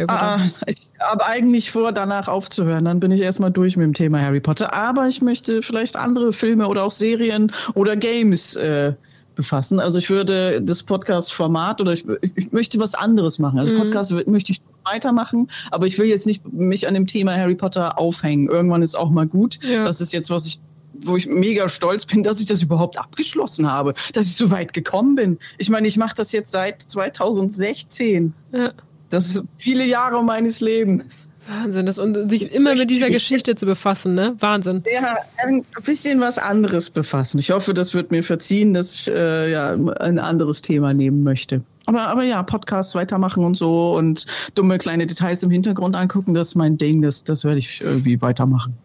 Ah, 0.08 0.50
ich, 0.66 0.90
habe 1.00 1.24
eigentlich 1.24 1.70
vor, 1.70 1.92
danach 1.92 2.28
aufzuhören. 2.28 2.84
Dann 2.84 3.00
bin 3.00 3.10
ich 3.10 3.20
erstmal 3.20 3.50
durch 3.50 3.76
mit 3.76 3.84
dem 3.84 3.94
Thema 3.94 4.20
Harry 4.20 4.40
Potter. 4.40 4.72
Aber 4.74 5.06
ich 5.06 5.22
möchte 5.22 5.62
vielleicht 5.62 5.96
andere 5.96 6.32
Filme 6.32 6.68
oder 6.68 6.84
auch 6.84 6.90
Serien 6.90 7.52
oder 7.74 7.96
Games 7.96 8.56
äh, 8.56 8.94
befassen. 9.34 9.80
Also 9.80 9.98
ich 9.98 10.10
würde 10.10 10.60
das 10.62 10.82
Podcast-Format 10.82 11.80
oder 11.80 11.92
ich, 11.92 12.04
ich, 12.36 12.52
möchte 12.52 12.78
was 12.80 12.94
anderes 12.94 13.38
machen. 13.38 13.58
Also 13.58 13.72
mhm. 13.72 13.78
Podcast 13.78 14.12
möchte 14.26 14.52
ich 14.52 14.62
weitermachen, 14.84 15.48
aber 15.70 15.86
ich 15.86 15.98
will 15.98 16.06
jetzt 16.06 16.26
nicht 16.26 16.52
mich 16.52 16.88
an 16.88 16.94
dem 16.94 17.06
Thema 17.06 17.36
Harry 17.36 17.54
Potter 17.54 17.98
aufhängen. 17.98 18.48
Irgendwann 18.48 18.82
ist 18.82 18.94
auch 18.94 19.10
mal 19.10 19.26
gut. 19.26 19.58
Ja. 19.62 19.84
Das 19.84 20.00
ist 20.00 20.12
jetzt, 20.12 20.30
was 20.30 20.46
ich 20.46 20.60
wo 21.04 21.16
ich 21.16 21.26
mega 21.26 21.68
stolz 21.68 22.06
bin, 22.06 22.22
dass 22.22 22.40
ich 22.40 22.46
das 22.46 22.62
überhaupt 22.62 22.98
abgeschlossen 22.98 23.70
habe, 23.70 23.94
dass 24.12 24.26
ich 24.26 24.36
so 24.36 24.50
weit 24.50 24.72
gekommen 24.72 25.16
bin. 25.16 25.38
Ich 25.58 25.70
meine, 25.70 25.86
ich 25.86 25.96
mache 25.96 26.14
das 26.16 26.32
jetzt 26.32 26.50
seit 26.50 26.82
2016. 26.82 28.32
Ja. 28.52 28.72
Das 29.10 29.26
ist 29.26 29.42
viele 29.58 29.84
Jahre 29.84 30.24
meines 30.24 30.60
Lebens. 30.60 31.32
Wahnsinn, 31.46 31.86
das 31.86 31.98
und 31.98 32.30
sich 32.30 32.52
immer 32.52 32.74
mit 32.74 32.88
dieser 32.88 33.10
Geschichte 33.10 33.56
zu 33.56 33.66
befassen, 33.66 34.14
ne? 34.14 34.34
Wahnsinn. 34.38 34.84
Ja, 34.90 35.16
ein 35.44 35.64
bisschen 35.84 36.20
was 36.20 36.38
anderes 36.38 36.88
befassen. 36.88 37.38
Ich 37.38 37.50
hoffe, 37.50 37.74
das 37.74 37.94
wird 37.94 38.10
mir 38.10 38.22
verziehen, 38.22 38.74
dass 38.74 38.94
ich 38.94 39.08
äh, 39.08 39.50
ja 39.50 39.72
ein 39.72 40.18
anderes 40.18 40.62
Thema 40.62 40.94
nehmen 40.94 41.24
möchte. 41.24 41.62
Aber, 41.86 42.06
aber 42.06 42.22
ja, 42.22 42.42
Podcasts 42.42 42.94
weitermachen 42.94 43.44
und 43.44 43.56
so 43.56 43.96
und 43.96 44.26
dumme 44.54 44.78
kleine 44.78 45.06
Details 45.06 45.42
im 45.42 45.50
Hintergrund 45.50 45.96
angucken, 45.96 46.32
das 46.32 46.48
ist 46.48 46.54
mein 46.54 46.78
Ding, 46.78 47.02
das, 47.02 47.24
das 47.24 47.44
werde 47.44 47.58
ich 47.58 47.80
irgendwie 47.80 48.22
weitermachen. 48.22 48.78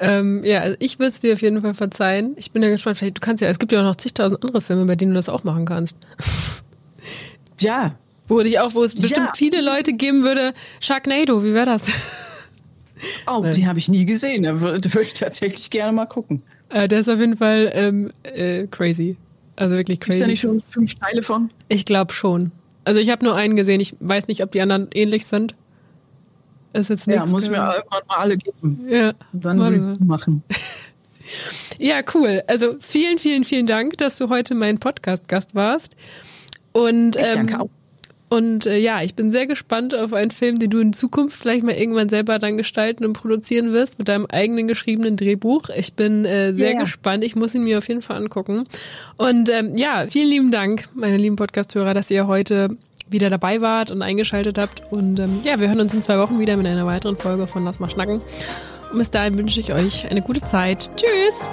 Ähm, 0.00 0.42
ja, 0.44 0.60
also 0.60 0.76
ich 0.80 0.98
würde 0.98 1.08
es 1.08 1.20
dir 1.20 1.32
auf 1.32 1.42
jeden 1.42 1.60
Fall 1.60 1.74
verzeihen. 1.74 2.34
Ich 2.36 2.50
bin 2.50 2.62
ja 2.62 2.70
gespannt, 2.70 2.98
vielleicht, 2.98 3.16
du 3.16 3.20
kannst 3.20 3.42
ja, 3.42 3.48
es 3.48 3.58
gibt 3.58 3.72
ja 3.72 3.80
auch 3.80 3.84
noch 3.84 3.96
zigtausend 3.96 4.44
andere 4.44 4.60
Filme, 4.60 4.84
bei 4.86 4.96
denen 4.96 5.12
du 5.12 5.16
das 5.16 5.28
auch 5.28 5.44
machen 5.44 5.64
kannst. 5.64 5.96
Ja, 7.60 7.94
wo 8.26 8.40
dich 8.40 8.58
auch, 8.58 8.74
wo 8.74 8.82
es 8.82 8.94
bestimmt 8.94 9.28
ja. 9.28 9.32
viele 9.36 9.60
Leute 9.60 9.92
geben 9.92 10.22
würde, 10.22 10.54
Sharknado, 10.80 11.44
wie 11.44 11.54
wäre 11.54 11.66
das? 11.66 11.86
Oh, 13.26 13.40
Nein. 13.40 13.54
die 13.54 13.66
habe 13.66 13.78
ich 13.78 13.88
nie 13.88 14.06
gesehen. 14.06 14.44
Da 14.44 14.60
würde 14.60 15.02
ich 15.02 15.12
tatsächlich 15.12 15.70
gerne 15.70 15.92
mal 15.92 16.06
gucken. 16.06 16.42
Äh, 16.70 16.88
der 16.88 17.00
ist 17.00 17.08
auf 17.08 17.18
jeden 17.18 17.36
Fall 17.36 17.70
ähm, 17.74 18.10
äh, 18.22 18.66
crazy. 18.68 19.16
Also 19.56 19.76
wirklich 19.76 20.00
crazy. 20.00 20.18
Ist 20.18 20.22
da 20.22 20.26
nicht 20.26 20.40
schon 20.40 20.62
fünf 20.70 20.94
Teile 20.94 21.22
von? 21.22 21.50
Ich 21.68 21.84
glaube 21.84 22.12
schon. 22.12 22.50
Also 22.84 23.00
ich 23.00 23.10
habe 23.10 23.24
nur 23.24 23.34
einen 23.34 23.56
gesehen. 23.56 23.80
Ich 23.80 23.94
weiß 24.00 24.26
nicht, 24.28 24.42
ob 24.42 24.52
die 24.52 24.60
anderen 24.60 24.88
ähnlich 24.94 25.26
sind. 25.26 25.54
Ist 26.74 26.90
jetzt 26.90 27.06
ja, 27.06 27.24
muss 27.24 27.44
ich 27.44 27.50
mir 27.50 27.56
irgendwann 27.56 28.02
mal 28.08 28.16
alle 28.16 28.36
geben. 28.36 28.86
Ja. 28.88 29.12
Und 29.32 29.44
dann 29.44 29.60
Review 29.60 29.94
machen. 30.04 30.42
ja, 31.78 32.00
cool. 32.14 32.42
Also 32.48 32.76
vielen, 32.80 33.18
vielen, 33.18 33.44
vielen 33.44 33.66
Dank, 33.66 33.96
dass 33.98 34.18
du 34.18 34.28
heute 34.28 34.54
mein 34.54 34.78
Podcast-Gast 34.78 35.54
warst. 35.54 35.94
Und, 36.72 37.16
ich 37.16 37.22
danke 37.22 37.54
ähm, 37.54 37.60
auch. 37.60 37.70
Und 38.28 38.66
äh, 38.66 38.78
ja, 38.78 39.02
ich 39.02 39.14
bin 39.14 39.30
sehr 39.30 39.46
gespannt 39.46 39.94
auf 39.94 40.12
einen 40.12 40.32
Film, 40.32 40.58
den 40.58 40.70
du 40.70 40.80
in 40.80 40.92
Zukunft 40.92 41.38
vielleicht 41.38 41.62
mal 41.62 41.76
irgendwann 41.76 42.08
selber 42.08 42.40
dann 42.40 42.56
gestalten 42.56 43.04
und 43.04 43.12
produzieren 43.12 43.72
wirst 43.72 44.00
mit 44.00 44.08
deinem 44.08 44.26
eigenen 44.26 44.66
geschriebenen 44.66 45.16
Drehbuch. 45.16 45.68
Ich 45.76 45.92
bin 45.92 46.24
äh, 46.24 46.52
sehr 46.54 46.70
yeah. 46.70 46.80
gespannt. 46.80 47.22
Ich 47.22 47.36
muss 47.36 47.54
ihn 47.54 47.62
mir 47.62 47.78
auf 47.78 47.86
jeden 47.86 48.02
Fall 48.02 48.16
angucken. 48.16 48.64
Und 49.16 49.48
ähm, 49.50 49.76
ja, 49.76 50.06
vielen 50.10 50.28
lieben 50.28 50.50
Dank, 50.50 50.88
meine 50.94 51.16
lieben 51.16 51.36
Podcast-Hörer, 51.36 51.94
dass 51.94 52.10
ihr 52.10 52.26
heute 52.26 52.76
wieder 53.08 53.30
dabei 53.30 53.60
wart 53.60 53.90
und 53.90 54.02
eingeschaltet 54.02 54.58
habt. 54.58 54.82
Und 54.90 55.18
ähm, 55.18 55.40
ja, 55.44 55.60
wir 55.60 55.68
hören 55.68 55.80
uns 55.80 55.94
in 55.94 56.02
zwei 56.02 56.18
Wochen 56.18 56.38
wieder 56.38 56.56
mit 56.56 56.66
einer 56.66 56.86
weiteren 56.86 57.16
Folge 57.16 57.46
von 57.46 57.64
Lass 57.64 57.80
mal 57.80 57.90
schnacken. 57.90 58.20
Und 58.92 58.98
bis 58.98 59.10
dahin 59.10 59.38
wünsche 59.38 59.60
ich 59.60 59.72
euch 59.72 60.10
eine 60.10 60.22
gute 60.22 60.40
Zeit. 60.40 60.90
Tschüss! 60.96 61.44